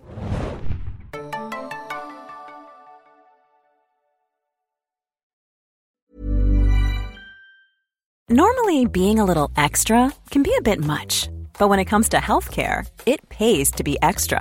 [8.31, 11.29] Normally, being a little extra can be a bit much,
[11.59, 14.41] but when it comes to healthcare, it pays to be extra.